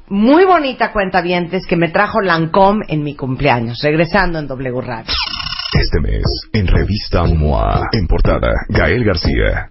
muy 0.08 0.44
bonita, 0.44 0.92
cuentavientes, 0.92 1.66
que 1.66 1.76
me 1.76 1.88
trajo 1.88 2.20
Lancom 2.20 2.80
en 2.86 3.02
mi 3.02 3.16
cumpleaños. 3.16 3.78
Regresando 3.82 4.38
en 4.38 4.46
W 4.46 4.80
Radio. 4.82 5.12
Este 5.72 6.00
mes, 6.00 6.22
en 6.52 6.66
revista 6.66 7.24
MOA, 7.24 7.88
en 7.92 8.06
portada, 8.06 8.52
Gael 8.68 9.04
García. 9.04 9.70